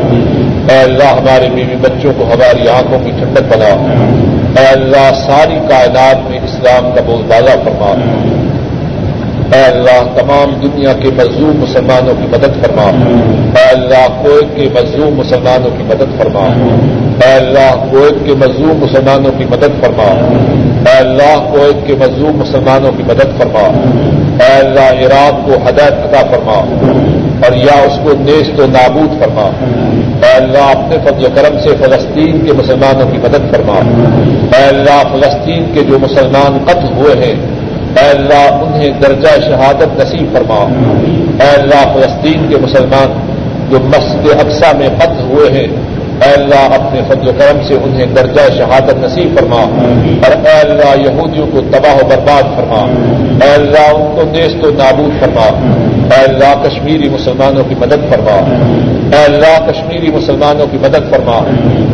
اے 0.74 0.80
اللہ، 0.80 1.04
ہمارے 1.04 1.50
بیوی 1.56 1.76
بچوں 1.76 2.14
کو 2.18 2.24
ہماری 2.24 2.68
آنکھوں 2.68 3.00
کی 3.00 3.12
ٹھنڈک 3.12 3.42
بنا۔ 3.42 3.94
اے 4.62 4.68
اللہ، 4.68 5.14
ساری 5.26 5.60
کائنات 5.70 6.30
میں 6.30 6.40
اسلام 6.44 6.90
کا 6.96 7.02
بول 7.06 7.22
بالا 7.28 7.56
فرما۔ 7.64 7.94
اے 9.54 9.64
اللہ، 9.64 10.20
تمام 10.20 10.54
دنیا 10.64 10.94
کے 10.94 11.10
مظلوم 11.18 11.60
مسلمانوں 11.60 12.14
کی 12.14 12.28
مدد 12.32 12.66
فرما۔ 12.66 12.92
اے 13.60 13.70
اللہ 13.70 14.08
کویت 14.22 14.56
کے 14.56 14.70
مظلوم 14.74 15.16
مسلمانوں 15.16 15.70
کی 15.78 15.84
مدد 15.84 16.18
فرما۔ 16.18 16.48
اے 17.26 17.34
اللہ 17.34 17.86
کویت 17.92 18.28
کے 18.28 18.34
مظلوم 18.34 18.78
مسلمانوں 18.78 19.32
کی 19.38 19.46
مدد 19.50 19.82
فرما۔ 19.82 20.22
اے 20.90 20.98
اللہ 20.98 21.50
کویت 21.52 21.88
کے 21.88 21.96
مظلوم 22.00 22.38
مسلمانوں 22.38 22.92
کی 22.98 23.04
مدد 23.04 23.38
فرما۔ 23.38 23.82
اے 24.44 24.54
اللہ، 24.54 25.06
عراق 25.06 25.46
کو 25.46 25.54
ہدایت 25.54 25.94
عطا 25.94 26.22
فرما۔ 26.32 26.54
اور 27.46 27.56
یا 27.56 27.84
اس 27.84 28.00
کو 28.04 28.12
نیست 28.20 28.60
و 28.60 28.66
نابود 28.66 29.22
فرما۔ 29.22 29.50
اے 30.28 30.36
اللہ، 30.36 30.78
اپنے 30.78 30.98
فضل 31.04 31.26
و 31.26 31.30
کرم 31.36 31.60
سے 31.60 31.70
فلسطین 31.70 32.46
کے 32.46 32.54
مسلمانوں 32.54 33.12
کی 33.12 33.18
مدد 33.18 33.56
فرما۔ 33.56 33.80
اے 34.58 34.64
اللہ، 34.64 35.04
فلسطین 35.14 35.66
کے 35.74 35.84
جو 35.84 36.00
مسلمان 36.00 36.58
قتل 36.66 36.94
ہوئے 36.98 37.16
ہیں 37.16 37.57
اے 37.98 38.08
اللہ، 38.10 38.64
انہیں 38.64 39.00
درجہ 39.02 39.30
شہادت 39.48 40.00
نصیب 40.00 40.34
فرما 40.34 40.62
اے 41.44 41.50
اللہ، 41.50 41.84
فلسطین 41.94 42.46
کے 42.50 42.58
مسلمان 42.62 43.14
جو 43.70 43.80
مسجد 43.94 44.28
اقسا 44.40 44.72
میں 44.78 44.88
قتل 45.00 45.24
ہوئے 45.30 45.50
ہیں، 45.52 45.68
اے 46.26 46.30
اللہ، 46.34 46.74
اپنے 46.76 47.02
فضل 47.08 47.28
و 47.28 47.32
کرم 47.38 47.62
سے 47.68 47.76
انہیں 47.84 48.14
درجہ 48.16 48.46
شہادت 48.58 49.04
نصیب 49.04 49.40
فرما 49.40 49.62
اور 50.28 50.36
اے 50.48 50.56
اللہ، 50.60 50.94
یہودیوں 51.02 51.48
کو 51.52 51.62
تباہ 51.72 51.96
و 51.96 52.08
برباد 52.08 52.56
فرما 52.56 52.82
اے 53.46 53.50
اللہ، 53.54 53.90
ان 53.96 54.16
کو 54.16 54.30
نیست 54.32 54.66
و 54.66 54.72
نابود 54.78 55.20
فرما 55.20 55.48
اے 56.14 56.22
اللہ، 56.24 56.54
کشمیری 56.64 57.10
مسلمانوں 57.10 57.64
کی 57.70 57.76
مدد 57.80 58.10
فرما 58.10 58.38
اے 59.18 59.24
اللہ، 59.24 59.58
کشمیری 59.70 60.12
مسلمانوں 60.16 60.68
کی 60.72 60.78
مدد 60.82 61.12
فرما 61.12 61.38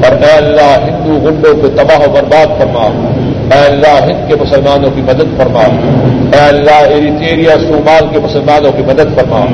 اور 0.04 0.24
اے 0.24 0.32
اللہ، 0.36 0.72
ہندو 0.86 1.20
گنڈوں 1.26 1.54
کو 1.62 1.68
تباہ 1.82 2.08
و 2.08 2.12
برباد 2.14 2.60
فرما 2.60 2.88
اے 3.52 3.60
اللہ، 3.60 4.04
ہند 4.04 4.30
کے 4.30 4.36
مسلمانوں 4.36 4.90
کی 4.96 5.02
مدد 5.02 5.38
فرما۔ 5.38 5.64
اے 6.34 6.48
اللہ 6.48 6.72
ایریٹیریا 6.72 7.56
صومال 7.68 8.08
کے 8.12 8.20
مسلمانوں 8.20 8.72
کی 8.72 8.84
مدد 8.88 9.16
فرما۔ 9.16 9.46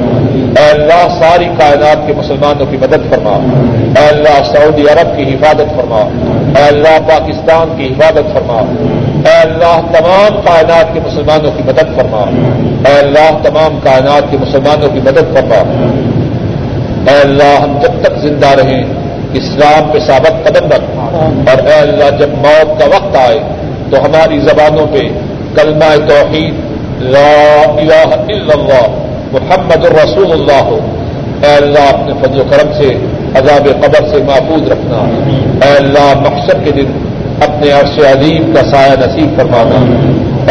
اے 0.61 0.71
اللہ، 0.71 1.19
ساری 1.19 1.45
کائنات 1.45 2.07
کے 2.07 2.13
مسلمانوں 2.17 2.65
کی 2.65 2.77
مدد 2.77 3.09
فرما۔ 3.09 3.37
اے 4.01 4.07
اللہ، 4.07 4.43
سعودی 4.43 4.81
عرب 4.81 5.17
کی 5.17 5.23
حفاظت 5.23 5.75
فرما۔ 5.75 5.99
اے 6.57 6.67
اللہ، 6.67 6.99
پاکستان 7.07 7.73
کی 7.77 7.87
حفاظت 7.87 8.33
فرما۔ 8.33 8.59
اے 9.29 9.41
اللہ، 9.41 9.81
تمام 9.99 10.41
کائنات 10.45 10.93
کے 10.93 10.99
مسلمانوں 11.05 11.51
کی 11.57 11.63
مدد 11.65 11.95
فرما۔ 11.95 12.25
اے 12.89 12.99
اللہ، 12.99 13.37
تمام 13.43 13.79
کائنات 13.83 14.31
کے 14.31 14.37
مسلمانوں 14.41 14.89
کی 14.89 14.99
مدد 14.99 15.33
فرما۔ 15.33 15.55
اے 17.11 17.21
اللہ، 17.21 17.61
ہم 17.61 17.79
جب 17.81 18.01
تک 18.01 18.13
زندہ 18.21 18.47
رہیں، 18.47 18.83
اسلام 19.33 19.91
پہ 19.91 19.99
ثابت 19.99 20.47
قدم 20.47 20.65
رکھ۔ 20.65 20.97
اور 21.49 21.67
اے 21.67 21.73
اللہ، 21.73 22.17
جب 22.19 22.29
موت 22.29 22.79
کا 22.79 22.85
وقت 22.85 23.15
آئے 23.15 23.39
تو 23.91 24.05
ہماری 24.05 24.39
زبانوں 24.39 24.87
پہ 24.93 24.99
کلمہ 25.55 26.09
توحید، 26.09 26.53
لا 27.01 27.61
الہ 27.77 28.15
الا 28.15 28.53
اللہ، 28.53 28.87
محمد 29.31 29.85
الرسول 29.85 30.31
اللہ 30.31 30.63
ہو۔ 30.63 30.79
اے 31.43 31.55
اللہ، 31.55 31.93
اپنے 31.93 32.13
فضل 32.21 32.39
و 32.39 32.43
کرم 32.49 32.71
سے، 32.77 32.87
عذاب 33.35 33.67
قبر 33.81 34.07
سے 34.09 34.23
محفوظ 34.23 34.71
رکھنا۔ 34.71 34.97
اے 35.65 35.77
اللہ، 35.77 36.13
مقصد 36.15 36.65
کے 36.65 36.71
دن 36.71 36.85
اپنے 37.41 37.71
عرش 37.71 37.99
عظیم 37.99 38.51
کا 38.55 38.61
سایہ 38.71 38.91
نصیب 38.99 39.37
فرمانا۔ 39.37 39.85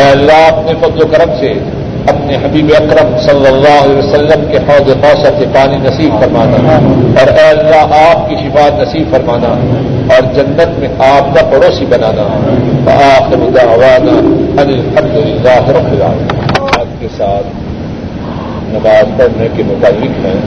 اے 0.00 0.10
اللہ، 0.10 0.48
اپنے 0.48 0.72
فضل 0.80 1.02
و 1.02 1.06
کرم 1.06 1.30
سے 1.40 1.52
اپنے 2.06 2.36
حبیب 2.36 2.70
اکرم 2.76 3.16
صلی 3.18 3.46
اللہ 3.46 3.82
علیہ 3.84 3.96
وسلم 3.96 4.44
کے 4.50 4.56
حوض 4.56 4.92
قوثر 4.92 5.38
سے 5.38 5.44
پانی 5.54 5.76
نصیب 5.76 6.20
فرمانا 6.20 6.76
اور 7.20 7.28
اے 7.28 7.48
اللہ 7.48 7.94
آپ 8.10 8.28
کی 8.28 8.36
شفات 8.36 8.80
نصیب 8.80 9.10
فرمانا 9.10 9.48
اور 10.14 10.34
جنت 10.34 10.78
میں 10.78 10.88
آپ 10.98 11.34
کا 11.34 11.46
پڑوسی 11.46 11.86
بنانا 11.86 12.26
آخر 12.94 13.50
دعوانا 13.56 14.18
الحمد 14.60 15.16
للہ 15.16 15.58
رب 15.68 15.92
العالمین 15.92 16.62
آپ 16.80 17.00
کے 17.00 17.06
ساتھ 17.16 17.46
نماز 18.72 19.18
پڑھنے 19.18 19.48
کے 19.56 19.62
متعلق 19.62 20.24
ہیں۔ 20.24 20.40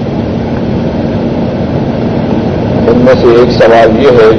ان 2.88 2.98
میں 2.98 3.14
سے 3.22 3.28
ایک 3.40 3.52
سوال 3.52 4.04
یہ 4.04 4.20
ہے 4.22 4.32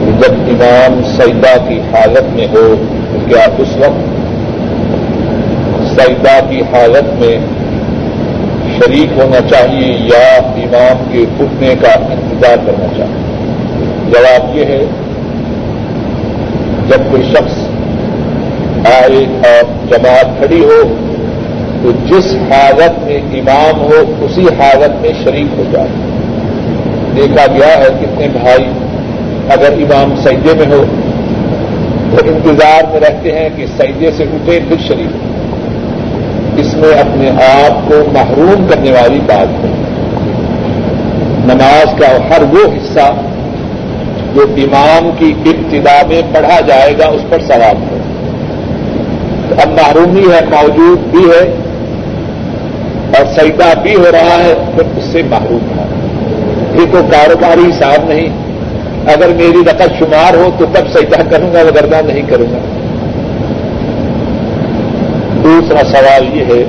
کہ 0.00 0.12
جب 0.20 0.34
امام 0.48 1.00
سیدہ 1.16 1.56
کی 1.68 1.80
حالت 1.92 2.34
میں 2.34 2.46
ہو 2.46 2.74
تو 3.12 3.18
کیا 3.28 3.46
اس 3.58 3.76
وقت 3.76 4.15
سیدہ 5.96 6.40
کی 6.50 6.60
حالت 6.60 7.22
میں 7.22 7.38
شریک 8.76 9.18
ہونا 9.18 9.48
چاہیے 9.48 9.98
یا 10.00 10.36
امام 10.36 11.04
کے 11.12 11.24
اٹھنے 11.40 11.74
کا 11.80 11.88
انتظار 11.88 12.56
کرنا 12.66 12.86
چاہیے؟ 12.96 13.24
جواب 14.10 14.56
یہ 14.56 14.64
ہے، 14.64 14.84
جب 16.88 17.10
کوئی 17.10 17.22
شخص 17.22 17.58
آئے 18.86 19.24
اور 19.48 19.88
جماعت 19.90 20.38
کھڑی 20.38 20.64
ہو، 20.64 20.94
تو 21.82 21.90
جس 22.06 22.34
حالت 22.50 22.98
میں 23.02 23.16
امام 23.16 23.80
ہو، 23.80 24.24
اسی 24.24 24.46
حالت 24.58 25.00
میں 25.00 25.10
شریک 25.24 25.58
ہو 25.58 25.64
جائے۔ 25.72 25.88
دیکھا 27.16 27.46
گیا 27.56 27.78
ہے 27.78 27.88
کتنے 28.00 28.28
بھائی 28.28 28.64
اگر 29.48 29.72
امام 29.72 30.14
سیدے 30.16 30.54
میں 30.54 30.66
ہو، 30.66 30.84
تو 32.10 32.26
انتظار 32.26 32.92
میں 32.92 33.00
رہتے 33.00 33.38
ہیں 33.38 33.48
کہ 33.56 33.66
سیدے 33.66 34.10
سے 34.16 34.24
اٹھے 34.24 34.58
پھر 34.68 34.76
شریف 34.88 35.25
اس 36.56 36.74
میں 36.74 36.94
اپنے 37.00 37.30
آپ 37.30 37.90
کو 37.90 37.94
محروم 38.12 38.66
کرنے 38.70 38.90
والی 38.90 39.20
بات 39.26 39.64
ہے۔ 39.64 39.70
نماز 41.44 42.00
کا 42.00 42.16
ہر 42.30 42.42
وہ 42.42 42.74
حصہ 42.76 43.12
جو 44.34 44.46
امام 44.56 45.10
کی 45.18 45.34
ابتدا 45.46 46.02
میں 46.08 46.22
پڑھا 46.34 46.60
جائے 46.60 46.94
گا، 46.98 47.06
اس 47.06 47.22
پر 47.28 47.38
سوال 47.40 47.76
ہے۔ 47.76 47.98
اب 49.62 49.68
محرومی 49.68 50.22
ہے، 50.22 50.40
موجود 50.50 50.98
بھی 50.98 51.30
ہے 51.30 51.54
اور 53.18 53.40
سیدا 53.40 53.72
بھی 53.82 53.94
ہو 53.94 54.04
رہا 54.12 54.44
ہے 54.44 54.54
پھر 54.74 54.98
اس 54.98 55.04
سے 55.04 55.22
محروم 55.22 55.78
ہے۔ 55.78 55.84
یہ 56.80 56.92
تو 56.92 57.00
کاروباری 57.12 57.60
حساب 57.60 58.04
نہیں۔ 58.08 58.46
اگر 59.06 59.28
میری 59.28 59.58
رقم 59.66 59.94
شمار 59.98 60.34
ہو 60.34 60.50
تو 60.58 60.66
کب 60.72 60.98
سجدہ 60.98 61.28
کروں 61.30 61.52
گا 61.52 61.58
وغیرہ 61.60 62.02
نہیں 62.06 62.22
کروں 62.28 62.46
گا۔ 62.52 62.75
دوسرا 65.66 65.84
سوال 65.84 66.36
یہ 66.36 66.44
ہے 66.44 66.64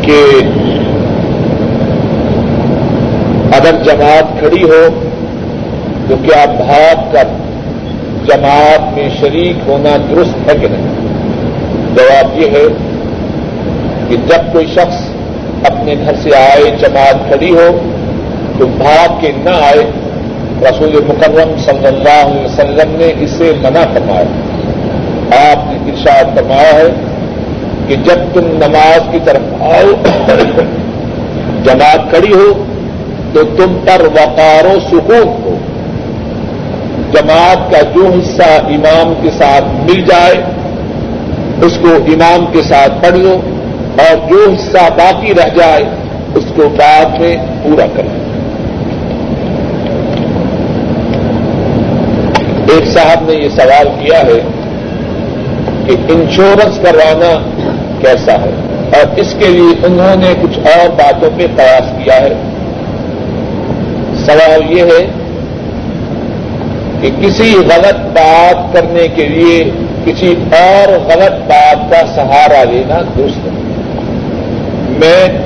کہ 0.00 0.40
اگر 3.56 3.82
جماعت 3.84 4.38
کھڑی 4.38 4.62
ہو 4.62 4.88
تو 6.08 6.16
کیا 6.22 6.44
بھاگ 6.44 7.12
کر 7.12 7.24
جماعت 8.24 8.94
میں 8.94 9.08
شریک 9.20 9.68
ہونا 9.68 9.96
درست 10.10 10.50
ہے 10.50 10.58
کہ 10.60 10.68
نہیں؟ 10.68 10.94
جواب 11.96 12.40
یہ 12.40 12.46
ہے 12.46 12.66
کہ 14.08 14.16
جب 14.16 14.52
کوئی 14.52 14.66
شخص 14.66 15.08
اپنے 15.70 15.94
گھر 16.04 16.12
سے 16.22 16.30
آئے، 16.36 16.76
جماعت 16.80 17.28
کھڑی 17.28 17.50
ہو، 17.50 17.78
تو 18.58 18.66
بھاگ 18.66 19.20
کے 19.20 19.32
نہ 19.36 19.50
آئے، 19.50 19.90
رسول 20.62 21.00
مکرم 21.08 21.54
صلی 21.64 21.86
اللہ 21.86 22.26
علیہ 22.26 22.44
وسلم 22.44 22.96
نے 22.96 23.12
اسے 23.20 23.52
منع 23.62 23.82
فرمایا۔ 23.94 24.53
آپ 25.32 25.66
نے 25.66 25.90
ارشاد 25.90 26.36
فرمایا 26.36 26.74
ہے 26.74 26.88
کہ 27.88 27.96
جب 27.96 28.18
تم 28.32 28.46
نماز 28.46 29.00
کی 29.12 29.18
طرف 29.24 29.62
آؤ، 29.62 29.92
جماعت 31.64 32.10
کھڑی 32.10 32.32
ہو، 32.32 32.64
تو 33.32 33.44
تم 33.56 33.76
پر 33.84 34.02
وقار 34.04 34.64
و 34.64 34.80
سکون 34.80 35.28
ہو۔ 35.28 35.56
جماعت 37.12 37.72
کا 37.72 37.80
جو 37.94 38.10
حصہ 38.18 38.50
امام 38.68 39.12
کے 39.22 39.30
ساتھ 39.30 39.64
مل 39.64 40.00
جائے، 40.00 40.42
اس 41.62 41.78
کو 41.80 41.88
امام 41.88 42.46
کے 42.52 42.62
ساتھ 42.62 42.92
پڑھ 43.02 43.18
لو 43.18 43.40
اور 43.98 44.30
جو 44.30 44.52
حصہ 44.52 44.88
باقی 44.96 45.32
رہ 45.34 45.48
جائے، 45.56 45.84
اس 46.34 46.44
کو 46.56 46.68
بعد 46.68 47.18
میں 47.20 47.36
پورا 47.62 47.86
کر 47.96 48.04
لو 48.04 48.22
ایک 52.72 52.86
صاحب 52.88 53.30
نے 53.30 53.34
یہ 53.34 53.48
سوال 53.48 53.88
کیا 53.98 54.18
ہے 54.18 54.40
کہ 55.86 56.12
انشورنس 56.12 56.78
کروانا 56.78 57.50
کیسا 58.00 58.32
ہے؟ 58.32 58.50
اور 58.94 59.18
اس 59.20 59.34
کے 59.38 59.46
لیے 59.48 59.86
انہوں 59.86 60.16
نے 60.16 60.34
کچھ 60.42 60.58
اور 60.58 60.88
باتوں 60.88 61.30
پہ 61.36 61.46
قیاس 61.56 62.04
کیا 62.04 62.16
ہے۔ 62.16 62.32
سوال 64.26 64.78
یہ 64.78 64.82
ہے 64.82 65.06
کہ 67.00 67.10
کسی 67.20 67.54
غلط 67.56 67.94
بات 67.94 68.74
کرنے 68.74 69.08
کے 69.08 69.28
لیے 69.28 69.64
کسی 70.04 70.34
اور 70.52 70.88
غلط 70.88 71.32
بات 71.32 71.90
کا 71.90 72.06
سہارا 72.14 72.64
لینا 72.64 73.00
درست 73.18 73.46
ہے۔ 73.46 73.50
میں 74.88 75.38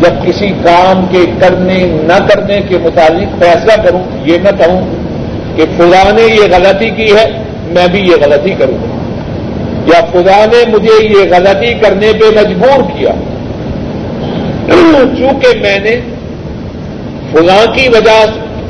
جب 0.00 0.26
کسی 0.26 0.48
کام 0.64 1.06
کے 1.10 1.30
کرنے 1.40 1.86
نہ 2.04 2.28
کرنے 2.28 2.60
کے 2.68 2.78
متعلق 2.78 3.42
فیصلہ 3.42 3.82
کروں، 3.82 4.02
یہ 4.24 4.38
نہ 4.38 4.64
کہوں 4.64 4.80
کہ 5.56 5.64
خدا 5.76 6.10
نے 6.12 6.22
یہ 6.22 6.56
غلطی 6.56 6.90
کی 6.90 7.16
ہے، 7.16 7.42
میں 7.66 7.86
بھی 7.86 8.00
یہ 8.00 8.14
غلطی 8.26 8.50
کروں۔ 8.58 8.74
گا 8.74 8.97
یا 9.92 10.00
خدا 10.12 10.44
نے 10.52 10.62
مجھے 10.68 10.96
یہ 11.04 11.30
غلطی 11.30 11.72
کرنے 11.74 12.12
پہ 12.20 12.26
مجبور 12.38 12.82
کیا؟ 12.90 13.12
چونکہ 15.18 15.60
میں 15.60 15.78
نے 15.78 15.94
فلاں 17.32 17.64
کی 17.74 17.88
وجہ 17.88 18.18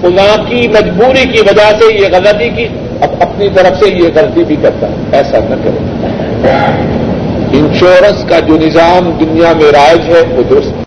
فلاں 0.01 0.37
کی 0.49 0.67
مجبوری 0.69 1.25
کی 1.33 1.41
وجہ 1.41 1.71
سے 1.79 1.93
یہ 1.95 2.09
غلطی 2.13 2.49
کی، 2.57 2.67
اب 3.01 3.23
اپنی 3.23 3.49
طرف 3.55 3.79
سے 3.81 3.91
یہ 3.91 4.09
غلطی 4.15 4.45
بھی 4.45 4.57
کرتا 4.63 4.87
ہوں۔ 4.87 4.97
ایسا 5.13 5.39
نہ 5.49 5.55
کرے 5.65 5.81
انشورنس 7.59 8.25
کا 8.29 8.39
جو 8.39 8.59
نظام 8.59 9.11
دنیا 9.21 9.53
میں 9.53 9.73
رائج 9.73 10.09
ہے، 10.09 10.23
وہ 10.31 10.43
درست 10.51 10.87